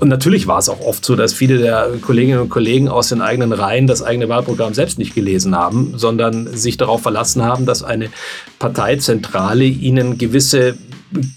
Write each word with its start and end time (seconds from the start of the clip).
Und 0.00 0.08
natürlich 0.08 0.46
war 0.46 0.58
es 0.58 0.68
auch 0.68 0.80
oft 0.80 1.04
so, 1.04 1.16
dass 1.16 1.32
viele 1.32 1.58
der 1.58 1.90
Kolleginnen 2.00 2.40
und 2.40 2.48
Kollegen 2.48 2.88
aus 2.88 3.08
den 3.08 3.20
eigenen 3.20 3.52
Reihen 3.52 3.86
das 3.86 4.02
eigene 4.02 4.28
Wahlprogramm 4.28 4.74
selbst 4.74 4.98
nicht 4.98 5.14
gelesen 5.14 5.56
haben, 5.56 5.94
sondern 5.96 6.46
sich 6.56 6.76
darauf 6.76 7.02
verlassen 7.02 7.42
haben, 7.42 7.66
dass 7.66 7.82
eine 7.82 8.10
Parteizentrale 8.58 9.64
ihnen 9.64 10.18
gewisse 10.18 10.76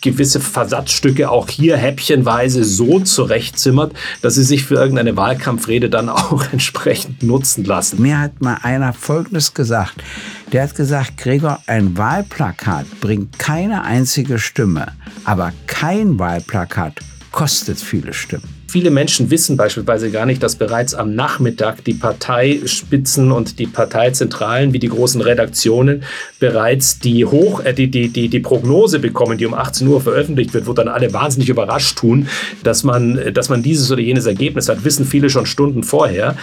gewisse 0.01 0.39
Versatzstücke 0.39 1.29
auch 1.29 1.49
hier 1.49 1.77
häppchenweise 1.77 2.63
so 2.63 2.99
zurechtzimmert, 2.99 3.93
dass 4.21 4.35
sie 4.35 4.43
sich 4.43 4.65
für 4.65 4.75
irgendeine 4.75 5.15
Wahlkampfrede 5.15 5.89
dann 5.89 6.09
auch 6.09 6.43
entsprechend 6.51 7.23
nutzen 7.23 7.63
lassen. 7.63 8.01
Mir 8.01 8.19
hat 8.19 8.41
mal 8.41 8.57
einer 8.63 8.93
Folgendes 8.93 9.53
gesagt. 9.53 10.03
Der 10.51 10.63
hat 10.63 10.75
gesagt, 10.75 11.17
Gregor, 11.17 11.59
ein 11.67 11.97
Wahlplakat 11.97 12.85
bringt 13.01 13.37
keine 13.37 13.83
einzige 13.83 14.39
Stimme, 14.39 14.93
aber 15.25 15.51
kein 15.67 16.17
Wahlplakat 16.17 16.95
kostet 17.37 17.79
viele 17.79 18.13
Stimmen. 18.13 18.49
Viele 18.67 18.89
Menschen 18.89 19.29
wissen 19.29 19.57
beispielsweise 19.57 20.09
gar 20.09 20.25
nicht, 20.25 20.41
dass 20.41 20.55
bereits 20.55 20.95
am 20.95 21.13
Nachmittag 21.13 21.83
die 21.83 21.93
Parteispitzen 21.93 23.31
und 23.31 23.59
die 23.59 23.67
Parteizentralen 23.67 24.73
wie 24.73 24.79
die 24.79 24.89
großen 24.89 25.21
Redaktionen 25.21 26.01
bereits 26.39 26.97
die, 26.97 27.25
Hoch, 27.25 27.63
äh, 27.63 27.75
die, 27.75 27.91
die, 27.91 28.09
die, 28.09 28.27
die 28.27 28.39
Prognose 28.39 28.97
bekommen, 28.97 29.37
die 29.37 29.45
um 29.45 29.53
18 29.53 29.87
Uhr 29.87 30.01
veröffentlicht 30.01 30.55
wird, 30.55 30.65
wo 30.65 30.73
dann 30.73 30.87
alle 30.87 31.13
wahnsinnig 31.13 31.47
überrascht 31.49 31.99
tun, 31.99 32.27
dass 32.63 32.83
man, 32.83 33.31
dass 33.35 33.49
man 33.49 33.61
dieses 33.61 33.91
oder 33.91 34.01
jenes 34.01 34.25
Ergebnis 34.25 34.67
hat, 34.67 34.83
wissen 34.83 35.05
viele 35.05 35.29
schon 35.29 35.45
Stunden 35.45 35.83
vorher. 35.83 36.35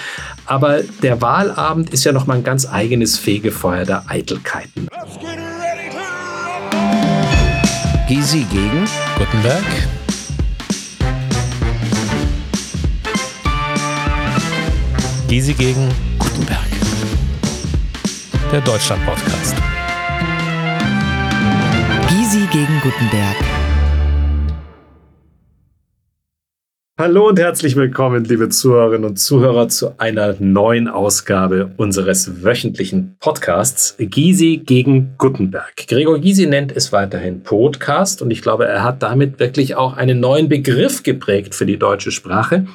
Aber 0.46 0.82
der 1.02 1.20
Wahlabend 1.20 1.92
ist 1.92 2.04
ja 2.04 2.12
nochmal 2.12 2.36
ein 2.36 2.44
ganz 2.44 2.68
eigenes 2.70 3.18
Fegefeuer 3.18 3.84
der 3.84 4.08
Eitelkeiten. 4.08 4.86
Gysi 8.06 8.46
gegen 8.52 8.86
Gutenberg. 9.18 10.03
Gysi 15.34 15.52
gegen 15.54 15.88
Gutenberg. 16.20 16.60
Der 18.52 18.60
Deutschland-Podcast. 18.60 19.56
Gysi 22.08 22.46
gegen 22.52 22.80
Gutenberg. 22.80 23.36
Hallo 26.96 27.28
und 27.28 27.40
herzlich 27.40 27.74
willkommen, 27.74 28.22
liebe 28.22 28.48
Zuhörerinnen 28.50 29.04
und 29.04 29.16
Zuhörer, 29.16 29.68
zu 29.68 29.98
einer 29.98 30.36
neuen 30.38 30.86
Ausgabe 30.86 31.72
unseres 31.78 32.44
wöchentlichen 32.44 33.16
Podcasts 33.18 33.96
Gysi 33.98 34.62
gegen 34.64 35.16
Gutenberg. 35.18 35.74
Gregor 35.88 36.20
Gysi 36.20 36.46
nennt 36.46 36.70
es 36.70 36.92
weiterhin 36.92 37.42
Podcast 37.42 38.22
und 38.22 38.30
ich 38.30 38.42
glaube, 38.42 38.68
er 38.68 38.84
hat 38.84 39.02
damit 39.02 39.40
wirklich 39.40 39.74
auch 39.74 39.96
einen 39.96 40.20
neuen 40.20 40.48
Begriff 40.48 41.02
geprägt 41.02 41.56
für 41.56 41.66
die 41.66 41.78
deutsche 41.78 42.12
Sprache. 42.12 42.68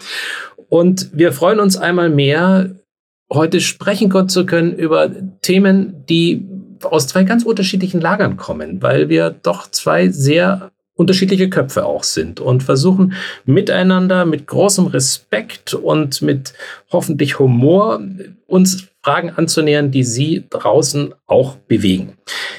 Und 0.69 1.09
wir 1.13 1.33
freuen 1.33 1.59
uns 1.59 1.77
einmal 1.77 2.09
mehr, 2.09 2.75
heute 3.31 3.61
sprechen 3.61 4.29
zu 4.29 4.45
können 4.45 4.73
über 4.73 5.11
Themen, 5.41 6.05
die 6.07 6.47
aus 6.83 7.07
zwei 7.07 7.23
ganz 7.23 7.43
unterschiedlichen 7.43 8.01
Lagern 8.01 8.37
kommen, 8.37 8.81
weil 8.81 9.09
wir 9.09 9.31
doch 9.31 9.69
zwei 9.69 10.09
sehr 10.09 10.71
unterschiedliche 10.95 11.49
Köpfe 11.49 11.85
auch 11.85 12.03
sind 12.03 12.41
und 12.41 12.61
versuchen 12.61 13.13
miteinander 13.45 14.25
mit 14.25 14.47
großem 14.47 14.87
Respekt 14.87 15.73
und 15.73 16.21
mit 16.21 16.53
hoffentlich 16.91 17.39
Humor 17.39 18.01
uns 18.47 18.89
Fragen 19.01 19.29
anzunähern, 19.29 19.91
die 19.91 20.03
Sie 20.03 20.43
draußen 20.49 21.13
auch 21.25 21.55
bewegen. 21.55 22.17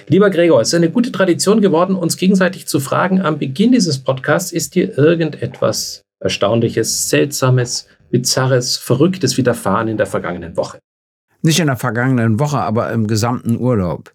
Lieber 0.08 0.30
Gregor, 0.30 0.62
es 0.62 0.68
ist 0.68 0.74
eine 0.74 0.90
gute 0.90 1.12
Tradition 1.12 1.60
geworden, 1.60 1.94
uns 1.94 2.16
gegenseitig 2.16 2.66
zu 2.66 2.80
fragen. 2.80 3.20
Am 3.20 3.38
Beginn 3.38 3.72
dieses 3.72 3.98
Podcasts 3.98 4.52
ist 4.52 4.74
dir 4.74 4.96
irgendetwas 4.96 6.02
Erstaunliches, 6.18 7.10
Seltsames, 7.10 7.88
Bizarres, 8.10 8.76
Verrücktes 8.76 9.36
widerfahren 9.36 9.88
in 9.88 9.96
der 9.96 10.06
vergangenen 10.06 10.56
Woche? 10.56 10.80
Nicht 11.42 11.60
in 11.60 11.66
der 11.66 11.76
vergangenen 11.76 12.38
Woche, 12.38 12.58
aber 12.58 12.92
im 12.92 13.06
gesamten 13.06 13.58
Urlaub. 13.58 14.12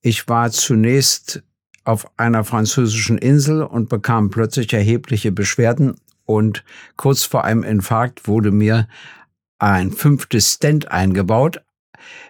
Ich 0.00 0.28
war 0.28 0.50
zunächst 0.50 1.42
auf 1.84 2.06
einer 2.18 2.44
französischen 2.44 3.18
Insel 3.18 3.62
und 3.62 3.88
bekam 3.88 4.30
plötzlich 4.30 4.72
erhebliche 4.72 5.32
Beschwerden 5.32 5.96
und 6.24 6.62
kurz 6.96 7.24
vor 7.24 7.44
einem 7.44 7.62
Infarkt 7.62 8.28
wurde 8.28 8.50
mir 8.50 8.86
ein 9.58 9.90
fünftes 9.90 10.52
Stent 10.52 10.90
eingebaut 10.92 11.62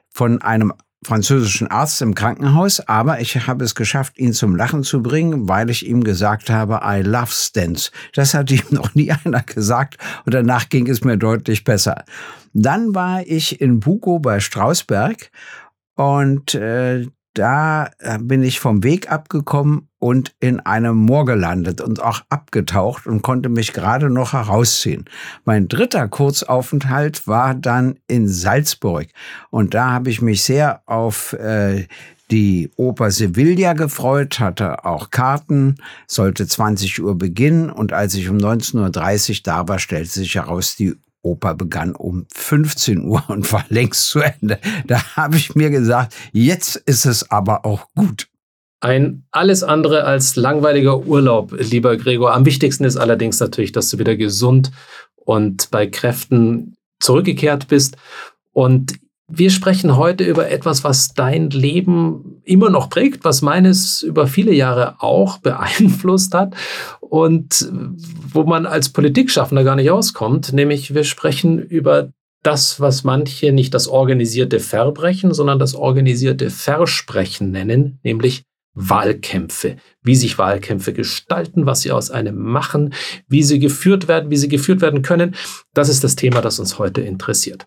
von 0.09 0.41
einem 0.41 0.73
französischen 1.05 1.69
Arzt 1.69 2.03
im 2.03 2.15
Krankenhaus, 2.15 2.81
aber 2.81 3.21
ich 3.21 3.47
habe 3.47 3.65
es 3.65 3.75
geschafft, 3.75 4.19
ihn 4.19 4.33
zum 4.33 4.57
Lachen 4.57 4.83
zu 4.83 5.03
bringen, 5.03 5.49
weil 5.49 5.71
ich 5.71 5.87
ihm 5.87 6.03
gesagt 6.03 6.51
habe, 6.51 6.81
I 6.83 7.03
love 7.03 7.31
stents. 7.31 7.93
Das 8.15 8.35
hat 8.35 8.51
ihm 8.51 8.63
noch 8.71 8.95
nie 8.95 9.13
einer 9.13 9.43
gesagt 9.43 9.99
und 10.25 10.35
danach 10.35 10.69
ging 10.69 10.89
es 10.89 11.05
mir 11.05 11.17
deutlich 11.17 11.65
besser. 11.65 12.05
Dann 12.53 12.95
war 12.95 13.27
ich 13.27 13.61
in 13.61 13.81
Buko 13.81 14.19
bei 14.19 14.41
Strausberg 14.41 15.31
und 15.95 16.55
äh, 16.55 17.07
da 17.39 17.91
äh, 17.99 18.19
bin 18.19 18.43
ich 18.43 18.59
vom 18.59 18.83
Weg 18.83 19.11
abgekommen 19.11 19.89
und 19.99 20.35
in 20.41 20.61
einem 20.61 20.97
Moor 20.97 21.25
gelandet 21.25 21.81
und 21.81 22.03
auch 22.03 22.23
abgetaucht 22.29 23.07
und 23.07 23.23
konnte 23.23 23.49
mich 23.49 23.73
gerade 23.73 24.11
noch 24.11 24.33
herausziehen. 24.33 25.05
Mein 25.45 25.69
dritter 25.69 26.09
Kurzaufenthalt 26.09 27.27
war 27.29 27.55
dann 27.55 27.99
in 28.09 28.29
Salzburg 28.29 29.07
und 29.51 29.75
da 29.75 29.93
habe 29.93 30.11
ich 30.11 30.21
mich 30.21 30.43
sehr 30.43 30.83
auf 30.87 31.33
äh, 31.35 31.87
die 32.31 32.71
Oper 32.77 33.11
Sevilla 33.11 33.73
gefreut, 33.73 34.41
hatte 34.41 34.85
auch 34.85 35.11
Karten, 35.11 35.77
sollte 36.07 36.47
20 36.47 37.03
Uhr 37.03 37.17
beginnen 37.17 37.71
und 37.71 37.93
als 37.93 38.15
ich 38.15 38.29
um 38.29 38.37
19.30 38.37 39.31
Uhr 39.31 39.37
da 39.45 39.69
war, 39.69 39.79
stellte 39.79 40.11
sich 40.11 40.35
heraus, 40.35 40.77
die 40.77 40.95
Oper 41.23 41.55
begann 41.55 41.95
um 41.95 42.27
15 42.33 43.05
Uhr 43.05 43.23
und 43.29 43.53
war 43.53 43.65
längst 43.69 44.09
zu 44.09 44.21
Ende. 44.21 44.59
Da 44.87 45.17
habe 45.17 45.37
ich 45.37 45.55
mir 45.55 45.71
gesagt, 45.71 46.15
jetzt 46.33 46.77
ist 46.77 47.07
es 47.07 47.31
aber 47.31 47.65
auch 47.65 47.89
gut. 47.95 48.29
Ein 48.81 49.25
alles 49.33 49.65
andere 49.65 50.05
als 50.05 50.37
langweiliger 50.37 51.01
Urlaub, 51.01 51.53
lieber 51.59 51.97
Gregor. 51.97 52.33
Am 52.33 52.45
wichtigsten 52.45 52.85
ist 52.85 52.97
allerdings 52.97 53.41
natürlich, 53.41 53.73
dass 53.73 53.91
du 53.91 53.99
wieder 53.99 54.15
gesund 54.15 54.71
und 55.17 55.71
bei 55.73 55.89
Kräften 55.89 56.77
zurückgekehrt 57.01 57.67
bist. 57.69 57.97
Und 58.53 58.95
wir 59.31 59.51
sprechen 59.51 59.97
heute 59.97 60.25
über 60.25 60.51
etwas, 60.51 60.85
was 60.85 61.13
dein 61.13 61.51
Leben 61.51 62.41
immer 62.45 62.71
noch 62.71 62.89
prägt, 62.89 63.25
was 63.25 63.43
meines 63.43 64.03
über 64.03 64.27
viele 64.27 64.53
Jahre 64.53 64.97
auch 65.01 65.39
beeinflusst 65.43 66.35
hat 66.35 66.55
und 67.01 67.71
wo 68.33 68.45
man 68.45 68.67
als 68.67 68.89
Politikschaffender 68.89 69.65
gar 69.65 69.77
nicht 69.77 69.91
auskommt, 69.91 70.53
nämlich 70.53 70.95
wir 70.95 71.05
sprechen 71.05 71.59
über 71.59 72.11
das, 72.43 72.81
was 72.81 73.05
manche 73.05 73.53
nicht 73.53 73.75
das 73.75 73.89
organisierte 73.89 74.61
Verbrechen, 74.61 75.35
sondern 75.35 75.59
das 75.59 75.75
organisierte 75.75 76.51
Versprechen 76.51 77.51
nennen, 77.51 77.99
nämlich 78.03 78.45
Wahlkämpfe, 78.75 79.77
wie 80.03 80.15
sich 80.15 80.39
Wahlkämpfe 80.39 80.93
gestalten, 80.93 81.67
was 81.67 81.81
sie 81.81 81.91
aus 81.91 82.11
einem 82.11 82.39
machen, 82.39 82.95
wie 83.27 83.43
sie 83.43 83.59
geführt 83.59 84.07
werden, 84.07 84.31
wie 84.31 84.37
sie 84.37 84.49
geführt 84.49 84.81
werden 84.81 85.03
können. 85.03 85.35
Das 85.75 85.89
ist 85.89 86.05
das 86.05 86.15
Thema, 86.15 86.41
das 86.41 86.61
uns 86.61 86.79
heute 86.79 87.01
interessiert. 87.01 87.67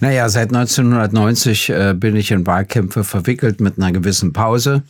Naja, 0.00 0.28
seit 0.28 0.48
1990 0.48 1.70
äh, 1.70 1.94
bin 1.94 2.14
ich 2.14 2.30
in 2.30 2.46
Wahlkämpfe 2.46 3.02
verwickelt 3.02 3.60
mit 3.60 3.78
einer 3.78 3.92
gewissen 3.92 4.32
Pause 4.32 4.82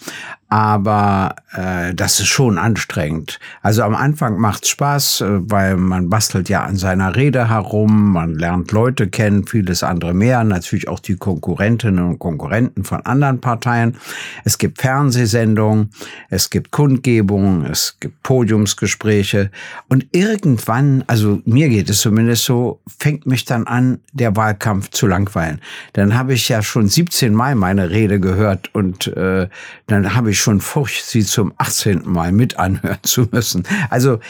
aber 0.49 1.37
äh, 1.53 1.95
das 1.95 2.21
ist 2.21 2.29
schon 2.29 2.57
anstrengend. 2.57 3.39
Also 3.61 3.83
am 3.83 3.95
Anfang 3.95 4.39
macht's 4.39 4.71
Spaß, 4.71 5.21
äh, 5.21 5.27
weil 5.43 5.77
man 5.77 6.09
bastelt 6.09 6.49
ja 6.49 6.63
an 6.63 6.77
seiner 6.77 7.17
Rede 7.17 7.51
herum, 7.51 8.13
man 8.13 8.35
lernt 8.35 8.73
Leute 8.73 9.09
kennen, 9.09 9.47
vieles 9.47 9.83
andere 9.83 10.15
mehr, 10.15 10.45
natürlich 10.45 10.89
auch 10.89 11.01
die 11.01 11.17
Konkurrentinnen 11.17 12.03
und 12.03 12.19
Konkurrenten 12.19 12.85
von 12.85 13.05
anderen 13.05 13.41
Parteien. 13.41 13.97
Es 14.45 14.57
gibt 14.57 14.81
Fernsehsendungen, 14.81 15.91
es 16.31 16.49
gibt 16.49 16.71
Kundgebungen, 16.71 17.67
es 17.67 17.97
gibt 18.01 18.23
Podiumsgespräche 18.23 19.51
und 19.89 20.07
irgendwann, 20.13 21.05
also 21.09 21.43
mir 21.45 21.69
geht 21.69 21.91
es 21.91 22.01
zumindest 22.01 22.45
so, 22.45 22.81
fängt 22.99 23.27
mich 23.27 23.45
dann 23.45 23.67
an, 23.67 24.01
der 24.13 24.35
Wahlkampf 24.35 24.91
zu 24.91 25.07
langweilen. 25.07 25.61
Dann 25.93 26.17
habe 26.17 26.33
ich 26.33 26.49
ja 26.49 26.63
schon 26.63 26.89
17 26.89 27.35
Mal 27.35 27.55
meine 27.55 27.91
Rede 27.91 28.19
gehört 28.19 28.75
und 28.75 29.09
äh, 29.09 29.49
dann 29.87 30.15
habe 30.15 30.31
ich 30.31 30.38
ich 30.39 30.43
schon 30.43 30.61
Furcht, 30.61 31.05
sie 31.05 31.25
zum 31.25 31.53
18. 31.57 32.03
Mal 32.05 32.33
mit 32.33 32.59
anhören 32.59 32.99
zu 33.03 33.29
müssen. 33.33 33.65
Also 33.91 34.21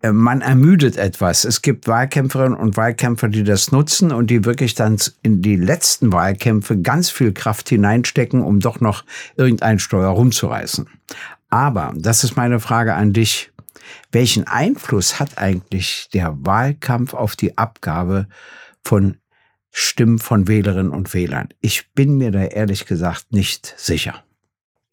äh, 0.00 0.12
man 0.12 0.40
ermüdet 0.40 0.96
etwas. 0.96 1.44
Es 1.44 1.60
gibt 1.62 1.86
Wahlkämpferinnen 1.86 2.58
und 2.58 2.76
Wahlkämpfer, 2.76 3.28
die 3.28 3.44
das 3.44 3.70
nutzen 3.70 4.12
und 4.12 4.28
die 4.30 4.44
wirklich 4.44 4.74
dann 4.74 4.96
in 5.22 5.42
die 5.42 5.56
letzten 5.56 6.12
Wahlkämpfe 6.12 6.80
ganz 6.80 7.10
viel 7.10 7.32
Kraft 7.32 7.68
hineinstecken, 7.68 8.42
um 8.42 8.60
doch 8.60 8.80
noch 8.80 9.04
irgendein 9.36 9.78
Steuer 9.78 10.08
rumzureißen. 10.08 10.88
Aber, 11.50 11.92
das 11.96 12.24
ist 12.24 12.36
meine 12.36 12.60
Frage 12.60 12.94
an 12.94 13.12
dich, 13.12 13.52
welchen 14.10 14.46
Einfluss 14.46 15.20
hat 15.20 15.36
eigentlich 15.36 16.08
der 16.14 16.34
Wahlkampf 16.40 17.12
auf 17.12 17.36
die 17.36 17.58
Abgabe 17.58 18.26
von 18.82 19.18
Stimmen 19.70 20.18
von 20.18 20.48
Wählerinnen 20.48 20.92
und 20.92 21.12
Wählern? 21.12 21.48
Ich 21.60 21.92
bin 21.92 22.16
mir 22.16 22.30
da 22.30 22.42
ehrlich 22.42 22.86
gesagt 22.86 23.32
nicht 23.32 23.74
sicher. 23.76 24.22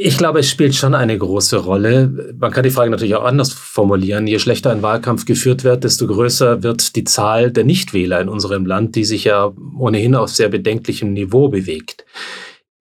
Ich 0.02 0.18
glaube, 0.18 0.40
es 0.40 0.50
spielt 0.50 0.76
schon 0.76 0.96
eine 0.96 1.18
große 1.18 1.58
Rolle. 1.58 2.34
Man 2.40 2.54
kann 2.54 2.64
die 2.64 2.70
Frage 2.70 2.90
natürlich 2.90 3.16
auch 3.16 3.26
anders 3.26 3.52
formulieren. 3.52 4.28
Je 4.28 4.40
schlechter 4.40 4.72
ein 4.72 4.82
Wahlkampf 4.82 5.26
geführt 5.26 5.66
wird, 5.66 5.84
desto 5.84 6.08
größer 6.08 6.64
wird 6.64 6.96
die 6.96 7.04
Zahl 7.04 7.52
der 7.52 7.66
Nichtwähler 7.66 8.22
in 8.22 8.30
unserem 8.30 8.66
Land, 8.66 8.96
die 8.96 9.04
sich 9.04 9.26
ja 9.26 9.52
ohnehin 9.78 10.16
auf 10.16 10.30
sehr 10.30 10.48
bedenklichem 10.48 11.12
Niveau 11.12 11.50
bewegt. 11.50 12.06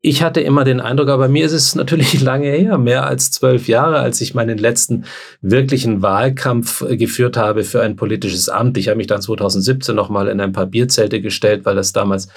Ich 0.01 0.23
hatte 0.23 0.41
immer 0.41 0.63
den 0.63 0.81
Eindruck, 0.81 1.09
aber 1.09 1.27
mir 1.27 1.45
ist 1.45 1.55
es 1.55 1.75
natürlich 1.75 2.21
lange 2.21 2.51
her, 2.51 2.79
mehr 2.79 3.09
als 3.09 3.33
zwölf 3.33 3.67
Jahre, 3.67 3.99
als 3.99 4.21
ich 4.21 4.35
meinen 4.35 4.57
letzten 4.57 5.05
wirklichen 5.41 6.03
Wahlkampf 6.03 6.83
äh, 6.83 6.97
geführt 6.97 7.37
habe 7.37 7.65
für 7.65 7.83
ein 7.83 7.97
politisches 7.97 8.49
Amt. 8.49 8.79
Ich 8.79 8.87
habe 8.87 8.97
mich 8.97 9.09
dann 9.09 9.23
2017 9.23 9.97
nochmal 9.97 10.29
in 10.29 10.41
ein 10.41 10.53
paar 10.53 10.67
Bierzelte 10.67 11.21
gestellt, 11.21 11.65
weil 11.65 11.75
das 11.75 11.93
damals 11.93 12.29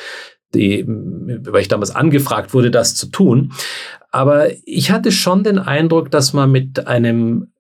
die, 0.55 0.83
weil 0.87 1.61
ich 1.61 1.67
damals 1.67 1.95
angefragt 1.95 2.53
wurde, 2.55 2.71
das 2.71 2.95
zu 2.95 3.05
tun. 3.05 3.53
Aber 4.11 4.49
ich 4.65 4.91
hatte 4.91 5.11
schon 5.11 5.43
den 5.43 5.57
Eindruck, 5.57 6.11
dass 6.11 6.33
man 6.33 6.51
mit 6.51 6.87
einem 6.87 7.53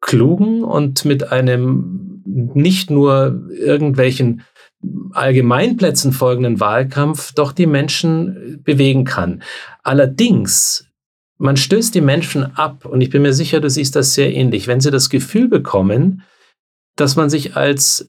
klugen 0.00 0.62
und 0.64 1.04
mit 1.04 1.32
einem 1.32 2.22
nicht 2.24 2.90
nur 2.90 3.48
irgendwelchen 3.50 4.42
Allgemeinplätzen 5.12 6.12
folgenden 6.12 6.60
Wahlkampf 6.60 7.32
doch 7.32 7.52
die 7.52 7.66
Menschen 7.66 8.60
bewegen 8.62 9.04
kann. 9.04 9.42
Allerdings, 9.82 10.86
man 11.36 11.56
stößt 11.56 11.94
die 11.94 12.00
Menschen 12.00 12.44
ab 12.56 12.84
und 12.84 13.00
ich 13.00 13.10
bin 13.10 13.22
mir 13.22 13.32
sicher, 13.32 13.60
du 13.60 13.70
siehst 13.70 13.96
das 13.96 14.14
sehr 14.14 14.34
ähnlich, 14.34 14.66
wenn 14.66 14.80
sie 14.80 14.90
das 14.90 15.10
Gefühl 15.10 15.48
bekommen, 15.48 16.22
dass 16.96 17.16
man 17.16 17.30
sich 17.30 17.56
als 17.56 18.08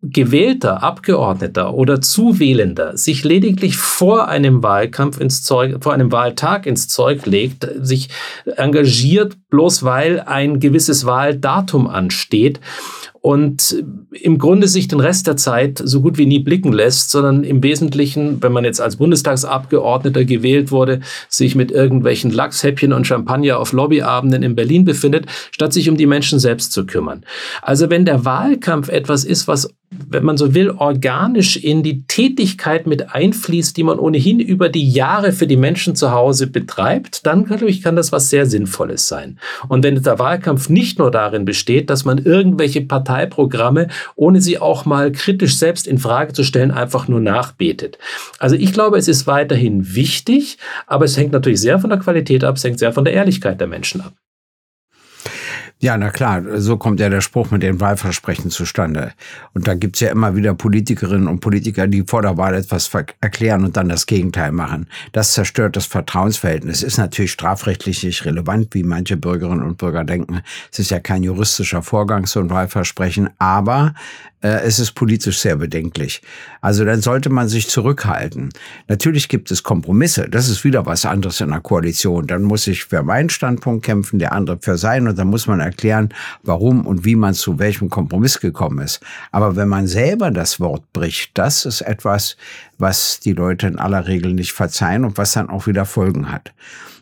gewählter 0.00 0.82
Abgeordneter 0.82 1.74
oder 1.74 2.00
Zuwählender 2.00 2.96
sich 2.96 3.24
lediglich 3.24 3.76
vor 3.76 4.28
einem 4.28 4.62
Wahlkampf 4.62 5.20
ins 5.20 5.42
Zeug, 5.42 5.82
vor 5.82 5.92
einem 5.92 6.12
Wahltag 6.12 6.66
ins 6.66 6.86
Zeug 6.86 7.26
legt, 7.26 7.68
sich 7.80 8.08
engagiert, 8.56 9.36
bloß 9.50 9.82
weil 9.82 10.20
ein 10.20 10.60
gewisses 10.60 11.04
Wahldatum 11.04 11.88
ansteht, 11.88 12.60
und 13.20 13.84
im 14.12 14.38
Grunde 14.38 14.68
sich 14.68 14.88
den 14.88 15.00
Rest 15.00 15.26
der 15.26 15.36
Zeit 15.36 15.80
so 15.84 16.00
gut 16.00 16.18
wie 16.18 16.26
nie 16.26 16.38
blicken 16.38 16.72
lässt, 16.72 17.10
sondern 17.10 17.44
im 17.44 17.62
Wesentlichen, 17.62 18.42
wenn 18.42 18.52
man 18.52 18.64
jetzt 18.64 18.80
als 18.80 18.96
Bundestagsabgeordneter 18.96 20.24
gewählt 20.24 20.70
wurde, 20.70 21.00
sich 21.28 21.54
mit 21.54 21.70
irgendwelchen 21.70 22.30
Lachshäppchen 22.30 22.92
und 22.92 23.06
Champagner 23.06 23.58
auf 23.58 23.72
Lobbyabenden 23.72 24.42
in 24.42 24.54
Berlin 24.54 24.84
befindet, 24.84 25.26
statt 25.50 25.72
sich 25.72 25.90
um 25.90 25.96
die 25.96 26.06
Menschen 26.06 26.38
selbst 26.38 26.72
zu 26.72 26.86
kümmern. 26.86 27.24
Also 27.60 27.90
wenn 27.90 28.04
der 28.04 28.24
Wahlkampf 28.24 28.88
etwas 28.88 29.24
ist, 29.24 29.48
was 29.48 29.74
wenn 29.90 30.24
man 30.24 30.36
so 30.36 30.54
will, 30.54 30.70
organisch 30.70 31.56
in 31.56 31.82
die 31.82 32.04
Tätigkeit 32.06 32.86
mit 32.86 33.14
einfließt, 33.14 33.76
die 33.76 33.82
man 33.82 33.98
ohnehin 33.98 34.38
über 34.38 34.68
die 34.68 34.88
Jahre 34.90 35.32
für 35.32 35.46
die 35.46 35.56
Menschen 35.56 35.96
zu 35.96 36.12
Hause 36.12 36.46
betreibt, 36.46 37.26
dann 37.26 37.44
glaube 37.44 37.68
ich, 37.68 37.82
kann 37.82 37.96
das 37.96 38.12
was 38.12 38.28
sehr 38.28 38.46
Sinnvolles 38.46 39.08
sein. 39.08 39.38
Und 39.68 39.82
wenn 39.84 40.02
der 40.02 40.18
Wahlkampf 40.18 40.68
nicht 40.68 40.98
nur 40.98 41.10
darin 41.10 41.44
besteht, 41.44 41.90
dass 41.90 42.04
man 42.04 42.18
irgendwelche 42.18 42.82
Parteiprogramme, 42.82 43.88
ohne 44.14 44.40
sie 44.40 44.58
auch 44.58 44.84
mal 44.84 45.10
kritisch 45.12 45.56
selbst 45.56 45.86
in 45.86 45.98
Frage 45.98 46.32
zu 46.32 46.44
stellen, 46.44 46.70
einfach 46.70 47.08
nur 47.08 47.20
nachbetet. 47.20 47.98
Also 48.38 48.56
ich 48.56 48.72
glaube, 48.72 48.98
es 48.98 49.08
ist 49.08 49.26
weiterhin 49.26 49.94
wichtig, 49.94 50.58
aber 50.86 51.06
es 51.06 51.16
hängt 51.16 51.32
natürlich 51.32 51.60
sehr 51.60 51.78
von 51.78 51.90
der 51.90 51.98
Qualität 51.98 52.44
ab, 52.44 52.56
es 52.56 52.64
hängt 52.64 52.78
sehr 52.78 52.92
von 52.92 53.04
der 53.04 53.14
Ehrlichkeit 53.14 53.60
der 53.60 53.68
Menschen 53.68 54.02
ab. 54.02 54.12
Ja, 55.80 55.96
na 55.96 56.10
klar, 56.10 56.42
so 56.60 56.76
kommt 56.76 56.98
ja 56.98 57.08
der 57.08 57.20
Spruch 57.20 57.52
mit 57.52 57.62
den 57.62 57.80
Wahlversprechen 57.80 58.50
zustande. 58.50 59.12
Und 59.54 59.68
da 59.68 59.74
gibt's 59.74 60.00
ja 60.00 60.10
immer 60.10 60.34
wieder 60.34 60.52
Politikerinnen 60.52 61.28
und 61.28 61.38
Politiker, 61.38 61.86
die 61.86 62.02
vor 62.04 62.22
der 62.22 62.36
Wahl 62.36 62.54
etwas 62.54 62.90
erklären 63.20 63.64
und 63.64 63.76
dann 63.76 63.88
das 63.88 64.06
Gegenteil 64.06 64.50
machen. 64.50 64.88
Das 65.12 65.34
zerstört 65.34 65.76
das 65.76 65.86
Vertrauensverhältnis. 65.86 66.82
Ist 66.82 66.98
natürlich 66.98 67.30
strafrechtlich 67.30 68.02
nicht 68.02 68.24
relevant, 68.24 68.74
wie 68.74 68.82
manche 68.82 69.16
Bürgerinnen 69.16 69.62
und 69.62 69.78
Bürger 69.78 70.02
denken. 70.02 70.40
Es 70.72 70.80
ist 70.80 70.90
ja 70.90 70.98
kein 70.98 71.22
juristischer 71.22 71.82
Vorgang, 71.82 72.26
so 72.26 72.40
ein 72.40 72.50
Wahlversprechen, 72.50 73.30
aber 73.38 73.94
äh, 74.40 74.60
es 74.60 74.78
ist 74.78 74.92
politisch 74.92 75.38
sehr 75.38 75.56
bedenklich. 75.56 76.22
Also 76.60 76.84
dann 76.84 77.00
sollte 77.00 77.30
man 77.30 77.48
sich 77.48 77.68
zurückhalten. 77.68 78.50
Natürlich 78.86 79.28
gibt 79.28 79.50
es 79.50 79.62
Kompromisse. 79.62 80.28
Das 80.28 80.48
ist 80.48 80.64
wieder 80.64 80.86
was 80.86 81.04
anderes 81.04 81.40
in 81.40 81.52
einer 81.52 81.60
Koalition. 81.60 82.26
Dann 82.26 82.42
muss 82.42 82.66
ich 82.66 82.84
für 82.84 83.02
meinen 83.02 83.30
Standpunkt 83.30 83.84
kämpfen, 83.84 84.18
der 84.18 84.32
andere 84.32 84.58
für 84.60 84.78
seinen 84.78 85.08
und 85.08 85.18
dann 85.18 85.28
muss 85.28 85.46
man 85.46 85.60
erklären, 85.60 86.10
warum 86.42 86.86
und 86.86 87.04
wie 87.04 87.16
man 87.16 87.34
zu 87.34 87.58
welchem 87.58 87.90
Kompromiss 87.90 88.40
gekommen 88.40 88.78
ist. 88.80 89.00
Aber 89.32 89.56
wenn 89.56 89.68
man 89.68 89.86
selber 89.86 90.30
das 90.30 90.60
Wort 90.60 90.92
bricht, 90.92 91.36
das 91.36 91.64
ist 91.64 91.80
etwas, 91.80 92.36
was 92.78 93.20
die 93.20 93.32
Leute 93.32 93.66
in 93.66 93.78
aller 93.78 94.06
Regel 94.06 94.34
nicht 94.34 94.52
verzeihen 94.52 95.04
und 95.04 95.18
was 95.18 95.32
dann 95.32 95.50
auch 95.50 95.66
wieder 95.66 95.84
Folgen 95.84 96.30
hat. 96.30 96.52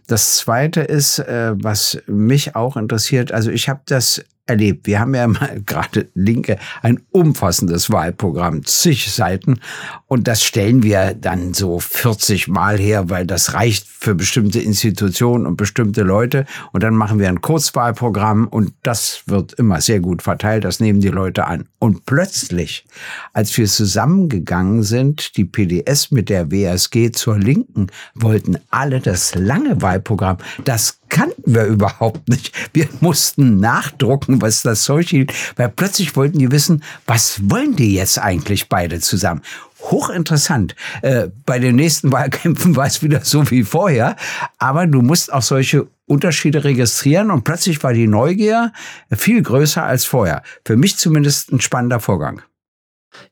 Das 0.07 0.37
Zweite 0.37 0.83
ist, 0.83 1.19
äh, 1.19 1.53
was 1.57 1.99
mich 2.07 2.55
auch 2.55 2.77
interessiert, 2.77 3.33
also 3.33 3.51
ich 3.51 3.69
habe 3.69 3.81
das 3.87 4.25
erlebt. 4.47 4.87
Wir 4.87 5.01
haben 5.01 5.15
ja 5.15 5.27
mal 5.27 5.63
gerade 5.67 6.09
Linke 6.15 6.59
ein 6.83 7.01
umfassendes 7.11 7.91
Wahlprogramm, 7.91 8.65
zig 8.65 9.13
Seiten. 9.13 9.61
Und 10.07 10.29
das 10.29 10.43
stellen 10.43 10.83
wir 10.83 11.15
dann 11.15 11.55
so 11.55 11.79
40 11.81 12.49
Mal 12.49 12.79
her, 12.79 13.11
weil 13.11 13.27
das 13.27 13.55
reicht 13.55 13.87
für 13.87 14.15
bestimmte 14.15 14.61
Institutionen 14.61 15.47
und 15.47 15.57
bestimmte 15.57 16.03
Leute. 16.03 16.47
Und 16.73 16.83
dann 16.83 16.95
machen 16.95 17.19
wir 17.19 17.29
ein 17.29 17.41
Kurzwahlprogramm 17.41 18.47
und 18.47 18.73
das 18.83 19.23
wird 19.27 19.55
immer 19.55 19.81
sehr 19.81 20.01
gut 20.01 20.23
verteilt. 20.23 20.65
Das 20.65 20.81
nehmen 20.81 21.01
die 21.01 21.09
Leute 21.09 21.47
an. 21.47 21.69
Und 21.79 22.07
plötzlich, 22.07 22.87
als 23.33 23.57
wir 23.57 23.67
zusammengegangen 23.67 24.83
sind, 24.83 25.37
die 25.37 25.45
PDS 25.45 26.11
mit 26.11 26.29
der 26.29 26.51
WSG 26.51 27.11
zur 27.11 27.39
Linken, 27.39 27.89
wollten 28.15 28.59
alle 28.71 29.01
das 29.01 29.35
lange 29.35 29.83
Wahlprogramm. 29.83 30.39
Das 30.65 31.01
kannten 31.09 31.55
wir 31.55 31.65
überhaupt 31.65 32.29
nicht. 32.29 32.53
Wir 32.73 32.89
mussten 33.01 33.61
nachdrucken, 33.61 34.43
was 34.43 34.63
das 34.63 34.83
Zeug 34.83 35.09
hielt, 35.09 35.33
weil 35.57 35.69
plötzlich 35.69 36.17
wollten 36.17 36.39
die 36.39 36.51
wissen, 36.51 36.83
was 37.07 37.41
wollen 37.51 37.77
die 37.77 37.95
jetzt 37.95 38.19
eigentlich 38.19 38.69
beide 38.69 39.01
zusammen? 39.01 39.43
Hochinteressant. 39.81 40.75
Äh, 41.03 41.29
bei 41.45 41.59
den 41.59 41.77
nächsten 41.77 42.13
Wahlkämpfen 42.13 42.77
war 42.77 42.87
es 42.87 43.03
wieder 43.03 43.21
so 43.23 43.51
wie 43.51 43.65
vorher, 43.65 44.17
aber 44.59 44.87
du 44.87 45.03
musst 45.03 45.33
auch 45.33 45.43
solche 45.43 45.87
Unterschiede 46.07 46.65
registrieren 46.65 47.31
und 47.31 47.45
plötzlich 47.45 47.83
war 47.83 47.93
die 47.93 48.07
Neugier 48.07 48.73
viel 49.11 49.43
größer 49.43 49.83
als 49.83 50.05
vorher. 50.05 50.43
Für 50.65 50.77
mich 50.77 50.97
zumindest 50.97 51.53
ein 51.53 51.61
spannender 51.61 52.01
Vorgang. 52.01 52.43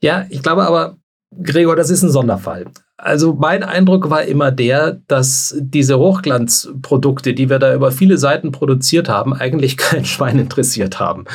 Ja, 0.01 0.27
ich 0.29 0.43
glaube 0.43 0.65
aber, 0.65 0.97
Gregor, 1.43 1.77
das 1.77 1.91
ist 1.91 2.03
ein 2.03 2.11
Sonderfall. 2.11 2.67
Also 3.05 3.35
mein 3.35 3.63
Eindruck 3.63 4.09
war 4.09 4.23
immer 4.23 4.51
der, 4.51 4.99
dass 5.09 5.55
diese 5.59 5.99
Hochglanzprodukte, 5.99 7.35
die 7.35 7.51
wir 7.51 7.59
da 7.59 7.75
über 7.75 7.91
viele 7.91 8.17
Seiten 8.17 8.51
produziert 8.51 9.11
haben, 9.11 9.35
eigentlich 9.35 9.77
kein 9.77 10.07
Schwein 10.07 10.39
interessiert 10.39 11.01
haben, 11.01 11.27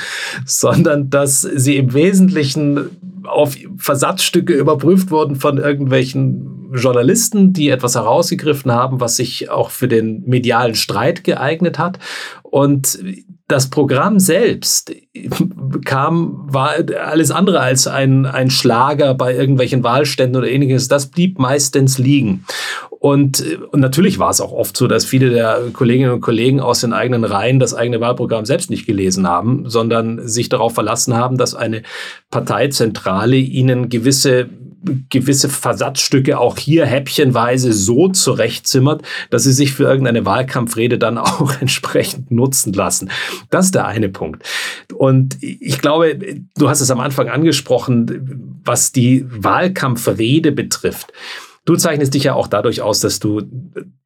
sondern 0.46 1.12
dass 1.12 1.42
sie 1.42 1.78
im 1.78 1.94
Wesentlichen 1.94 2.90
auf 3.24 3.56
Versatzstücke 3.78 4.54
überprüft 4.54 5.12
wurden 5.12 5.36
von 5.36 5.60
irgendwelchen 5.60 6.72
Journalisten, 6.74 7.54
die 7.54 7.70
etwas 7.70 7.94
herausgegriffen 7.94 8.72
haben, 8.72 9.00
was 9.00 9.18
sich 9.18 9.52
auch 9.52 9.70
für 9.70 9.88
den 9.88 10.24
medialen 10.26 10.74
Streit 10.74 11.24
geeignet 11.24 11.78
hat. 11.78 12.00
Und 12.42 12.98
das 13.50 13.72
Programm 13.72 14.20
selbst 14.20 14.94
kam, 15.84 16.46
war 16.54 16.76
alles 17.04 17.32
andere 17.32 17.60
als 17.60 17.88
ein, 17.88 18.28
ein 18.28 18.52
Schlager 18.52 19.16
bei 19.16 19.36
irgendwelchen 19.36 19.84
Wahlständen 19.84 20.38
oder 20.38 20.48
ähnliches. 20.48 20.88
Das 20.88 21.08
blieb 21.08 21.40
meistens 21.40 21.98
liegen. 21.98 22.46
Und, 22.92 23.44
und 23.72 23.80
natürlich 23.80 24.20
war 24.20 24.30
es 24.30 24.40
auch 24.40 24.52
oft 24.52 24.78
so, 24.78 24.86
dass 24.86 25.04
viele 25.04 25.32
der 25.32 25.62
Kolleginnen 25.74 26.12
und 26.12 26.22
Kollegen 26.22 26.60
aus 26.60 26.82
den 26.82 26.94
eigenen 26.94 27.24
Reihen 27.24 27.60
das 27.60 27.74
eigene 27.74 28.00
Wahlprogramm 28.00 28.46
selbst 28.46 28.70
nicht 28.70 28.86
gelesen 28.86 29.28
haben, 29.28 29.68
sondern 29.68 30.28
sich 30.28 30.50
darauf 30.50 30.76
verlassen 30.76 31.16
haben, 31.16 31.38
dass 31.38 31.56
eine 31.56 31.82
Parteizentrale 32.30 33.38
ihnen 33.38 33.90
gewisse 33.90 34.48
gewisse 35.10 35.50
Versatzstücke 35.50 36.40
auch 36.40 36.58
hier 36.58 36.86
häppchenweise 36.86 37.74
so 37.74 38.10
zurechtzimmert, 38.10 39.04
dass 39.30 39.44
sie 39.44 39.52
sich 39.52 39.74
für 39.74 39.84
irgendeine 39.84 40.26
Wahlkampfrede 40.26 40.98
dann 40.98 41.18
auch 41.18 41.54
entsprechend 41.60 42.32
nutzen 42.32 42.74
lassen. 42.74 43.10
Das 43.50 43.66
ist 43.66 43.76
der 43.76 43.86
eine 43.86 44.10
Punkt. 44.10 44.44
Und 44.94 45.38
ich 45.42 45.80
glaube, 45.80 46.18
du 46.58 46.70
hast 46.70 46.82
es 46.82 46.92
am 46.92 47.00
Anfang 47.00 47.30
angesprochen, 47.30 48.62
was 48.64 48.92
die 48.92 49.26
Wahlkampfrede 49.30 50.52
betrifft. 50.52 51.12
Du 51.66 51.76
zeichnest 51.76 52.14
dich 52.16 52.24
ja 52.24 52.34
auch 52.34 52.48
dadurch 52.48 52.82
aus, 52.82 53.00
dass 53.00 53.20
du 53.20 53.44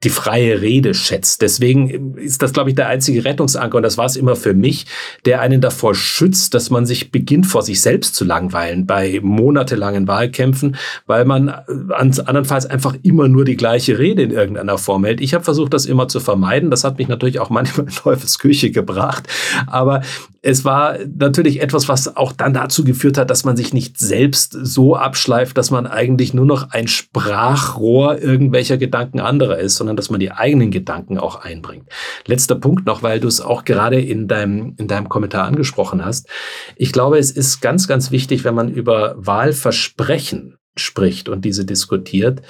die 0.03 0.09
freie 0.09 0.61
Rede 0.61 0.93
schätzt. 0.93 1.41
Deswegen 1.41 2.17
ist 2.17 2.41
das, 2.41 2.53
glaube 2.53 2.69
ich, 2.69 2.75
der 2.75 2.87
einzige 2.87 3.25
Rettungsanker 3.25 3.77
und 3.77 3.83
das 3.83 3.97
war 3.97 4.05
es 4.05 4.15
immer 4.15 4.35
für 4.35 4.53
mich, 4.53 4.85
der 5.25 5.41
einen 5.41 5.61
davor 5.61 5.95
schützt, 5.95 6.53
dass 6.53 6.69
man 6.69 6.85
sich 6.85 7.11
beginnt, 7.11 7.45
vor 7.45 7.61
sich 7.61 7.81
selbst 7.81 8.15
zu 8.15 8.25
langweilen 8.25 8.85
bei 8.85 9.19
monatelangen 9.21 10.07
Wahlkämpfen, 10.07 10.75
weil 11.05 11.25
man 11.25 11.47
äh, 11.47 11.93
andernfalls 11.93 12.65
einfach 12.65 12.95
immer 13.03 13.27
nur 13.27 13.45
die 13.45 13.57
gleiche 13.57 13.97
Rede 13.99 14.23
in 14.23 14.31
irgendeiner 14.31 14.77
Form 14.77 15.05
hält. 15.05 15.21
Ich 15.21 15.33
habe 15.33 15.43
versucht, 15.43 15.73
das 15.73 15.85
immer 15.85 16.07
zu 16.07 16.19
vermeiden. 16.19 16.71
Das 16.71 16.83
hat 16.83 16.97
mich 16.97 17.07
natürlich 17.07 17.39
auch 17.39 17.49
manchmal 17.49 17.87
in 17.87 17.93
Teufels 17.93 18.39
Küche 18.39 18.71
gebracht. 18.71 19.27
Aber 19.67 20.01
es 20.45 20.65
war 20.65 20.97
natürlich 21.17 21.61
etwas, 21.61 21.87
was 21.87 22.17
auch 22.17 22.33
dann 22.33 22.53
dazu 22.53 22.83
geführt 22.83 23.17
hat, 23.17 23.29
dass 23.29 23.45
man 23.45 23.55
sich 23.55 23.73
nicht 23.73 23.97
selbst 23.97 24.57
so 24.61 24.95
abschleift, 24.95 25.57
dass 25.57 25.71
man 25.71 25.87
eigentlich 25.87 26.33
nur 26.33 26.45
noch 26.45 26.71
ein 26.71 26.89
Sprachrohr 26.89 28.21
irgendwelcher 28.21 28.77
Gedanken 28.77 29.21
anderer 29.21 29.57
ist, 29.59 29.77
sondern 29.77 29.92
dass 29.95 30.09
man 30.09 30.19
die 30.19 30.31
eigenen 30.31 30.71
Gedanken 30.71 31.17
auch 31.17 31.35
einbringt. 31.35 31.89
Letzter 32.25 32.55
Punkt 32.55 32.85
noch, 32.85 33.03
weil 33.03 33.19
du 33.19 33.27
es 33.27 33.41
auch 33.41 33.65
gerade 33.65 33.99
in 33.99 34.27
deinem, 34.27 34.75
in 34.77 34.87
deinem 34.87 35.09
Kommentar 35.09 35.45
angesprochen 35.45 36.03
hast. 36.05 36.27
Ich 36.75 36.91
glaube, 36.91 37.17
es 37.17 37.31
ist 37.31 37.61
ganz, 37.61 37.87
ganz 37.87 38.11
wichtig, 38.11 38.43
wenn 38.43 38.55
man 38.55 38.69
über 38.69 39.15
Wahlversprechen 39.17 40.57
spricht 40.75 41.29
und 41.29 41.45
diese 41.45 41.65
diskutiert, 41.65 42.41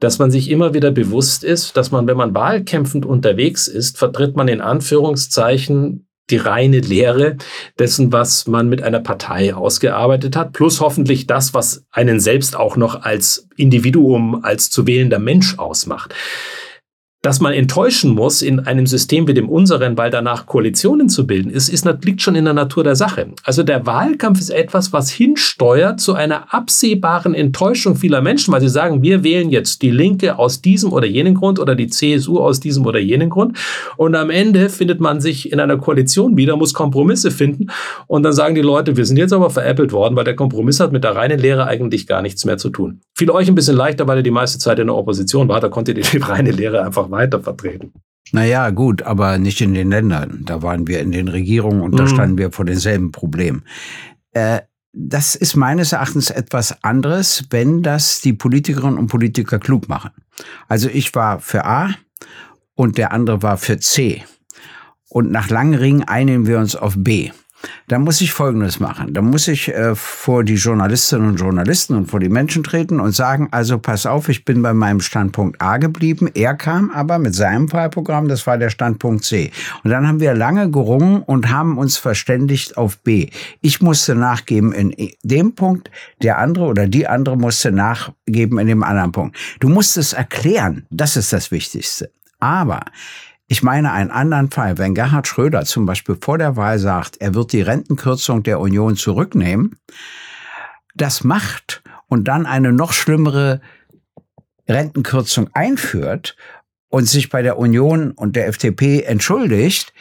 dass 0.00 0.18
man 0.18 0.30
sich 0.30 0.50
immer 0.50 0.74
wieder 0.74 0.90
bewusst 0.90 1.44
ist, 1.44 1.76
dass 1.76 1.90
man, 1.90 2.06
wenn 2.06 2.16
man 2.16 2.34
wahlkämpfend 2.34 3.06
unterwegs 3.06 3.68
ist, 3.68 3.98
vertritt 3.98 4.36
man 4.36 4.48
in 4.48 4.60
Anführungszeichen 4.60 6.08
die 6.30 6.36
reine 6.36 6.80
Lehre 6.80 7.36
dessen, 7.78 8.12
was 8.12 8.46
man 8.46 8.68
mit 8.68 8.82
einer 8.82 9.00
Partei 9.00 9.54
ausgearbeitet 9.54 10.36
hat, 10.36 10.52
plus 10.52 10.80
hoffentlich 10.80 11.26
das, 11.26 11.54
was 11.54 11.86
einen 11.90 12.20
selbst 12.20 12.56
auch 12.56 12.76
noch 12.76 13.02
als 13.02 13.48
Individuum, 13.56 14.44
als 14.44 14.70
zu 14.70 14.86
wählender 14.86 15.18
Mensch 15.18 15.58
ausmacht 15.58 16.14
dass 17.22 17.40
man 17.40 17.52
enttäuschen 17.52 18.14
muss 18.14 18.42
in 18.42 18.60
einem 18.60 18.86
System 18.86 19.26
wie 19.26 19.34
dem 19.34 19.48
unseren, 19.48 19.98
weil 19.98 20.10
danach 20.10 20.46
Koalitionen 20.46 21.08
zu 21.08 21.26
bilden 21.26 21.50
ist, 21.50 21.68
ist, 21.68 21.84
liegt 22.04 22.22
schon 22.22 22.36
in 22.36 22.44
der 22.44 22.54
Natur 22.54 22.84
der 22.84 22.94
Sache. 22.94 23.32
Also 23.42 23.64
der 23.64 23.86
Wahlkampf 23.86 24.38
ist 24.38 24.50
etwas, 24.50 24.92
was 24.92 25.10
hinsteuert 25.10 26.00
zu 26.00 26.14
einer 26.14 26.54
absehbaren 26.54 27.34
Enttäuschung 27.34 27.96
vieler 27.96 28.22
Menschen, 28.22 28.52
weil 28.52 28.60
sie 28.60 28.68
sagen, 28.68 29.02
wir 29.02 29.24
wählen 29.24 29.50
jetzt 29.50 29.82
die 29.82 29.90
Linke 29.90 30.38
aus 30.38 30.62
diesem 30.62 30.92
oder 30.92 31.06
jenen 31.06 31.34
Grund 31.34 31.58
oder 31.58 31.74
die 31.74 31.88
CSU 31.88 32.38
aus 32.38 32.60
diesem 32.60 32.86
oder 32.86 33.00
jenen 33.00 33.30
Grund. 33.30 33.58
Und 33.96 34.14
am 34.14 34.30
Ende 34.30 34.68
findet 34.68 35.00
man 35.00 35.20
sich 35.20 35.50
in 35.50 35.58
einer 35.58 35.76
Koalition 35.76 36.36
wieder, 36.36 36.56
muss 36.56 36.72
Kompromisse 36.72 37.32
finden. 37.32 37.66
Und 38.06 38.22
dann 38.22 38.32
sagen 38.32 38.54
die 38.54 38.60
Leute, 38.60 38.96
wir 38.96 39.04
sind 39.04 39.16
jetzt 39.16 39.32
aber 39.32 39.50
veräppelt 39.50 39.92
worden, 39.92 40.14
weil 40.14 40.24
der 40.24 40.36
Kompromiss 40.36 40.78
hat 40.78 40.92
mit 40.92 41.02
der 41.02 41.16
reinen 41.16 41.40
Lehre 41.40 41.66
eigentlich 41.66 42.06
gar 42.06 42.22
nichts 42.22 42.44
mehr 42.44 42.58
zu 42.58 42.70
tun. 42.70 43.00
Fiel 43.16 43.30
euch 43.30 43.48
ein 43.48 43.56
bisschen 43.56 43.76
leichter, 43.76 44.06
weil 44.06 44.18
ihr 44.18 44.22
die 44.22 44.30
meiste 44.30 44.58
Zeit 44.60 44.78
in 44.78 44.86
der 44.86 44.96
Opposition 44.96 45.48
war, 45.48 45.58
da 45.58 45.68
konntet 45.68 45.98
ihr 45.98 46.04
die 46.04 46.18
reine 46.24 46.52
Lehre 46.52 46.84
einfach 46.84 47.07
weiter 47.10 47.40
vertreten. 47.40 47.92
Naja, 48.32 48.70
gut, 48.70 49.02
aber 49.02 49.38
nicht 49.38 49.60
in 49.60 49.74
den 49.74 49.90
Ländern. 49.90 50.42
Da 50.44 50.62
waren 50.62 50.86
wir 50.86 51.00
in 51.00 51.12
den 51.12 51.28
Regierungen 51.28 51.80
und 51.80 51.92
mhm. 51.92 51.96
da 51.96 52.06
standen 52.06 52.38
wir 52.38 52.52
vor 52.52 52.64
denselben 52.64 53.12
Problemen. 53.12 53.64
Äh, 54.32 54.60
das 54.92 55.34
ist 55.34 55.54
meines 55.54 55.92
Erachtens 55.92 56.30
etwas 56.30 56.82
anderes, 56.82 57.44
wenn 57.50 57.82
das 57.82 58.20
die 58.20 58.32
Politikerinnen 58.32 58.98
und 58.98 59.06
Politiker 59.06 59.58
klug 59.58 59.88
machen. 59.88 60.10
Also 60.66 60.88
ich 60.88 61.14
war 61.14 61.40
für 61.40 61.64
A 61.64 61.90
und 62.74 62.98
der 62.98 63.12
andere 63.12 63.42
war 63.42 63.58
für 63.58 63.78
C. 63.78 64.24
Und 65.08 65.30
nach 65.30 65.50
langen 65.50 65.74
Ringen 65.74 66.04
einigen 66.04 66.46
wir 66.46 66.58
uns 66.58 66.76
auf 66.76 66.94
B. 66.96 67.30
Da 67.88 67.98
muss 67.98 68.20
ich 68.20 68.32
Folgendes 68.32 68.78
machen. 68.80 69.12
Da 69.14 69.22
muss 69.22 69.48
ich 69.48 69.68
äh, 69.68 69.94
vor 69.94 70.44
die 70.44 70.54
Journalistinnen 70.54 71.30
und 71.30 71.36
Journalisten 71.36 71.94
und 71.94 72.06
vor 72.06 72.20
die 72.20 72.28
Menschen 72.28 72.62
treten 72.62 73.00
und 73.00 73.12
sagen, 73.12 73.48
also 73.50 73.78
pass 73.78 74.06
auf, 74.06 74.28
ich 74.28 74.44
bin 74.44 74.62
bei 74.62 74.72
meinem 74.72 75.00
Standpunkt 75.00 75.60
A 75.60 75.78
geblieben. 75.78 76.30
Er 76.34 76.54
kam 76.54 76.90
aber 76.90 77.18
mit 77.18 77.34
seinem 77.34 77.72
Wahlprogramm, 77.72 78.28
das 78.28 78.46
war 78.46 78.58
der 78.58 78.70
Standpunkt 78.70 79.24
C. 79.24 79.50
Und 79.82 79.90
dann 79.90 80.06
haben 80.06 80.20
wir 80.20 80.34
lange 80.34 80.70
gerungen 80.70 81.22
und 81.22 81.50
haben 81.50 81.78
uns 81.78 81.96
verständigt 81.96 82.76
auf 82.76 82.98
B. 82.98 83.30
Ich 83.60 83.80
musste 83.80 84.14
nachgeben 84.14 84.72
in 84.72 84.94
dem 85.22 85.54
Punkt, 85.54 85.90
der 86.22 86.38
andere 86.38 86.66
oder 86.66 86.86
die 86.86 87.06
andere 87.06 87.36
musste 87.36 87.72
nachgeben 87.72 88.58
in 88.58 88.68
dem 88.68 88.82
anderen 88.82 89.12
Punkt. 89.12 89.36
Du 89.60 89.68
musst 89.68 89.96
es 89.96 90.12
erklären. 90.12 90.86
Das 90.90 91.16
ist 91.16 91.32
das 91.32 91.50
Wichtigste. 91.50 92.10
Aber 92.40 92.82
ich 93.48 93.62
meine 93.62 93.92
einen 93.92 94.10
anderen 94.10 94.50
Fall. 94.50 94.78
Wenn 94.78 94.94
Gerhard 94.94 95.26
Schröder 95.26 95.64
zum 95.64 95.86
Beispiel 95.86 96.16
vor 96.20 96.38
der 96.38 96.56
Wahl 96.56 96.78
sagt, 96.78 97.16
er 97.20 97.34
wird 97.34 97.52
die 97.52 97.62
Rentenkürzung 97.62 98.42
der 98.42 98.60
Union 98.60 98.94
zurücknehmen, 98.96 99.76
das 100.94 101.24
macht 101.24 101.82
und 102.06 102.28
dann 102.28 102.44
eine 102.44 102.72
noch 102.72 102.92
schlimmere 102.92 103.60
Rentenkürzung 104.68 105.48
einführt 105.54 106.36
und 106.88 107.08
sich 107.08 107.30
bei 107.30 107.40
der 107.40 107.58
Union 107.58 108.12
und 108.12 108.36
der 108.36 108.48
FDP 108.48 109.02
entschuldigt, 109.02 109.94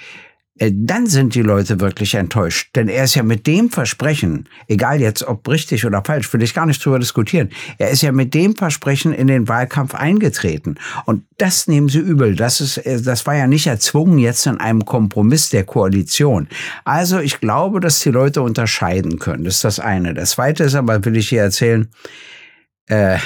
dann 0.60 1.08
sind 1.08 1.36
die 1.36 1.42
Leute 1.42 1.80
wirklich 1.80 2.16
enttäuscht. 2.16 2.76
Denn 2.76 2.90
er 2.90 3.04
ist 3.04 3.16
ja 3.16 3.24
mit 3.24 3.48
dem 3.48 3.70
Versprechen, 3.70 4.50
egal 4.68 5.00
jetzt 5.00 5.24
ob 5.28 5.48
richtig 5.48 5.86
oder 5.86 6.04
falsch, 6.04 6.32
will 6.34 6.42
ich 6.42 6.54
gar 6.54 6.66
nicht 6.66 6.84
drüber 6.84 7.00
diskutieren, 7.00 7.50
er 7.78 7.90
ist 7.90 8.02
ja 8.02 8.12
mit 8.12 8.34
dem 8.34 8.56
Versprechen 8.56 9.14
in 9.14 9.28
den 9.28 9.48
Wahlkampf 9.48 9.94
eingetreten. 9.94 10.76
Und 11.06 11.24
das 11.38 11.68
nehmen 11.68 11.90
sie 11.90 12.00
übel. 12.00 12.36
Das, 12.36 12.62
ist, 12.62 12.78
äh, 12.78 13.02
das 13.02 13.26
war 13.26 13.36
ja 13.36 13.48
nicht 13.48 13.68
erzwungen 13.68 14.20
jetzt 14.20 14.46
in 14.48 14.60
einem 14.60 14.86
Kompromiss 14.86 15.50
der 15.50 15.64
Koalition. 15.64 16.48
Also 16.86 17.20
ich 17.20 17.40
glaube, 17.40 17.80
dass 17.80 18.00
die 18.00 18.12
Leute 18.12 18.42
unterscheiden 18.42 19.20
können. 19.20 19.44
Das 19.44 19.56
ist 19.56 19.64
das 19.64 19.80
eine. 19.80 20.14
Das 20.14 20.32
zweite 20.32 20.64
ist 20.64 20.76
aber, 20.76 21.04
will 21.06 21.18
ich 21.18 21.30
hier 21.30 21.42
erzählen, 21.44 21.88
äh, 22.88 23.18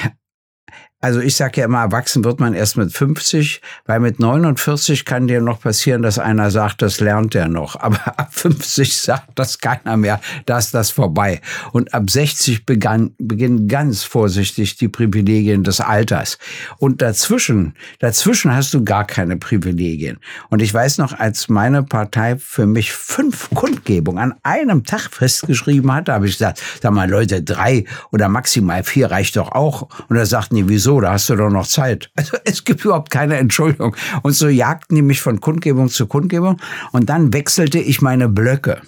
also 1.03 1.20
ich 1.20 1.36
sage 1.36 1.62
ja 1.62 1.65
immer, 1.65 1.79
erwachsen 1.79 2.24
wird 2.24 2.39
man 2.39 2.53
erst 2.53 2.77
mit 2.77 2.93
50, 2.93 3.60
weil 3.88 4.00
mit 4.00 4.20
49 4.20 5.03
kann 5.03 5.27
dir 5.27 5.41
noch 5.41 5.60
passieren, 5.60 6.03
dass 6.03 6.20
einer 6.20 6.51
sagt, 6.51 6.84
das 6.84 7.00
lernt 7.00 7.34
er 7.34 7.48
noch. 7.48 7.75
Aber 7.79 7.98
ab 8.20 8.29
50 8.31 8.96
sagt 8.96 9.29
das 9.34 9.58
keiner 9.58 9.98
mehr, 9.98 10.22
da 10.46 10.60
ist 10.60 10.75
das 10.75 10.91
vorbei. 10.91 11.41
Und 11.72 11.96
ab 11.96 12.08
60 12.08 12.67
begann, 12.67 13.15
beginnen 13.17 13.67
ganz 13.67 14.03
vorsichtig 14.03 14.77
die 14.77 14.89
Privilegien 14.89 15.63
des 15.63 15.81
Alters. 15.81 16.38
Und 16.77 17.01
dazwischen, 17.01 17.74
dazwischen 17.98 18.53
hast 18.53 18.75
du 18.75 18.84
gar 18.84 19.05
keine 19.05 19.38
Privilegien. 19.38 20.20
Und 20.50 20.62
ich 20.62 20.72
weiß 20.72 21.00
noch, 21.00 21.17
als 21.17 21.50
meine 21.50 21.81
Partei 21.81 22.38
für 22.38 22.67
mich 22.67 22.93
fünf 22.93 23.50
Kundgebungen 23.55 24.22
an 24.22 24.36
einem 24.43 24.84
Tag 24.84 25.10
festgeschrieben 25.12 25.91
hat, 25.91 26.10
habe 26.10 26.27
ich 26.27 26.34
gesagt, 26.34 26.62
sag 26.79 26.91
mal 26.91 27.10
Leute, 27.10 27.41
drei 27.41 27.86
oder 28.12 28.29
maximal 28.29 28.84
vier 28.84 29.10
reicht 29.10 29.36
doch 29.36 29.51
auch. 29.51 29.89
Und 30.08 30.15
da 30.15 30.27
sagten 30.27 30.58
die, 30.58 30.70
wieso? 30.70 30.90
Da 31.00 31.13
hast 31.13 31.29
du 31.29 31.36
doch 31.36 31.50
noch 31.50 31.67
Zeit. 31.67 32.12
Also 32.21 32.38
es 32.45 32.65
gibt 32.65 32.83
überhaupt 32.86 33.10
keine 33.10 33.38
Entschuldigung. 33.38 33.95
Und 34.21 34.33
so 34.33 34.48
jagten 34.48 34.95
die 34.95 35.01
mich 35.01 35.21
von 35.21 35.41
Kundgebung 35.41 35.89
zu 35.89 36.07
Kundgebung 36.07 36.57
und 36.91 37.10
dann 37.10 37.33
wechselte 37.33 37.79
ich 37.79 38.01
meine 38.01 38.29
Blöcke. 38.29 38.81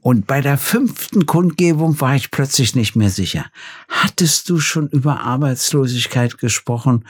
Und 0.00 0.26
bei 0.26 0.40
der 0.40 0.58
fünften 0.58 1.26
Kundgebung 1.26 2.00
war 2.00 2.14
ich 2.14 2.30
plötzlich 2.30 2.74
nicht 2.74 2.96
mehr 2.96 3.10
sicher. 3.10 3.46
Hattest 3.88 4.48
du 4.48 4.58
schon 4.60 4.88
über 4.88 5.20
Arbeitslosigkeit 5.20 6.38
gesprochen 6.38 7.04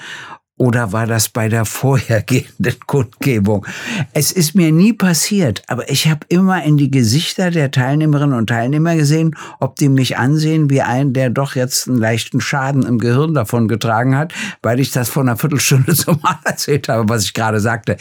oder 0.58 0.92
war 0.92 1.06
das 1.06 1.28
bei 1.28 1.48
der 1.48 1.64
vorhergehenden 1.64 2.74
Kundgebung? 2.86 3.66
Es 4.12 4.32
ist 4.32 4.54
mir 4.54 4.72
nie 4.72 4.92
passiert, 4.92 5.62
aber 5.66 5.90
ich 5.90 6.08
habe 6.08 6.20
immer 6.28 6.62
in 6.64 6.76
die 6.76 6.90
Gesichter 6.90 7.50
der 7.50 7.70
Teilnehmerinnen 7.70 8.36
und 8.36 8.48
Teilnehmer 8.48 8.96
gesehen, 8.96 9.36
ob 9.60 9.76
die 9.76 9.88
mich 9.88 10.16
ansehen 10.16 10.70
wie 10.70 10.82
einen, 10.82 11.12
der 11.12 11.30
doch 11.30 11.56
jetzt 11.56 11.88
einen 11.88 11.98
leichten 11.98 12.40
Schaden 12.40 12.84
im 12.84 12.98
Gehirn 12.98 13.34
davon 13.34 13.68
getragen 13.68 14.16
hat, 14.16 14.32
weil 14.62 14.80
ich 14.80 14.90
das 14.92 15.08
vor 15.08 15.22
einer 15.22 15.36
Viertelstunde 15.36 15.94
zum 15.94 16.20
Mal 16.22 16.38
erzählt 16.44 16.88
habe, 16.88 17.08
was 17.08 17.24
ich 17.24 17.34
gerade 17.34 17.60
sagte. 17.60 17.96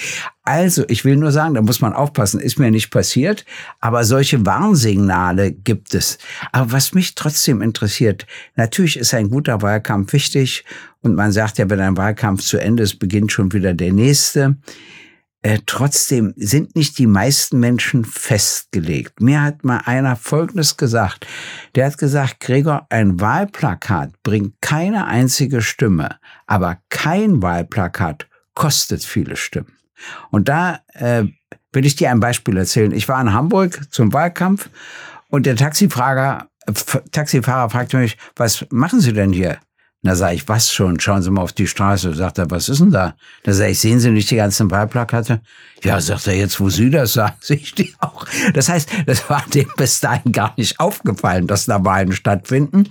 Also, 0.46 0.86
ich 0.88 1.04
will 1.04 1.16
nur 1.16 1.32
sagen, 1.32 1.56
da 1.56 1.62
muss 1.64 1.82
man 1.82 1.94
aufpassen, 1.94 2.40
ist 2.40 2.60
mir 2.60 2.70
nicht 2.70 2.92
passiert, 2.92 3.46
aber 3.80 4.06
solche 4.06 4.46
Warnsignale 4.46 5.52
gibt 5.52 5.96
es. 5.96 6.20
Aber 6.52 6.72
was 6.72 6.94
mich 6.94 7.16
trotzdem 7.16 7.64
interessiert, 7.64 8.28
natürlich 8.56 8.98
ist 8.98 9.16
ein 9.16 9.32
guter 9.32 9.64
Wahlkampf 9.64 10.14
wichtig 10.14 10.64
und 11.02 11.16
man 11.16 11.32
sagt 11.32 11.58
ja, 11.58 11.68
wenn 11.70 11.80
ein 11.80 11.98
Wahlkampf 11.98 12.44
zu 12.44 12.60
Ende 12.60 12.84
ist, 12.84 13.00
beginnt 13.00 13.32
schon 13.32 13.54
wieder 13.54 13.74
der 13.74 13.92
nächste. 13.92 14.58
Äh, 15.42 15.60
trotzdem 15.66 16.34
sind 16.38 16.76
nicht 16.76 16.98
die 17.00 17.06
meisten 17.06 17.60
Menschen 17.60 18.06
festgelegt. 18.06 19.22
Mir 19.22 19.42
hat 19.44 19.64
mal 19.64 19.82
einer 19.86 20.16
Folgendes 20.16 20.78
gesagt. 20.78 21.28
Der 21.76 21.88
hat 21.88 21.98
gesagt, 21.98 22.40
Gregor, 22.40 22.86
ein 22.90 23.20
Wahlplakat 23.20 24.12
bringt 24.22 24.62
keine 24.62 25.06
einzige 25.06 25.62
Stimme, 25.62 26.18
aber 26.48 26.80
kein 26.90 27.42
Wahlplakat 27.42 28.28
kostet 28.56 29.04
viele 29.04 29.36
Stimmen. 29.36 29.75
Und 30.32 30.50
da 30.50 30.80
äh, 30.94 31.24
will 31.72 31.86
ich 31.86 31.96
dir 31.96 32.12
ein 32.12 32.20
Beispiel 32.20 32.58
erzählen. 32.58 32.92
Ich 32.92 33.08
war 33.08 33.22
in 33.22 33.34
Hamburg 33.34 33.82
zum 33.92 34.14
Wahlkampf 34.14 34.70
und 35.30 35.46
der 35.46 35.56
Taxifahrer, 35.56 36.48
Taxifahrer 37.12 37.70
fragte 37.70 37.98
mich, 37.98 38.18
was 38.36 38.66
machen 38.72 39.02
Sie 39.02 39.14
denn 39.14 39.32
hier? 39.32 39.60
Da 40.06 40.16
sage 40.16 40.36
ich, 40.36 40.48
was 40.48 40.72
schon? 40.72 41.00
Schauen 41.00 41.22
Sie 41.22 41.32
mal 41.32 41.42
auf 41.42 41.54
die 41.54 41.68
Straße. 41.68 42.14
Sagt 42.14 42.38
er, 42.38 42.52
was 42.52 42.70
ist 42.70 42.80
denn 42.80 42.92
da? 42.92 43.16
Da 43.44 43.54
sage 43.54 43.72
ich, 43.72 43.80
sehen 43.80 44.00
Sie 44.00 44.12
nicht 44.12 44.30
die 44.30 44.36
ganzen 44.36 44.70
Wahlplakate? 44.72 45.42
Ja, 45.84 46.00
sagt 46.00 46.28
er, 46.28 46.36
jetzt 46.36 46.60
wo 46.60 46.70
Sie 46.70 46.90
das 46.90 47.14
sagen, 47.14 47.36
sehe 47.42 47.58
ich 47.58 47.74
die 47.76 47.94
auch. 48.00 48.26
Das 48.54 48.70
heißt, 48.70 48.90
das 49.06 49.30
war 49.30 49.44
dem 49.54 49.68
bis 49.78 50.00
dahin 50.00 50.32
gar 50.32 50.54
nicht 50.58 50.80
aufgefallen, 50.80 51.48
dass 51.48 51.66
da 51.66 51.84
Wahlen 51.84 52.12
stattfinden. 52.12 52.90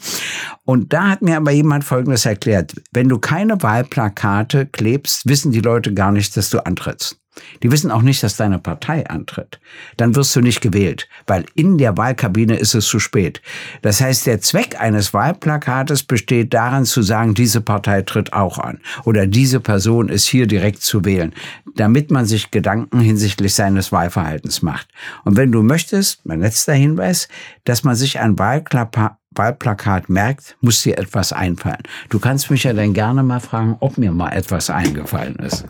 Und 0.64 0.92
da 0.92 1.08
hat 1.10 1.22
mir 1.22 1.36
aber 1.36 1.50
jemand 1.50 1.84
Folgendes 1.84 2.26
erklärt. 2.26 2.74
Wenn 2.92 3.08
du 3.08 3.18
keine 3.18 3.62
Wahlplakate 3.62 4.66
klebst, 4.66 5.26
wissen 5.26 5.52
die 5.52 5.60
Leute 5.60 5.94
gar 5.94 6.12
nicht, 6.12 6.36
dass 6.36 6.50
du 6.50 6.64
antrittst. 6.64 7.18
Die 7.62 7.70
wissen 7.70 7.90
auch 7.90 8.02
nicht, 8.02 8.22
dass 8.22 8.36
deine 8.36 8.58
Partei 8.58 9.06
antritt. 9.08 9.60
Dann 9.96 10.14
wirst 10.14 10.34
du 10.36 10.40
nicht 10.40 10.60
gewählt, 10.60 11.08
weil 11.26 11.44
in 11.54 11.78
der 11.78 11.96
Wahlkabine 11.96 12.56
ist 12.56 12.74
es 12.74 12.86
zu 12.86 12.98
spät. 12.98 13.42
Das 13.82 14.00
heißt, 14.00 14.26
der 14.26 14.40
Zweck 14.40 14.80
eines 14.80 15.14
Wahlplakates 15.14 16.02
besteht 16.04 16.54
darin 16.54 16.84
zu 16.84 17.02
sagen, 17.02 17.34
diese 17.34 17.60
Partei 17.60 18.02
tritt 18.02 18.32
auch 18.32 18.58
an 18.58 18.80
oder 19.04 19.26
diese 19.26 19.60
Person 19.60 20.08
ist 20.08 20.26
hier 20.26 20.46
direkt 20.46 20.82
zu 20.82 21.04
wählen, 21.04 21.34
damit 21.76 22.10
man 22.10 22.26
sich 22.26 22.50
Gedanken 22.50 23.00
hinsichtlich 23.00 23.54
seines 23.54 23.92
Wahlverhaltens 23.92 24.62
macht. 24.62 24.88
Und 25.24 25.36
wenn 25.36 25.52
du 25.52 25.62
möchtest, 25.62 26.24
mein 26.24 26.40
letzter 26.40 26.74
Hinweis, 26.74 27.28
dass 27.64 27.84
man 27.84 27.96
sich 27.96 28.20
ein 28.20 28.38
Wahlplakat 28.38 29.16
Wahlplakat 29.36 30.08
merkt, 30.08 30.56
muss 30.60 30.82
dir 30.82 30.96
etwas 30.96 31.32
einfallen. 31.32 31.82
Du 32.08 32.20
kannst 32.20 32.52
mich 32.52 32.62
ja 32.62 32.72
dann 32.72 32.94
gerne 32.94 33.24
mal 33.24 33.40
fragen, 33.40 33.76
ob 33.80 33.98
mir 33.98 34.12
mal 34.12 34.30
etwas 34.30 34.70
eingefallen 34.70 35.34
ist. 35.36 35.64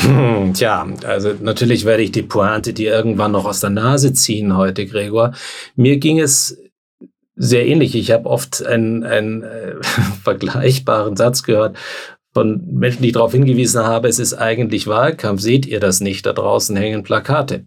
Hm, 0.00 0.54
tja, 0.54 0.86
also 1.04 1.34
natürlich 1.40 1.84
werde 1.84 2.02
ich 2.02 2.12
die 2.12 2.22
Pointe 2.22 2.72
dir 2.72 2.92
irgendwann 2.92 3.32
noch 3.32 3.44
aus 3.44 3.60
der 3.60 3.70
Nase 3.70 4.12
ziehen 4.12 4.56
heute, 4.56 4.86
Gregor. 4.86 5.32
Mir 5.76 5.98
ging 5.98 6.18
es 6.18 6.58
sehr 7.36 7.66
ähnlich. 7.66 7.94
Ich 7.94 8.10
habe 8.10 8.28
oft 8.28 8.64
einen, 8.64 9.04
einen 9.04 9.42
äh, 9.42 9.74
vergleichbaren 10.22 11.16
Satz 11.16 11.42
gehört 11.42 11.76
von 12.32 12.64
Menschen, 12.72 13.02
die 13.02 13.12
darauf 13.12 13.32
hingewiesen 13.32 13.82
habe, 13.82 14.08
es 14.08 14.18
ist 14.18 14.34
eigentlich 14.34 14.86
Wahlkampf. 14.86 15.40
Seht 15.40 15.66
ihr 15.66 15.80
das 15.80 16.00
nicht? 16.00 16.26
Da 16.26 16.32
draußen 16.32 16.76
hängen 16.76 17.02
Plakate. 17.02 17.66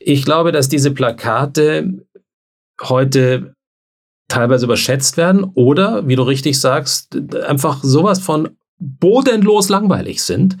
Ich 0.00 0.24
glaube, 0.24 0.52
dass 0.52 0.68
diese 0.68 0.90
Plakate 0.90 2.06
heute 2.82 3.54
teilweise 4.28 4.64
überschätzt 4.64 5.16
werden 5.16 5.44
oder, 5.54 6.06
wie 6.08 6.16
du 6.16 6.22
richtig 6.22 6.60
sagst, 6.60 7.16
einfach 7.46 7.80
sowas 7.82 8.20
von 8.20 8.56
bodenlos 8.78 9.68
langweilig 9.68 10.22
sind, 10.22 10.56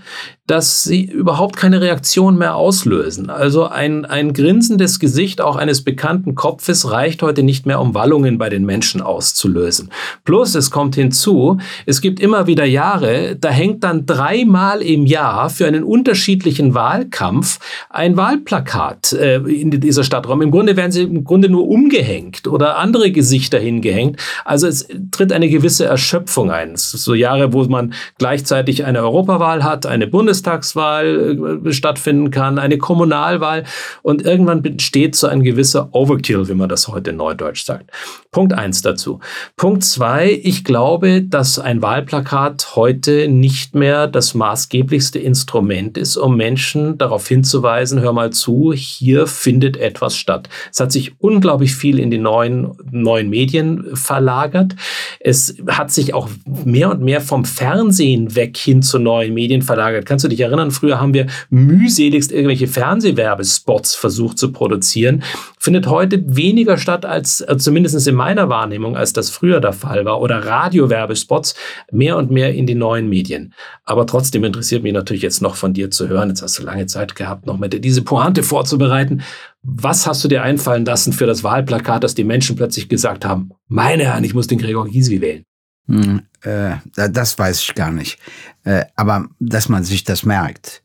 dass 0.50 0.82
sie 0.82 1.04
überhaupt 1.04 1.56
keine 1.56 1.80
Reaktion 1.80 2.36
mehr 2.36 2.56
auslösen. 2.56 3.30
Also 3.30 3.68
ein, 3.68 4.04
ein 4.04 4.32
grinsendes 4.32 4.98
Gesicht 4.98 5.40
auch 5.40 5.54
eines 5.54 5.84
bekannten 5.84 6.34
Kopfes 6.34 6.90
reicht 6.90 7.22
heute 7.22 7.44
nicht 7.44 7.66
mehr, 7.66 7.80
um 7.80 7.94
Wallungen 7.94 8.36
bei 8.36 8.48
den 8.48 8.66
Menschen 8.66 9.00
auszulösen. 9.00 9.90
Plus, 10.24 10.56
es 10.56 10.72
kommt 10.72 10.96
hinzu, 10.96 11.58
es 11.86 12.00
gibt 12.00 12.18
immer 12.18 12.48
wieder 12.48 12.64
Jahre, 12.64 13.36
da 13.36 13.48
hängt 13.48 13.84
dann 13.84 14.06
dreimal 14.06 14.82
im 14.82 15.06
Jahr 15.06 15.50
für 15.50 15.68
einen 15.68 15.84
unterschiedlichen 15.84 16.74
Wahlkampf 16.74 17.60
ein 17.88 18.16
Wahlplakat 18.16 19.12
äh, 19.12 19.36
in 19.36 19.70
dieser 19.70 20.02
Stadtraum. 20.02 20.42
Im 20.42 20.50
Grunde 20.50 20.76
werden 20.76 20.90
sie 20.90 21.04
im 21.04 21.22
Grunde 21.22 21.48
nur 21.48 21.68
umgehängt 21.68 22.48
oder 22.48 22.78
andere 22.78 23.12
Gesichter 23.12 23.60
hingehängt. 23.60 24.18
Also 24.44 24.66
es 24.66 24.88
tritt 25.12 25.32
eine 25.32 25.48
gewisse 25.48 25.84
Erschöpfung 25.84 26.50
ein. 26.50 26.72
so 26.74 27.14
Jahre, 27.14 27.52
wo 27.52 27.62
man 27.66 27.94
gleichzeitig 28.18 28.84
eine 28.84 29.00
Europawahl 29.00 29.62
hat, 29.62 29.86
eine 29.86 30.08
Bundes 30.08 30.39
Bundestagswahl 30.40 31.60
äh, 31.66 31.72
stattfinden 31.72 32.30
kann, 32.30 32.58
eine 32.58 32.78
Kommunalwahl 32.78 33.64
und 34.02 34.22
irgendwann 34.22 34.62
besteht 34.62 35.14
so 35.14 35.26
ein 35.26 35.42
gewisser 35.42 35.88
Overkill, 35.92 36.48
wie 36.48 36.54
man 36.54 36.68
das 36.68 36.88
heute 36.88 37.12
neudeutsch 37.12 37.64
sagt. 37.64 37.90
Punkt 38.30 38.52
eins 38.52 38.82
dazu. 38.82 39.20
Punkt 39.56 39.84
zwei, 39.84 40.40
ich 40.42 40.64
glaube, 40.64 41.22
dass 41.22 41.58
ein 41.58 41.82
Wahlplakat 41.82 42.76
heute 42.76 43.28
nicht 43.28 43.74
mehr 43.74 44.06
das 44.06 44.34
maßgeblichste 44.34 45.18
Instrument 45.18 45.98
ist, 45.98 46.16
um 46.16 46.36
Menschen 46.36 46.96
darauf 46.96 47.26
hinzuweisen, 47.26 48.00
hör 48.00 48.12
mal 48.12 48.30
zu, 48.30 48.72
hier 48.72 49.26
findet 49.26 49.76
etwas 49.76 50.16
statt. 50.16 50.48
Es 50.72 50.80
hat 50.80 50.92
sich 50.92 51.20
unglaublich 51.20 51.74
viel 51.74 51.98
in 51.98 52.10
die 52.10 52.18
neuen, 52.18 52.72
neuen 52.90 53.28
Medien 53.30 53.96
verlagert. 53.96 54.74
Es 55.18 55.56
hat 55.68 55.90
sich 55.90 56.14
auch 56.14 56.28
mehr 56.64 56.90
und 56.90 57.02
mehr 57.02 57.20
vom 57.20 57.44
Fernsehen 57.44 58.34
weg 58.34 58.56
hin 58.56 58.82
zu 58.82 58.98
neuen 58.98 59.34
Medien 59.34 59.62
verlagert. 59.62 60.06
Kannst 60.06 60.24
du 60.24 60.28
dich 60.30 60.40
erinnern, 60.40 60.70
früher 60.70 61.00
haben 61.00 61.14
wir 61.14 61.26
mühseligst 61.50 62.32
irgendwelche 62.32 62.66
Fernsehwerbespots 62.66 63.94
versucht 63.94 64.38
zu 64.38 64.52
produzieren. 64.52 65.22
Findet 65.58 65.86
heute 65.86 66.22
weniger 66.26 66.78
statt 66.78 67.04
als, 67.04 67.40
äh, 67.42 67.56
zumindest 67.58 68.06
in 68.06 68.14
meiner 68.14 68.48
Wahrnehmung, 68.48 68.96
als 68.96 69.12
das 69.12 69.30
früher 69.30 69.60
der 69.60 69.72
Fall 69.72 70.04
war. 70.04 70.20
Oder 70.20 70.44
Radiowerbespots 70.44 71.54
mehr 71.92 72.16
und 72.16 72.30
mehr 72.30 72.54
in 72.54 72.66
die 72.66 72.74
neuen 72.74 73.08
Medien. 73.08 73.52
Aber 73.84 74.06
trotzdem 74.06 74.44
interessiert 74.44 74.82
mich 74.82 74.92
natürlich 74.92 75.22
jetzt 75.22 75.42
noch 75.42 75.56
von 75.56 75.74
dir 75.74 75.90
zu 75.90 76.08
hören. 76.08 76.30
Jetzt 76.30 76.42
hast 76.42 76.58
du 76.58 76.62
lange 76.62 76.86
Zeit 76.86 77.14
gehabt, 77.14 77.46
noch 77.46 77.58
mit 77.58 77.84
diese 77.84 78.02
Pointe 78.02 78.42
vorzubereiten. 78.42 79.22
Was 79.62 80.06
hast 80.06 80.24
du 80.24 80.28
dir 80.28 80.42
einfallen 80.42 80.84
lassen 80.84 81.12
für 81.12 81.26
das 81.26 81.44
Wahlplakat, 81.44 82.02
dass 82.02 82.14
die 82.14 82.24
Menschen 82.24 82.56
plötzlich 82.56 82.88
gesagt 82.88 83.24
haben, 83.24 83.50
meine 83.68 84.04
Herren, 84.04 84.24
ich 84.24 84.34
muss 84.34 84.46
den 84.46 84.58
Gregor 84.58 84.88
Gysi 84.88 85.20
wählen? 85.20 85.44
Hm, 85.86 86.22
äh, 86.42 86.76
das 86.94 87.38
weiß 87.38 87.60
ich 87.62 87.74
gar 87.74 87.90
nicht. 87.90 88.18
Äh, 88.64 88.84
aber 88.96 89.28
dass 89.38 89.68
man 89.68 89.84
sich 89.84 90.04
das 90.04 90.24
merkt. 90.24 90.82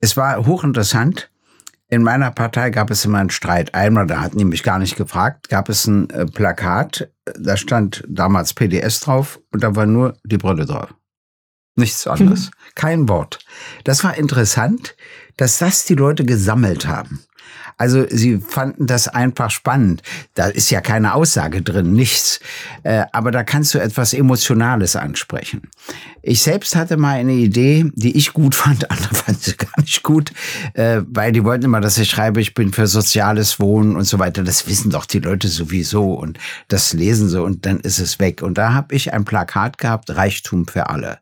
Es 0.00 0.16
war 0.16 0.46
hochinteressant. 0.46 1.30
In 1.88 2.02
meiner 2.02 2.30
Partei 2.30 2.70
gab 2.70 2.90
es 2.90 3.04
immer 3.04 3.18
einen 3.18 3.30
Streit. 3.30 3.74
Einmal, 3.74 4.06
da 4.06 4.20
hatten 4.20 4.38
die 4.38 4.44
mich 4.44 4.62
gar 4.62 4.78
nicht 4.78 4.96
gefragt, 4.96 5.48
gab 5.48 5.68
es 5.68 5.86
ein 5.86 6.10
äh, 6.10 6.26
Plakat, 6.26 7.10
da 7.38 7.56
stand 7.56 8.04
damals 8.08 8.54
PDS 8.54 9.00
drauf 9.00 9.40
und 9.52 9.62
da 9.62 9.76
war 9.76 9.86
nur 9.86 10.16
die 10.24 10.38
Brille 10.38 10.66
drauf. 10.66 10.94
Nichts 11.76 12.06
anderes. 12.06 12.50
Kein 12.74 13.08
Wort. 13.08 13.40
Das 13.82 14.04
war 14.04 14.16
interessant, 14.16 14.96
dass 15.36 15.58
das 15.58 15.84
die 15.84 15.96
Leute 15.96 16.24
gesammelt 16.24 16.86
haben. 16.86 17.24
Also 17.76 18.06
sie 18.08 18.38
fanden 18.38 18.86
das 18.86 19.08
einfach 19.08 19.50
spannend. 19.50 20.02
Da 20.34 20.46
ist 20.46 20.70
ja 20.70 20.80
keine 20.80 21.14
Aussage 21.14 21.62
drin, 21.62 21.92
nichts. 21.92 22.40
Äh, 22.82 23.04
aber 23.12 23.30
da 23.30 23.42
kannst 23.42 23.74
du 23.74 23.78
etwas 23.78 24.12
Emotionales 24.12 24.96
ansprechen. 24.96 25.70
Ich 26.22 26.42
selbst 26.42 26.76
hatte 26.76 26.96
mal 26.96 27.16
eine 27.16 27.32
Idee, 27.32 27.90
die 27.94 28.16
ich 28.16 28.32
gut 28.32 28.54
fand, 28.54 28.90
andere 28.90 29.14
fanden 29.14 29.40
sie 29.40 29.56
gar 29.56 29.80
nicht 29.80 30.02
gut, 30.02 30.32
äh, 30.74 31.02
weil 31.06 31.32
die 31.32 31.44
wollten 31.44 31.64
immer, 31.64 31.80
dass 31.80 31.98
ich 31.98 32.10
schreibe, 32.10 32.40
ich 32.40 32.54
bin 32.54 32.72
für 32.72 32.86
soziales 32.86 33.60
Wohnen 33.60 33.96
und 33.96 34.04
so 34.04 34.18
weiter. 34.18 34.44
Das 34.44 34.66
wissen 34.68 34.90
doch 34.90 35.06
die 35.06 35.20
Leute 35.20 35.48
sowieso 35.48 36.14
und 36.14 36.38
das 36.68 36.92
lesen 36.92 37.28
sie 37.28 37.42
und 37.42 37.66
dann 37.66 37.80
ist 37.80 37.98
es 37.98 38.20
weg. 38.20 38.42
Und 38.42 38.58
da 38.58 38.72
habe 38.72 38.94
ich 38.94 39.12
ein 39.12 39.24
Plakat 39.24 39.78
gehabt, 39.78 40.14
Reichtum 40.14 40.66
für 40.66 40.88
alle. 40.88 41.18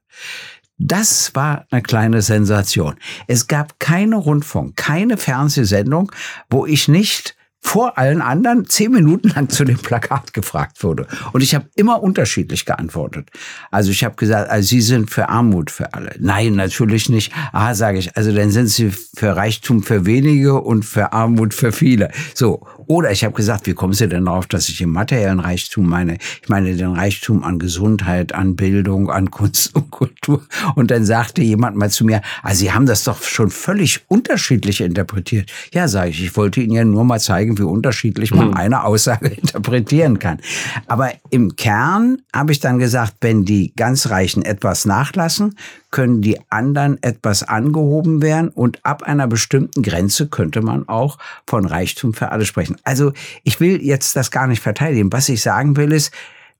Das 0.85 1.33
war 1.35 1.66
eine 1.71 1.81
kleine 1.81 2.23
Sensation. 2.23 2.97
Es 3.29 3.47
gab 3.47 3.79
keine 3.79 4.16
Rundfunk, 4.16 4.77
keine 4.77 5.16
Fernsehsendung, 5.16 6.11
wo 6.51 6.66
ich 6.66 6.88
nicht 6.88 7.37
vor 7.64 7.97
allen 7.97 8.21
anderen 8.21 8.66
zehn 8.68 8.90
Minuten 8.90 9.29
lang 9.29 9.49
zu 9.49 9.64
dem 9.64 9.79
Plakat 9.79 10.35
gefragt 10.35 10.83
wurde. 10.83 11.07
Und 11.33 11.42
ich 11.42 11.55
habe 11.55 11.68
immer 11.77 12.03
unterschiedlich 12.03 12.66
geantwortet. 12.66 13.31
Also 13.71 13.92
ich 13.92 14.03
habe 14.03 14.16
gesagt, 14.16 14.51
also 14.51 14.66
Sie 14.66 14.81
sind 14.81 15.11
für 15.11 15.29
Armut 15.29 15.71
für 15.71 15.95
alle. 15.95 16.16
Nein, 16.18 16.57
natürlich 16.57 17.09
nicht. 17.09 17.33
Ah, 17.53 17.75
sage 17.75 17.99
ich, 17.99 18.16
also 18.16 18.33
dann 18.33 18.51
sind 18.51 18.66
Sie 18.66 18.90
für 18.90 19.37
Reichtum 19.37 19.85
für 19.85 20.05
wenige 20.05 20.61
und 20.61 20.85
für 20.85 21.12
Armut 21.12 21.55
für 21.55 21.71
viele. 21.71 22.11
So. 22.35 22.66
Oder 22.87 23.11
ich 23.11 23.25
habe 23.25 23.35
gesagt, 23.35 23.66
wie 23.66 23.75
kommen 23.75 23.92
Sie 23.92 24.09
denn 24.09 24.25
darauf, 24.25 24.47
dass 24.47 24.68
ich 24.68 24.81
im 24.81 24.90
materiellen 24.90 25.40
Reichtum 25.40 25.88
meine? 25.88 26.18
Ich 26.42 26.49
meine 26.49 26.75
den 26.75 26.92
Reichtum 26.92 27.42
an 27.45 27.59
Gesundheit, 27.59 28.35
an 28.35 28.57
Bildung, 28.57 29.11
an 29.11 29.31
Kunst 29.31 29.75
und 29.75 29.90
Kultur. 29.90 30.42
Und 30.75 30.90
dann 30.90 31.05
sagte 31.05 31.42
jemand 31.42 31.77
mal 31.77 31.90
zu 31.90 32.05
mir, 32.05 32.23
ah, 32.42 32.55
Sie 32.55 32.73
haben 32.73 32.87
das 32.87 33.05
doch 33.05 33.23
schon 33.23 33.51
völlig 33.51 34.01
unterschiedlich 34.09 34.81
interpretiert. 34.81 35.51
Ja, 35.73 35.88
sage 35.88 36.11
ich, 36.11 36.23
ich 36.25 36.37
wollte 36.37 36.61
Ihnen 36.61 36.73
ja 36.73 36.85
nur 36.85 37.05
mal 37.05 37.21
zeigen, 37.21 37.33
zeigen, 37.33 37.59
wie 37.59 37.62
unterschiedlich 37.62 38.35
man 38.35 38.49
mhm. 38.49 38.55
eine 38.55 38.85
Aussage 38.85 39.29
interpretieren 39.42 40.18
kann. 40.18 40.38
Aber 40.87 41.12
im 41.31 41.57
Kern 41.57 42.18
habe 42.35 42.53
ich 42.53 42.61
dann 42.61 42.79
gesagt, 42.79 43.14
wenn 43.21 43.45
die 43.45 43.73
ganz 43.75 44.11
Reichen 44.11 44.42
etwas 44.42 44.85
nachlassen, 44.85 45.57
können 45.93 46.23
die 46.23 46.41
anderen 46.51 47.01
etwas 47.03 47.45
angehoben 47.45 48.21
werden 48.23 48.49
und 48.49 48.85
ab 48.85 49.05
einer 49.05 49.29
bestimmten 49.29 49.83
Grenze 49.83 50.27
könnte 50.27 50.63
man 50.63 50.89
auch 50.89 51.19
von 51.47 51.65
Reichtum 51.65 52.15
für 52.15 52.33
alle 52.33 52.45
sprechen. 52.45 52.77
Also 52.83 53.13
ich 53.45 53.61
will 53.61 53.81
jetzt 53.81 54.17
das 54.17 54.33
gar 54.33 54.49
nicht 54.49 54.63
verteidigen. 54.63 55.13
Was 55.13 55.29
ich 55.29 55.43
sagen 55.43 55.77
will 55.77 55.93
ist, 55.93 56.13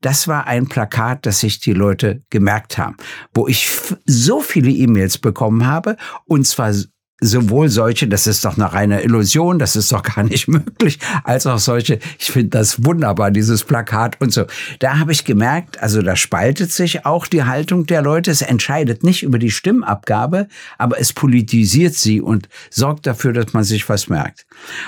das 0.03 0.29
war 0.29 0.47
ein 0.47 0.69
Plakat, 0.69 1.27
das 1.27 1.41
sich 1.41 1.61
die 1.61 1.73
Leute 1.73 2.23
gemerkt 2.29 2.77
haben, 2.77 2.97
wo 3.35 3.49
ich 3.49 3.71
so 4.05 4.41
viele 4.41 4.71
E-Mails 4.71 5.19
bekommen 5.19 5.67
habe 5.67 5.97
und 6.27 6.47
zwar 6.47 6.75
sowohl 7.23 7.69
solche, 7.69 8.09
das 8.09 8.27
ist 8.27 8.45
doch 8.45 8.57
eine 8.57 8.73
reine 8.73 9.03
Illusion, 9.03 9.59
das 9.59 9.77
ist 9.77 9.93
doch 9.93 10.03
gar 10.03 10.25
nicht 10.25 10.49
möglich, 10.49 10.99
als 11.25 11.47
auch 11.47 11.59
solche, 11.59 11.99
ich 12.19 12.31
finde 12.31 12.51
das 12.51 12.85
wunderbar, 12.85 13.31
dieses 13.31 13.65
Plakat 13.65 14.21
und 14.21 14.33
so. 14.33 14.45
Da 14.81 14.99
habe 14.99 15.13
ich 15.13 15.25
gemerkt, 15.25 15.81
also 15.81 16.03
da 16.03 16.17
spaltet 16.17 16.73
sich 16.73 17.07
auch 17.07 17.27
die 17.27 17.45
Haltung 17.45 17.87
der 17.87 18.03
Leute. 18.03 18.31
Es 18.31 18.43
entscheidet 18.43 19.05
nicht 19.05 19.23
über 19.23 19.39
die 19.39 19.51
Stimmabgabe, 19.51 20.49
aber 20.79 21.01
es 21.01 21.13
politisiert 21.13 21.95
sie 21.95 22.21
und 22.21 22.49
sorgt 22.71 23.07
dafür, 23.07 23.33
dass 23.33 23.53
man 23.53 23.65
sich 23.65 23.89
was 23.89 24.09
merkt. 24.09 24.45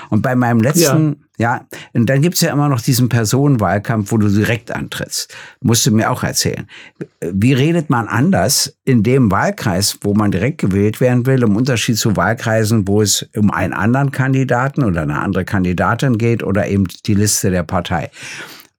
Und 0.09 0.21
bei 0.21 0.35
meinem 0.35 0.59
letzten, 0.59 1.24
ja. 1.37 1.65
Und 1.93 2.09
dann 2.09 2.21
gibt's 2.21 2.41
ja 2.41 2.51
immer 2.51 2.69
noch 2.69 2.81
diesen 2.81 3.09
Personenwahlkampf, 3.09 4.11
wo 4.11 4.17
du 4.17 4.29
direkt 4.29 4.71
antrittst. 4.71 5.35
Musst 5.61 5.85
du 5.85 5.91
mir 5.91 6.11
auch 6.11 6.23
erzählen. 6.23 6.67
Wie 7.21 7.53
redet 7.53 7.89
man 7.89 8.07
anders 8.07 8.77
in 8.85 9.03
dem 9.03 9.31
Wahlkreis, 9.31 9.99
wo 10.01 10.13
man 10.13 10.31
direkt 10.31 10.59
gewählt 10.59 11.01
werden 11.01 11.25
will, 11.25 11.43
im 11.43 11.55
Unterschied 11.55 11.97
zu 11.97 12.15
Wahlkreisen, 12.15 12.87
wo 12.87 13.01
es 13.01 13.27
um 13.35 13.51
einen 13.51 13.73
anderen 13.73 14.11
Kandidaten 14.11 14.83
oder 14.83 15.01
eine 15.01 15.19
andere 15.19 15.45
Kandidatin 15.45 16.17
geht 16.17 16.43
oder 16.43 16.67
eben 16.67 16.85
die 17.05 17.15
Liste 17.15 17.51
der 17.51 17.63
Partei? 17.63 18.09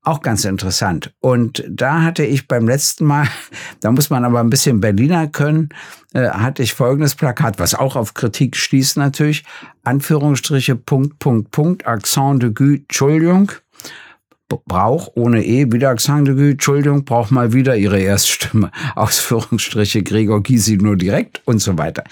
Auch 0.06 0.22
ganz 0.22 0.44
interessant. 0.44 1.12
Und 1.18 1.64
da 1.68 2.02
hatte 2.02 2.24
ich 2.24 2.46
beim 2.46 2.68
letzten 2.68 3.06
Mal, 3.06 3.26
da 3.80 3.90
muss 3.90 4.08
man 4.08 4.24
aber 4.24 4.38
ein 4.38 4.50
bisschen 4.50 4.80
Berliner 4.80 5.26
können, 5.26 5.70
äh, 6.16 6.30
hatte 6.30 6.62
ich 6.62 6.72
folgendes 6.72 7.14
Plakat, 7.14 7.58
was 7.58 7.74
auch 7.74 7.94
auf 7.94 8.14
Kritik 8.14 8.56
stieß 8.56 8.96
natürlich. 8.96 9.44
Anführungsstriche, 9.84 10.74
Punkt, 10.74 11.18
Punkt, 11.18 11.50
Punkt, 11.50 11.86
Accent 11.86 12.42
de 12.42 12.50
Gue, 12.54 12.76
Entschuldigung. 12.76 13.52
Brauch 14.48 15.10
ohne 15.14 15.44
E, 15.44 15.70
wieder 15.70 15.90
Accent 15.90 16.28
de 16.28 16.34
Gue, 16.34 16.50
Entschuldigung, 16.52 17.04
braucht 17.04 17.32
mal 17.32 17.52
wieder 17.52 17.76
ihre 17.76 18.00
Erststimme. 18.00 18.70
Ausführungsstriche, 18.94 20.02
Gregor 20.02 20.42
Gysi 20.42 20.78
nur 20.78 20.96
direkt 20.96 21.42
und 21.44 21.58
so 21.58 21.76
weiter. 21.76 22.02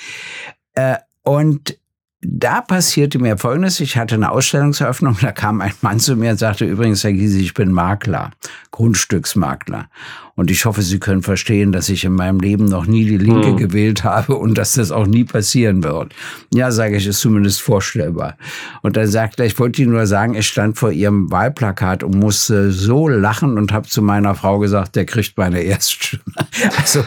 Äh, 0.74 0.96
und 1.22 1.78
da 2.20 2.60
passierte 2.60 3.18
mir 3.18 3.38
Folgendes. 3.38 3.80
Ich 3.80 3.96
hatte 3.96 4.16
eine 4.16 4.32
Ausstellungseröffnung, 4.32 5.16
da 5.22 5.32
kam 5.32 5.62
ein 5.62 5.72
Mann 5.80 5.98
zu 5.98 6.14
mir 6.14 6.32
und 6.32 6.38
sagte, 6.38 6.66
übrigens, 6.66 7.04
Herr 7.04 7.12
Gysi, 7.14 7.40
ich 7.40 7.54
bin 7.54 7.72
Makler, 7.72 8.32
Grundstücksmakler. 8.70 9.88
Und 10.36 10.50
ich 10.50 10.64
hoffe, 10.64 10.82
Sie 10.82 10.98
können 10.98 11.22
verstehen, 11.22 11.70
dass 11.70 11.88
ich 11.88 12.04
in 12.04 12.12
meinem 12.12 12.40
Leben 12.40 12.64
noch 12.64 12.86
nie 12.86 13.04
die 13.04 13.18
Linke 13.18 13.50
hm. 13.50 13.56
gewählt 13.56 14.02
habe 14.02 14.34
und 14.34 14.58
dass 14.58 14.72
das 14.72 14.90
auch 14.90 15.06
nie 15.06 15.24
passieren 15.24 15.84
wird. 15.84 16.12
Ja, 16.52 16.72
sage 16.72 16.96
ich, 16.96 17.06
ist 17.06 17.20
zumindest 17.20 17.62
vorstellbar. 17.62 18.36
Und 18.82 18.96
dann 18.96 19.06
sagt 19.06 19.38
er, 19.38 19.46
ich 19.46 19.58
wollte 19.58 19.82
Ihnen 19.82 19.92
nur 19.92 20.06
sagen, 20.06 20.34
ich 20.34 20.48
stand 20.48 20.76
vor 20.76 20.90
Ihrem 20.90 21.30
Wahlplakat 21.30 22.02
und 22.02 22.16
musste 22.16 22.72
so 22.72 23.08
lachen 23.08 23.56
und 23.58 23.72
habe 23.72 23.88
zu 23.88 24.02
meiner 24.02 24.34
Frau 24.34 24.58
gesagt, 24.58 24.96
der 24.96 25.06
kriegt 25.06 25.38
meine 25.38 25.60
Erststimme. 25.60 26.22
Also 26.76 27.04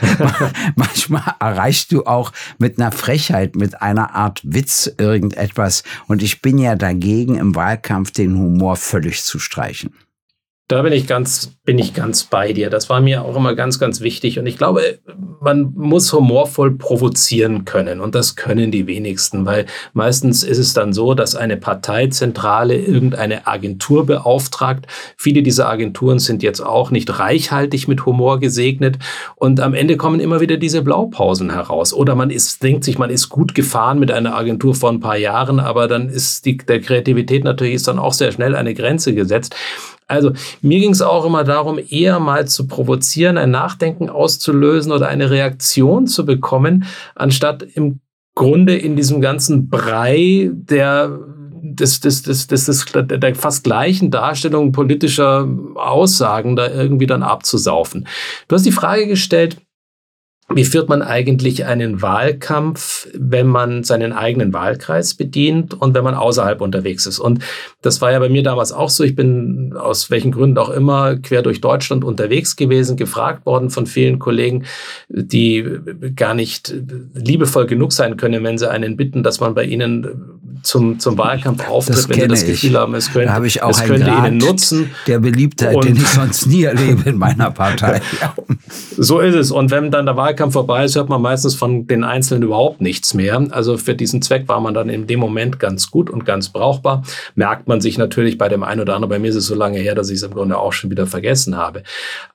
manchmal 0.76 1.36
erreichst 1.40 1.92
du 1.92 2.06
auch 2.06 2.32
mit 2.58 2.80
einer 2.80 2.92
Frechheit, 2.92 3.56
mit 3.56 3.82
einer 3.82 4.16
Art 4.16 4.42
Witz 4.44 4.92
irgendetwas. 4.98 5.84
Und 6.08 6.24
ich 6.24 6.42
bin 6.42 6.58
ja 6.58 6.76
dagegen, 6.76 7.36
im 7.36 7.56
Wahlkampf 7.56 8.12
den 8.12 8.38
Humor 8.38 8.76
völlig 8.76 9.24
zu 9.24 9.40
streichen. 9.40 9.92
Da 10.69 10.82
bin 10.82 10.91
ich 10.91 11.08
ganz, 11.08 11.56
bin 11.63 11.80
ich 11.80 11.93
ganz 11.93 12.25
bei 12.25 12.51
dir. 12.51 12.69
Das 12.69 12.89
war 12.89 12.99
mir 12.99 13.23
auch 13.23 13.38
immer 13.38 13.56
ganz, 13.56 13.80
ganz 13.80 14.01
wichtig. 14.01 14.38
Und 14.38 14.47
ich 14.47 14.58
glaube, 14.58 14.99
man 15.39 15.71
muss 15.75 16.12
humorvoll 16.12 16.75
provozieren 16.77 17.63
können. 17.63 18.01
Und 18.01 18.15
das 18.15 18.36
können 18.36 18.69
die 18.69 18.86
wenigsten, 18.86 19.45
weil 19.45 19.65
meistens 19.93 20.43
ist 20.43 20.58
es 20.58 20.73
dann 20.73 20.91
so, 20.91 21.13
dass 21.13 21.38
eine 21.38 21.56
Parteizentrale 21.56 22.75
irgendeine 22.75 23.47
Agentur 23.47 24.06
beauftragt. 24.06 24.88
Viele 25.15 25.41
dieser 25.41 25.69
Agenturen 25.69 26.19
sind 26.19 26.43
jetzt 26.43 26.60
auch 26.60 26.91
nicht 26.91 27.17
reichhaltig 27.17 27.88
mit 27.88 28.06
Humor 28.06 28.41
gesegnet. 28.41 28.97
Und 29.38 29.62
am 29.62 29.73
Ende 29.73 29.95
kommen 29.95 30.19
immer 30.19 30.41
wieder 30.41 30.58
diese 30.58 30.82
Blaupausen 30.82 31.49
heraus. 31.49 31.93
Oder 31.93 32.13
man 32.15 32.30
ist, 32.30 32.62
denkt 32.62 32.84
sich, 32.84 32.97
man 32.97 33.10
ist 33.10 33.30
gut 33.30 33.56
gefahren 33.56 33.99
mit 33.99 34.12
einer 34.12 34.36
Agentur 34.36 34.75
vor 34.75 34.89
ein 34.89 34.99
paar 34.99 35.17
Jahren, 35.17 35.62
aber 35.62 35.88
dann 35.88 36.10
ist 36.10 36.45
die, 36.45 36.58
der 36.58 36.82
Kreativität 36.82 37.45
natürlich 37.45 37.75
ist 37.75 37.88
dann 37.88 37.99
auch 37.99 38.12
sehr 38.12 38.34
schnell 38.34 38.53
eine 38.53 38.73
Grenze 38.73 39.13
gesetzt. 39.13 39.56
Also 40.08 40.32
mir 40.62 40.80
ging 40.80 40.91
es 40.91 41.02
auch 41.02 41.26
immer 41.26 41.43
darum, 41.43 41.80
eher 41.89 42.20
mal 42.20 42.48
zu 42.48 42.67
provozieren, 42.67 43.38
ein 43.38 43.52
Nachdenken 43.52 44.10
auszulösen 44.10 44.91
oder 44.91 45.08
eine 45.10 45.30
Reaktion 45.30 46.08
zu 46.08 46.26
bekommen, 46.26 46.86
anstatt 47.15 47.62
im 47.62 48.00
Grunde 48.34 48.78
in 48.78 48.96
diesem 48.96 49.20
ganzen 49.20 49.70
Brei 49.70 50.50
der 50.54 51.20
des, 51.60 52.00
des, 52.00 52.22
des, 52.22 52.48
des, 52.48 52.65
des, 52.65 52.86
der 52.93 53.36
fast 53.36 53.63
gleichen 53.63 54.12
Darstellung 54.12 54.72
politischer 54.72 55.48
Aussagen 55.76 56.56
da 56.56 56.70
irgendwie 56.70 57.08
dann 57.08 57.24
abzusaufen. 57.24 58.08
Du 58.48 58.56
hast 58.56 58.65
die 58.65 58.72
Frage 58.72 59.08
gestellt, 59.08 59.58
wie 60.54 60.64
führt 60.64 60.88
man 60.88 61.02
eigentlich 61.02 61.66
einen 61.66 62.02
Wahlkampf, 62.02 63.10
wenn 63.14 63.48
man 63.48 63.84
seinen 63.84 64.14
eigenen 64.14 64.54
Wahlkreis 64.54 65.14
bedient 65.14 65.74
und 65.74 65.94
wenn 65.94 66.06
man 66.06 66.14
außerhalb 66.16 66.62
unterwegs 66.62 67.06
ist? 67.06 67.20
Und 67.20 67.44
das 67.82 68.00
war 68.00 68.14
ja 68.14 68.20
bei 68.20 68.30
mir 68.30 68.44
damals 68.44 68.72
auch 68.72 68.90
so. 68.90 69.04
Ich 69.04 69.14
bin 69.14 69.74
aus 69.76 70.10
welchen 70.10 70.32
Gründen 70.32 70.58
auch 70.58 70.70
immer 70.70 71.18
quer 71.18 71.42
durch 71.42 71.60
Deutschland 71.60 72.06
unterwegs 72.06 72.56
gewesen, 72.56 72.96
gefragt 72.96 73.46
worden 73.46 73.70
von 73.70 73.88
vielen 73.88 74.20
Kollegen, 74.20 74.64
die 75.10 75.66
gar 76.16 76.34
nicht 76.34 76.74
liebevoll 77.14 77.66
genug 77.66 77.92
sein 77.92 78.16
können, 78.16 78.46
wenn 78.46 78.58
sie 78.58 78.70
einen 78.70 78.96
bitten, 78.96 79.24
dass 79.24 79.42
man 79.42 79.54
bei 79.54 79.66
ihnen 79.66 80.37
zum, 80.64 81.00
zum 81.00 81.18
Wahlkampf 81.18 81.68
auftritt, 81.68 82.10
wenn 82.10 82.22
sie 82.22 82.28
das 82.28 82.46
Gefühl 82.46 82.72
ich. 82.72 82.76
haben, 82.76 82.96
es 82.96 83.12
könnte, 83.12 83.28
da 83.28 83.44
ich 83.44 83.64
auch 83.64 83.70
es 83.72 83.84
könnte 83.84 84.10
ihnen 84.10 84.38
nutzen. 84.38 84.92
Der 85.08 85.20
Beliebtheit, 85.20 85.76
und 85.76 85.86
den 85.86 85.96
ich 85.96 86.08
sonst 86.08 86.48
nie 86.48 86.64
erlebe 86.64 87.10
in 87.10 87.18
meiner 87.18 87.52
Partei. 87.52 88.02
so 88.98 89.20
ist 89.20 89.36
es. 89.36 89.52
Und 89.52 89.72
wenn 89.72 89.92
dann 89.92 90.06
der 90.06 90.18
Wahlkampf 90.18 90.54
vorbei 90.54 90.86
ist, 90.86 90.96
hört 90.96 91.10
man 91.10 91.22
meistens 91.22 91.56
von 91.56 91.88
den 91.88 92.04
Einzelnen 92.04 92.44
überhaupt 92.44 92.82
nichts 92.82 93.14
mehr. 93.14 93.48
Also 93.52 93.78
für 93.78 93.96
diesen 93.96 94.22
Zweck 94.22 94.48
war 94.48 94.60
man 94.60 94.74
dann 94.74 94.90
in 94.90 95.08
dem 95.08 95.20
Moment 95.20 95.60
ganz 95.60 95.90
gut 95.92 96.10
und 96.10 96.26
ganz 96.26 96.50
brauchbar. 96.50 97.04
Merkt 97.36 97.68
man 97.68 97.82
sich 97.82 97.98
natürlich 97.98 98.38
bei 98.38 98.50
dem 98.50 98.64
einen 98.64 98.82
oder 98.82 98.96
anderen. 98.96 99.10
Bei 99.10 99.20
mir 99.20 99.30
ist 99.30 99.36
es 99.36 99.48
so 99.48 99.56
lange 99.56 99.80
her, 99.80 99.96
dass 99.96 100.10
ich 100.10 100.18
es 100.18 100.24
im 100.24 100.34
Grunde 100.34 100.58
auch 100.58 100.74
schon 100.74 100.90
wieder 100.90 101.08
vergessen 101.08 101.58
habe. 101.58 101.84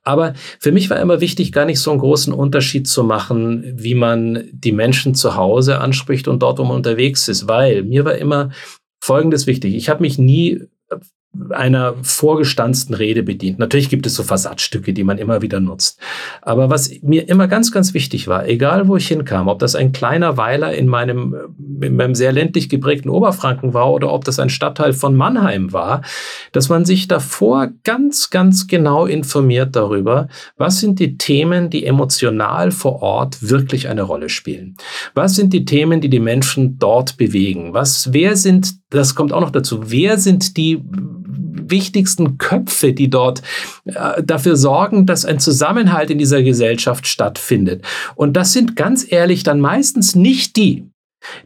Aber 0.04 0.34
für 0.58 0.72
mich 0.72 0.90
war 0.90 0.98
immer 0.98 1.20
wichtig, 1.20 1.52
gar 1.52 1.64
nicht 1.64 1.80
so 1.80 1.90
einen 1.90 2.00
großen 2.00 2.32
Unterschied 2.32 2.88
zu 2.88 3.04
machen, 3.04 3.64
wie 3.76 3.94
man 3.94 4.44
die 4.52 4.72
Menschen 4.72 5.14
zu 5.14 5.36
Hause 5.36 5.80
anspricht 5.80 6.28
und 6.28 6.42
dort, 6.42 6.58
wo 6.58 6.64
man 6.64 6.76
unterwegs 6.76 7.28
ist, 7.28 7.48
weil 7.48 7.82
mir 8.02 8.10
war 8.10 8.16
immer 8.16 8.50
Folgendes 9.02 9.46
wichtig. 9.46 9.74
Ich 9.74 9.88
habe 9.88 10.02
mich 10.02 10.18
nie 10.18 10.68
einer 11.50 11.94
vorgestanzten 12.02 12.94
Rede 12.94 13.22
bedient. 13.22 13.58
Natürlich 13.58 13.88
gibt 13.88 14.06
es 14.06 14.14
so 14.14 14.22
Versatzstücke, 14.22 14.92
die 14.92 15.02
man 15.02 15.16
immer 15.16 15.40
wieder 15.40 15.60
nutzt. 15.60 15.98
Aber 16.42 16.68
was 16.68 16.90
mir 17.00 17.26
immer 17.28 17.48
ganz, 17.48 17.72
ganz 17.72 17.94
wichtig 17.94 18.28
war, 18.28 18.46
egal 18.46 18.86
wo 18.86 18.96
ich 18.96 19.08
hinkam, 19.08 19.48
ob 19.48 19.58
das 19.58 19.74
ein 19.74 19.92
kleiner 19.92 20.36
Weiler 20.36 20.74
in 20.74 20.88
meinem, 20.88 21.34
in 21.80 21.96
meinem 21.96 22.14
sehr 22.14 22.32
ländlich 22.32 22.68
geprägten 22.68 23.08
Oberfranken 23.08 23.72
war 23.72 23.90
oder 23.92 24.12
ob 24.12 24.24
das 24.24 24.38
ein 24.38 24.50
Stadtteil 24.50 24.92
von 24.92 25.16
Mannheim 25.16 25.72
war, 25.72 26.02
dass 26.52 26.68
man 26.68 26.84
sich 26.84 27.08
davor 27.08 27.70
ganz, 27.82 28.28
ganz 28.28 28.66
genau 28.66 29.06
informiert 29.06 29.74
darüber, 29.74 30.28
was 30.58 30.80
sind 30.80 31.00
die 31.00 31.16
Themen, 31.16 31.70
die 31.70 31.86
emotional 31.86 32.72
vor 32.72 33.00
Ort 33.00 33.48
wirklich 33.48 33.88
eine 33.88 34.02
Rolle 34.02 34.28
spielen. 34.28 34.76
Was 35.14 35.34
sind 35.34 35.54
die 35.54 35.64
Themen, 35.64 36.02
die 36.02 36.10
die 36.10 36.20
Menschen 36.20 36.78
dort 36.78 37.16
bewegen? 37.16 37.72
Was, 37.72 38.12
wer 38.12 38.36
sind, 38.36 38.74
das 38.90 39.14
kommt 39.14 39.32
auch 39.32 39.40
noch 39.40 39.50
dazu, 39.50 39.90
wer 39.90 40.18
sind 40.18 40.58
die 40.58 40.82
wichtigsten 41.52 42.38
Köpfe, 42.38 42.92
die 42.92 43.10
dort 43.10 43.42
äh, 43.84 44.22
dafür 44.22 44.56
sorgen, 44.56 45.06
dass 45.06 45.24
ein 45.24 45.38
Zusammenhalt 45.38 46.10
in 46.10 46.18
dieser 46.18 46.42
Gesellschaft 46.42 47.06
stattfindet. 47.06 47.84
Und 48.14 48.36
das 48.36 48.52
sind 48.52 48.76
ganz 48.76 49.10
ehrlich 49.10 49.42
dann 49.42 49.60
meistens 49.60 50.14
nicht 50.14 50.56
die, 50.56 50.91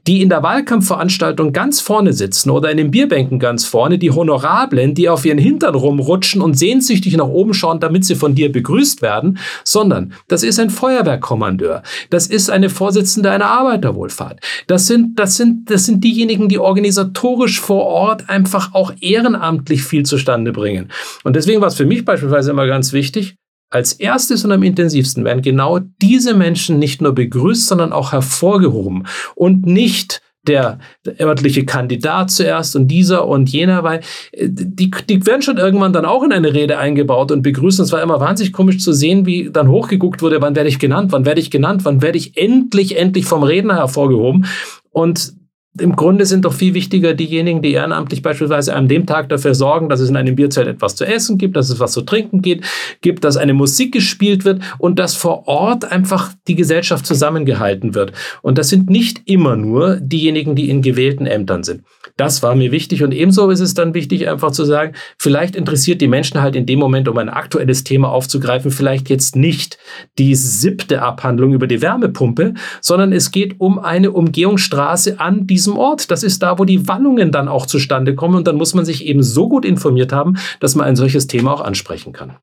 die 0.06 0.22
in 0.22 0.28
der 0.28 0.42
Wahlkampfveranstaltung 0.42 1.52
ganz 1.52 1.80
vorne 1.80 2.12
sitzen 2.12 2.50
oder 2.50 2.70
in 2.70 2.76
den 2.76 2.90
Bierbänken 2.90 3.38
ganz 3.38 3.64
vorne, 3.64 3.98
die 3.98 4.10
Honorablen, 4.10 4.94
die 4.94 5.08
auf 5.08 5.24
ihren 5.24 5.38
Hintern 5.38 5.74
rumrutschen 5.74 6.40
und 6.42 6.58
sehnsüchtig 6.58 7.16
nach 7.16 7.26
oben 7.26 7.54
schauen, 7.54 7.80
damit 7.80 8.04
sie 8.04 8.14
von 8.14 8.34
dir 8.34 8.50
begrüßt 8.50 9.02
werden, 9.02 9.38
sondern 9.64 10.12
das 10.28 10.42
ist 10.42 10.58
ein 10.58 10.70
Feuerwehrkommandeur, 10.70 11.82
das 12.10 12.26
ist 12.26 12.50
eine 12.50 12.70
Vorsitzende 12.70 13.30
einer 13.30 13.46
Arbeiterwohlfahrt, 13.46 14.40
das 14.66 14.86
sind, 14.86 15.18
das 15.18 15.36
sind, 15.36 15.70
das 15.70 15.86
sind 15.86 16.02
diejenigen, 16.04 16.48
die 16.48 16.58
organisatorisch 16.58 17.60
vor 17.60 17.84
Ort 17.84 18.28
einfach 18.28 18.74
auch 18.74 18.92
ehrenamtlich 19.00 19.82
viel 19.82 20.04
zustande 20.04 20.52
bringen. 20.52 20.90
Und 21.24 21.36
deswegen 21.36 21.60
war 21.60 21.68
es 21.68 21.74
für 21.74 21.86
mich 21.86 22.04
beispielsweise 22.04 22.50
immer 22.50 22.66
ganz 22.66 22.92
wichtig, 22.92 23.36
als 23.70 23.92
erstes 23.94 24.44
und 24.44 24.52
am 24.52 24.62
intensivsten 24.62 25.24
werden 25.24 25.42
genau 25.42 25.80
diese 26.00 26.34
Menschen 26.34 26.78
nicht 26.78 27.02
nur 27.02 27.12
begrüßt, 27.12 27.66
sondern 27.66 27.92
auch 27.92 28.12
hervorgehoben 28.12 29.06
und 29.34 29.66
nicht 29.66 30.22
der, 30.46 30.78
örtliche 31.20 31.64
Kandidat 31.64 32.30
zuerst 32.30 32.76
und 32.76 32.88
dieser 32.88 33.26
und 33.26 33.48
jener, 33.50 33.82
weil 33.82 34.00
äh, 34.32 34.48
die, 34.48 34.90
die 35.08 35.26
werden 35.26 35.42
schon 35.42 35.58
irgendwann 35.58 35.92
dann 35.92 36.04
auch 36.04 36.22
in 36.22 36.32
eine 36.32 36.54
Rede 36.54 36.78
eingebaut 36.78 37.32
und 37.32 37.42
begrüßen. 37.42 37.84
Es 37.84 37.92
war 37.92 38.02
immer 38.02 38.20
wahnsinnig 38.20 38.52
komisch 38.52 38.78
zu 38.78 38.92
sehen, 38.92 39.26
wie 39.26 39.50
dann 39.50 39.68
hochgeguckt 39.68 40.22
wurde, 40.22 40.40
wann 40.40 40.56
werde 40.56 40.68
ich 40.68 40.78
genannt, 40.78 41.12
wann 41.12 41.26
werde 41.26 41.40
ich 41.40 41.50
genannt, 41.50 41.84
wann 41.84 42.02
werde 42.02 42.18
ich 42.18 42.36
endlich, 42.36 42.96
endlich 42.96 43.26
vom 43.26 43.42
Redner 43.42 43.76
hervorgehoben. 43.76 44.46
Und 44.90 45.34
im 45.80 45.96
Grunde 45.96 46.26
sind 46.26 46.44
doch 46.44 46.52
viel 46.52 46.74
wichtiger 46.74 47.14
diejenigen, 47.14 47.62
die 47.62 47.72
ehrenamtlich 47.72 48.22
beispielsweise 48.22 48.74
an 48.74 48.88
dem 48.88 49.06
Tag 49.06 49.28
dafür 49.28 49.54
sorgen, 49.54 49.88
dass 49.88 50.00
es 50.00 50.10
in 50.10 50.16
einem 50.16 50.34
Bierzelt 50.34 50.66
etwas 50.68 50.96
zu 50.96 51.04
essen 51.04 51.38
gibt, 51.38 51.56
dass 51.56 51.70
es 51.70 51.80
was 51.80 51.92
zu 51.92 52.02
trinken 52.02 52.42
geht, 52.42 52.64
gibt, 53.00 53.24
dass 53.24 53.36
eine 53.36 53.54
Musik 53.54 53.92
gespielt 53.92 54.44
wird 54.44 54.62
und 54.78 54.98
dass 54.98 55.14
vor 55.14 55.48
Ort 55.48 55.90
einfach 55.90 56.32
die 56.48 56.54
Gesellschaft 56.54 57.06
zusammengehalten 57.06 57.94
wird. 57.94 58.12
Und 58.42 58.58
das 58.58 58.68
sind 58.68 58.90
nicht 58.90 59.22
immer 59.26 59.56
nur 59.56 59.96
diejenigen, 59.96 60.54
die 60.54 60.70
in 60.70 60.82
gewählten 60.82 61.26
Ämtern 61.26 61.62
sind. 61.62 61.82
Das 62.16 62.42
war 62.42 62.54
mir 62.54 62.72
wichtig 62.72 63.02
und 63.02 63.12
ebenso 63.12 63.50
ist 63.50 63.60
es 63.60 63.74
dann 63.74 63.92
wichtig, 63.92 64.28
einfach 64.28 64.52
zu 64.52 64.64
sagen, 64.64 64.94
vielleicht 65.18 65.56
interessiert 65.56 66.00
die 66.00 66.08
Menschen 66.08 66.40
halt 66.40 66.56
in 66.56 66.64
dem 66.64 66.78
Moment, 66.78 67.08
um 67.08 67.18
ein 67.18 67.28
aktuelles 67.28 67.84
Thema 67.84 68.10
aufzugreifen, 68.10 68.70
vielleicht 68.70 69.10
jetzt 69.10 69.36
nicht 69.36 69.78
die 70.18 70.34
siebte 70.34 71.02
Abhandlung 71.02 71.52
über 71.52 71.66
die 71.66 71.82
Wärmepumpe, 71.82 72.54
sondern 72.80 73.12
es 73.12 73.30
geht 73.30 73.56
um 73.58 73.78
eine 73.78 74.12
Umgehungsstraße 74.12 75.20
an 75.20 75.46
diesem 75.46 75.65
diesem 75.66 75.78
Ort. 75.78 76.10
Das 76.10 76.22
ist 76.22 76.42
da, 76.42 76.58
wo 76.58 76.64
die 76.64 76.88
Wallungen 76.88 77.32
dann 77.32 77.48
auch 77.48 77.66
zustande 77.66 78.14
kommen. 78.14 78.36
Und 78.36 78.46
dann 78.46 78.56
muss 78.56 78.74
man 78.74 78.84
sich 78.84 79.04
eben 79.04 79.22
so 79.22 79.48
gut 79.48 79.64
informiert 79.64 80.12
haben, 80.12 80.36
dass 80.60 80.74
man 80.74 80.86
ein 80.86 80.96
solches 80.96 81.26
Thema 81.26 81.52
auch 81.52 81.60
ansprechen 81.60 82.12
kann. 82.12 82.36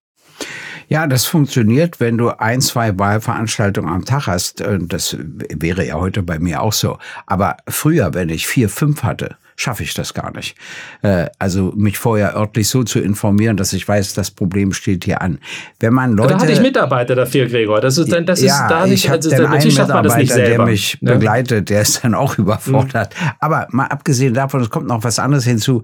Ja, 0.89 1.07
das 1.07 1.25
funktioniert, 1.25 1.99
wenn 2.01 2.17
du 2.17 2.29
ein, 2.29 2.59
zwei 2.59 2.97
Wahlveranstaltungen 2.99 3.89
am 3.89 4.05
Tag 4.05 4.27
hast. 4.27 4.61
Äh, 4.61 4.79
das 4.81 5.17
wäre 5.17 5.87
ja 5.87 5.95
heute 5.95 6.21
bei 6.23 6.39
mir 6.39 6.61
auch 6.61 6.73
so. 6.73 6.97
Aber 7.25 7.57
früher, 7.67 8.13
wenn 8.13 8.29
ich 8.29 8.45
vier, 8.45 8.69
fünf 8.69 9.03
hatte, 9.03 9.37
schaffe 9.55 9.83
ich 9.83 9.93
das 9.93 10.13
gar 10.13 10.31
nicht. 10.35 10.55
Äh, 11.01 11.27
also 11.39 11.73
mich 11.75 11.97
vorher 11.97 12.35
örtlich 12.35 12.67
so 12.67 12.83
zu 12.83 12.99
informieren, 12.99 13.57
dass 13.57 13.73
ich 13.73 13.87
weiß, 13.87 14.13
das 14.13 14.31
Problem 14.31 14.73
steht 14.73 15.05
hier 15.05 15.21
an. 15.21 15.39
Wenn 15.79 15.93
man 15.93 16.13
Leute, 16.13 16.33
da 16.33 16.41
hatte 16.41 16.51
ich 16.51 16.61
Mitarbeiter 16.61 17.15
dafür, 17.15 17.47
Gregor. 17.47 17.81
Das 17.81 17.97
ist, 17.97 18.11
das 18.11 18.39
ist 18.39 18.45
ja, 18.45 18.67
da 18.67 18.85
nicht, 18.85 19.05
ich 19.05 19.11
also, 19.11 19.29
dann 19.29 19.43
natürlich 19.51 19.75
schafft 19.75 19.89
man 19.89 20.03
das 20.03 20.17
nicht 20.17 20.31
selber. 20.31 20.65
Der 20.65 20.65
mich 20.65 20.97
ja. 21.01 21.13
begleitet, 21.13 21.69
der 21.69 21.81
ist 21.81 22.03
dann 22.03 22.13
auch 22.15 22.37
überfordert. 22.37 23.13
Mhm. 23.19 23.29
Aber 23.39 23.67
mal 23.71 23.87
abgesehen 23.87 24.33
davon, 24.33 24.61
es 24.61 24.69
kommt 24.69 24.87
noch 24.87 25.03
was 25.03 25.19
anderes 25.19 25.45
hinzu. 25.45 25.83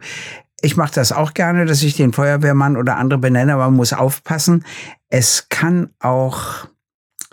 Ich 0.61 0.75
mache 0.75 0.93
das 0.93 1.11
auch 1.11 1.33
gerne, 1.33 1.65
dass 1.65 1.83
ich 1.83 1.95
den 1.95 2.11
Feuerwehrmann 2.11 2.75
oder 2.75 2.97
andere 2.97 3.19
benenne, 3.19 3.53
aber 3.53 3.65
man 3.65 3.75
muss 3.75 3.93
aufpassen. 3.93 4.65
Es 5.09 5.47
kann 5.49 5.89
auch 5.99 6.67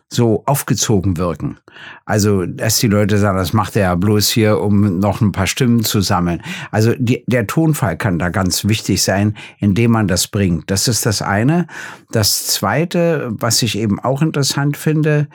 so 0.09 0.45
aufgezogen 0.47 1.17
wirken. 1.17 1.59
Also, 2.05 2.47
dass 2.47 2.79
die 2.79 2.87
Leute 2.87 3.19
sagen, 3.19 3.39
das 3.39 3.53
macht 3.53 3.77
er 3.77 3.83
ja 3.83 3.95
bloß 3.97 4.29
hier, 4.31 4.61
um 4.61 4.99
noch 4.99 5.21
ein 5.21 5.33
paar 5.33 5.47
Stimmen 5.47 5.83
zu 5.83 6.01
sammeln. 6.01 6.43
Also, 6.71 6.95
die, 6.97 7.25
der 7.27 7.47
Tonfall 7.47 7.97
kann 7.97 8.19
da 8.19 8.29
ganz 8.29 8.67
wichtig 8.67 9.03
sein, 9.03 9.37
indem 9.59 9.91
man 9.91 10.09
das 10.09 10.29
bringt. 10.29 10.71
Das 10.71 10.89
ist 10.89 11.07
das 11.07 11.23
eine. 11.23 11.67
Das 12.13 12.47
zweite, 12.47 13.29
was 13.33 13.63
ich 13.63 13.79
eben 13.79 13.99
auch 13.99 14.23
interessant 14.23 14.77
finde, 14.77 15.29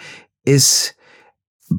ist, 0.46 0.96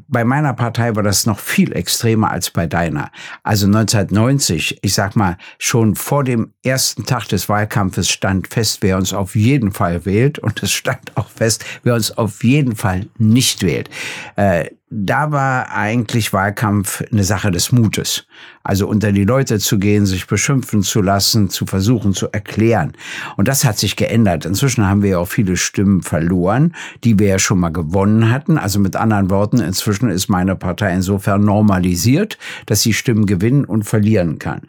bei 0.07 0.23
meiner 0.23 0.53
Partei 0.53 0.95
war 0.95 1.03
das 1.03 1.25
noch 1.25 1.39
viel 1.39 1.73
extremer 1.73 2.31
als 2.31 2.49
bei 2.49 2.67
deiner. 2.67 3.11
Also 3.43 3.67
1990, 3.67 4.79
ich 4.81 4.93
sag 4.93 5.15
mal, 5.15 5.37
schon 5.59 5.95
vor 5.95 6.23
dem 6.23 6.53
ersten 6.63 7.05
Tag 7.05 7.27
des 7.27 7.49
Wahlkampfes 7.49 8.09
stand 8.09 8.47
fest, 8.47 8.79
wer 8.81 8.97
uns 8.97 9.13
auf 9.13 9.35
jeden 9.35 9.71
Fall 9.71 10.05
wählt. 10.05 10.39
Und 10.39 10.63
es 10.63 10.71
stand 10.71 11.15
auch 11.15 11.29
fest, 11.29 11.63
wer 11.83 11.95
uns 11.95 12.17
auf 12.17 12.43
jeden 12.43 12.75
Fall 12.75 13.07
nicht 13.17 13.63
wählt. 13.63 13.89
Äh, 14.35 14.69
da 14.95 15.31
war 15.31 15.71
eigentlich 15.71 16.33
Wahlkampf 16.33 17.03
eine 17.11 17.23
Sache 17.23 17.49
des 17.49 17.71
Mutes. 17.71 18.27
Also 18.63 18.87
unter 18.87 19.11
die 19.11 19.23
Leute 19.23 19.57
zu 19.59 19.79
gehen, 19.79 20.05
sich 20.05 20.27
beschimpfen 20.27 20.83
zu 20.83 21.01
lassen, 21.01 21.49
zu 21.49 21.65
versuchen 21.65 22.13
zu 22.13 22.31
erklären. 22.31 22.93
Und 23.35 23.47
das 23.47 23.65
hat 23.65 23.77
sich 23.79 23.95
geändert. 23.95 24.45
Inzwischen 24.45 24.87
haben 24.87 25.01
wir 25.01 25.11
ja 25.11 25.17
auch 25.17 25.27
viele 25.27 25.57
Stimmen 25.57 26.03
verloren, 26.03 26.75
die 27.03 27.17
wir 27.17 27.27
ja 27.27 27.39
schon 27.39 27.59
mal 27.59 27.69
gewonnen 27.69 28.31
hatten. 28.31 28.57
Also 28.57 28.79
mit 28.79 28.95
anderen 28.95 29.29
Worten, 29.29 29.59
inzwischen 29.59 30.09
ist 30.09 30.29
meine 30.29 30.55
Partei 30.55 30.93
insofern 30.93 31.43
normalisiert, 31.43 32.37
dass 32.67 32.81
sie 32.81 32.93
Stimmen 32.93 33.25
gewinnen 33.25 33.65
und 33.65 33.83
verlieren 33.83 34.37
kann. 34.37 34.61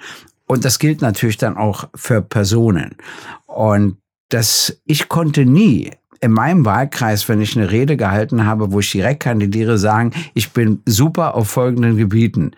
Und 0.46 0.64
das 0.64 0.78
gilt 0.78 1.02
natürlich 1.02 1.36
dann 1.36 1.56
auch 1.56 1.88
für 1.94 2.22
Personen. 2.22 2.96
Und 3.46 3.98
das, 4.30 4.80
ich 4.84 5.08
konnte 5.08 5.44
nie 5.44 5.90
in 6.24 6.32
meinem 6.32 6.64
Wahlkreis, 6.64 7.28
wenn 7.28 7.42
ich 7.42 7.54
eine 7.54 7.70
Rede 7.70 7.98
gehalten 7.98 8.46
habe, 8.46 8.72
wo 8.72 8.80
ich 8.80 8.90
direkt 8.90 9.20
kandidiere, 9.20 9.76
sagen, 9.76 10.12
ich 10.32 10.52
bin 10.52 10.82
super 10.86 11.34
auf 11.34 11.50
folgenden 11.50 11.98
Gebieten. 11.98 12.52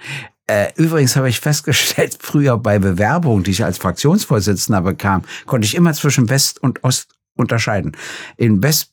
Äh, 0.46 0.68
übrigens 0.76 1.16
habe 1.16 1.28
ich 1.28 1.40
festgestellt, 1.40 2.16
früher 2.20 2.58
bei 2.58 2.78
Bewerbungen, 2.78 3.42
die 3.42 3.50
ich 3.50 3.64
als 3.64 3.78
Fraktionsvorsitzender 3.78 4.82
bekam, 4.82 5.22
konnte 5.46 5.66
ich 5.66 5.74
immer 5.74 5.92
zwischen 5.94 6.28
West 6.28 6.62
und 6.62 6.84
Ost 6.84 7.08
unterscheiden. 7.34 7.96
In 8.36 8.62
West 8.62 8.92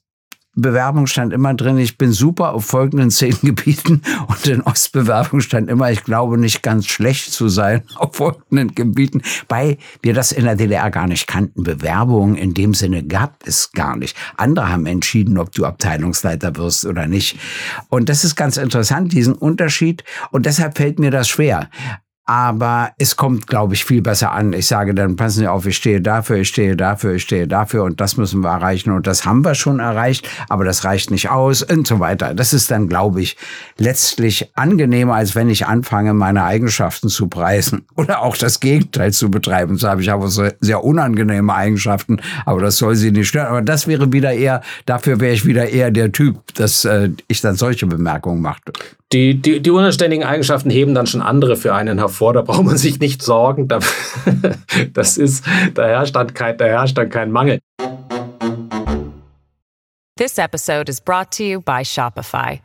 Bewerbung 0.55 1.07
stand 1.07 1.33
immer 1.33 1.55
drin, 1.55 1.79
ich 1.79 1.97
bin 1.97 2.11
super 2.11 2.53
auf 2.53 2.65
folgenden 2.65 3.09
zehn 3.09 3.35
Gebieten 3.41 4.01
und 4.27 4.47
in 4.47 4.61
Ostbewerbung 4.61 5.41
stand 5.41 5.69
immer, 5.69 5.91
ich 5.91 6.03
glaube 6.03 6.37
nicht 6.37 6.61
ganz 6.61 6.85
schlecht 6.85 7.31
zu 7.31 7.49
sein 7.49 7.83
auf 7.95 8.15
folgenden 8.15 8.75
Gebieten, 8.75 9.21
weil 9.49 9.77
wir 10.01 10.13
das 10.13 10.31
in 10.31 10.45
der 10.45 10.55
DDR 10.55 10.91
gar 10.91 11.07
nicht 11.07 11.27
kannten. 11.27 11.63
Bewerbungen 11.63 12.35
in 12.35 12.53
dem 12.53 12.73
Sinne 12.73 13.03
gab 13.03 13.45
es 13.45 13.71
gar 13.71 13.97
nicht. 13.97 14.15
Andere 14.37 14.69
haben 14.69 14.85
entschieden, 14.85 15.37
ob 15.37 15.51
du 15.53 15.65
Abteilungsleiter 15.65 16.55
wirst 16.55 16.85
oder 16.85 17.07
nicht. 17.07 17.39
Und 17.89 18.09
das 18.09 18.23
ist 18.23 18.35
ganz 18.35 18.57
interessant, 18.57 19.11
diesen 19.11 19.33
Unterschied. 19.33 20.03
Und 20.31 20.45
deshalb 20.45 20.77
fällt 20.77 20.99
mir 20.99 21.11
das 21.11 21.27
schwer. 21.27 21.69
Aber 22.25 22.91
es 22.97 23.17
kommt, 23.17 23.47
glaube 23.47 23.73
ich, 23.73 23.83
viel 23.83 24.01
besser 24.01 24.31
an. 24.31 24.53
Ich 24.53 24.67
sage 24.67 24.95
dann, 24.95 25.17
passen 25.17 25.39
Sie 25.39 25.47
auf, 25.47 25.65
ich 25.65 25.75
stehe 25.75 25.99
dafür, 25.99 26.37
ich 26.37 26.47
stehe 26.47 26.77
dafür, 26.77 27.15
ich 27.15 27.23
stehe 27.23 27.49
dafür 27.49 27.83
und 27.83 27.99
das 27.99 28.15
müssen 28.15 28.39
wir 28.39 28.49
erreichen 28.49 28.91
und 28.91 29.07
das 29.07 29.25
haben 29.25 29.43
wir 29.43 29.55
schon 29.55 29.79
erreicht, 29.81 30.29
aber 30.47 30.63
das 30.63 30.85
reicht 30.85 31.11
nicht 31.11 31.29
aus 31.29 31.63
und 31.63 31.85
so 31.85 31.99
weiter. 31.99 32.33
Das 32.33 32.53
ist 32.53 32.71
dann, 32.71 32.87
glaube 32.87 33.21
ich, 33.21 33.35
letztlich 33.77 34.51
angenehmer, 34.55 35.15
als 35.15 35.35
wenn 35.35 35.49
ich 35.49 35.67
anfange, 35.67 36.13
meine 36.13 36.45
Eigenschaften 36.45 37.09
zu 37.09 37.27
preisen 37.27 37.85
oder 37.97 38.21
auch 38.21 38.37
das 38.37 38.61
Gegenteil 38.61 39.11
zu 39.11 39.29
betreiben. 39.29 39.77
So 39.77 39.89
habe 39.89 40.01
ich 40.01 40.09
aber 40.09 40.29
sehr 40.29 40.81
unangenehme 40.81 41.53
Eigenschaften, 41.53 42.21
aber 42.45 42.61
das 42.61 42.77
soll 42.77 42.95
Sie 42.95 43.11
nicht 43.11 43.27
stören. 43.27 43.47
Aber 43.47 43.61
das 43.61 43.85
wäre 43.85 44.13
wieder 44.13 44.31
eher, 44.31 44.61
dafür 44.85 45.19
wäre 45.19 45.33
ich 45.33 45.45
wieder 45.45 45.67
eher 45.67 45.91
der 45.91 46.13
Typ, 46.13 46.55
dass 46.55 46.85
äh, 46.85 47.09
ich 47.27 47.41
dann 47.41 47.55
solche 47.55 47.85
Bemerkungen 47.85 48.41
machte. 48.41 48.71
Die, 49.11 49.35
die, 49.35 49.59
die 49.59 49.69
unanständigen 49.69 50.25
Eigenschaften 50.25 50.71
heben 50.71 50.95
dann 50.95 51.05
schon 51.05 51.21
andere 51.21 51.55
für 51.55 51.75
einen 51.75 51.99
hervor. 51.99 52.12
Da 52.19 52.41
braucht 52.41 52.63
man 52.63 52.77
sich 52.77 52.99
nicht 52.99 53.21
sorgen. 53.21 53.67
Das 54.93 55.17
ist, 55.17 55.45
da 55.73 55.85
herrscht 55.85 56.15
dann 56.15 56.33
kein, 56.33 56.57
da 56.57 56.65
herrscht 56.65 56.97
dann 56.97 57.09
kein 57.09 57.31
Mangel. 57.31 57.59
This 60.15 60.37
episode 60.37 60.89
is 60.89 60.99
brought 60.99 61.31
to 61.31 61.43
you 61.43 61.61
by 61.61 61.83
Shopify. 61.83 62.61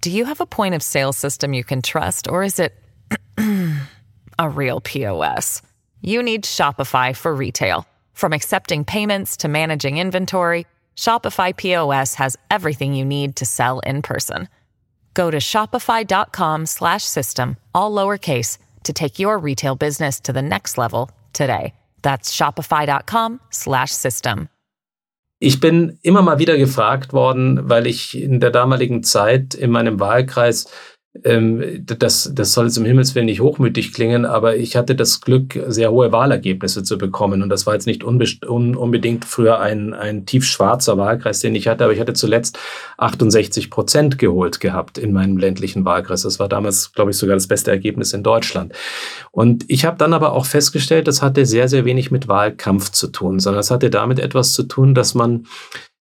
Do 0.00 0.10
you 0.10 0.24
have 0.24 0.40
a 0.40 0.46
point 0.46 0.74
of 0.74 0.82
sale 0.82 1.12
system 1.12 1.52
you 1.52 1.64
can 1.64 1.82
trust, 1.82 2.28
or 2.28 2.42
is 2.42 2.58
it 2.58 2.72
a 4.38 4.48
real 4.48 4.80
POS? 4.80 5.62
You 6.00 6.22
need 6.22 6.44
Shopify 6.44 7.14
for 7.14 7.34
retail. 7.34 7.86
From 8.12 8.32
accepting 8.32 8.84
payments 8.84 9.36
to 9.38 9.48
managing 9.48 9.98
inventory, 9.98 10.66
Shopify 10.96 11.56
POS 11.56 12.14
has 12.14 12.36
everything 12.50 12.94
you 12.94 13.04
need 13.04 13.36
to 13.36 13.44
sell 13.44 13.80
in 13.80 14.02
person. 14.02 14.48
Go 15.16 15.30
to 15.30 15.38
shopify.com 15.38 16.66
slash 16.66 17.02
system, 17.02 17.56
all 17.74 17.90
lowercase, 17.90 18.58
to 18.84 18.92
take 18.92 19.18
your 19.18 19.38
retail 19.38 19.74
business 19.74 20.20
to 20.20 20.32
the 20.32 20.42
next 20.42 20.78
level 20.78 21.10
today. 21.32 21.72
That's 22.02 22.32
shopify.com 22.32 23.40
slash 23.50 23.90
system. 23.92 24.48
Ich 25.38 25.60
bin 25.60 25.98
immer 26.02 26.22
mal 26.22 26.38
wieder 26.38 26.56
gefragt 26.56 27.12
worden, 27.12 27.68
weil 27.68 27.86
ich 27.86 28.16
in 28.16 28.40
der 28.40 28.50
damaligen 28.50 29.02
Zeit 29.02 29.54
in 29.54 29.70
meinem 29.70 30.00
Wahlkreis 30.00 30.66
ähm, 31.24 31.84
das, 31.84 32.30
das 32.34 32.52
soll 32.52 32.66
jetzt 32.66 32.76
im 32.76 32.84
Himmelswillen 32.84 33.26
nicht 33.26 33.40
hochmütig 33.40 33.92
klingen, 33.92 34.24
aber 34.24 34.56
ich 34.56 34.76
hatte 34.76 34.94
das 34.94 35.20
Glück, 35.20 35.58
sehr 35.68 35.90
hohe 35.90 36.12
Wahlergebnisse 36.12 36.82
zu 36.82 36.98
bekommen. 36.98 37.42
Und 37.42 37.48
das 37.48 37.66
war 37.66 37.74
jetzt 37.74 37.86
nicht 37.86 38.04
un 38.04 38.76
unbedingt 38.76 39.24
früher 39.24 39.60
ein, 39.60 39.94
ein 39.94 40.26
tiefschwarzer 40.26 40.98
Wahlkreis, 40.98 41.40
den 41.40 41.54
ich 41.54 41.68
hatte, 41.68 41.84
aber 41.84 41.92
ich 41.92 42.00
hatte 42.00 42.12
zuletzt 42.12 42.58
68 42.98 43.70
Prozent 43.70 44.18
geholt 44.18 44.60
gehabt 44.60 44.98
in 44.98 45.12
meinem 45.12 45.36
ländlichen 45.36 45.84
Wahlkreis. 45.84 46.22
Das 46.22 46.38
war 46.38 46.48
damals, 46.48 46.92
glaube 46.92 47.10
ich, 47.10 47.16
sogar 47.16 47.36
das 47.36 47.46
beste 47.46 47.70
Ergebnis 47.70 48.12
in 48.12 48.22
Deutschland. 48.22 48.72
Und 49.30 49.64
ich 49.68 49.84
habe 49.84 49.98
dann 49.98 50.12
aber 50.12 50.32
auch 50.32 50.46
festgestellt, 50.46 51.08
das 51.08 51.22
hatte 51.22 51.46
sehr, 51.46 51.68
sehr 51.68 51.84
wenig 51.84 52.10
mit 52.10 52.28
Wahlkampf 52.28 52.90
zu 52.90 53.08
tun, 53.08 53.38
sondern 53.40 53.60
es 53.60 53.70
hatte 53.70 53.90
damit 53.90 54.18
etwas 54.18 54.52
zu 54.52 54.62
tun, 54.64 54.94
dass 54.94 55.14
man 55.14 55.46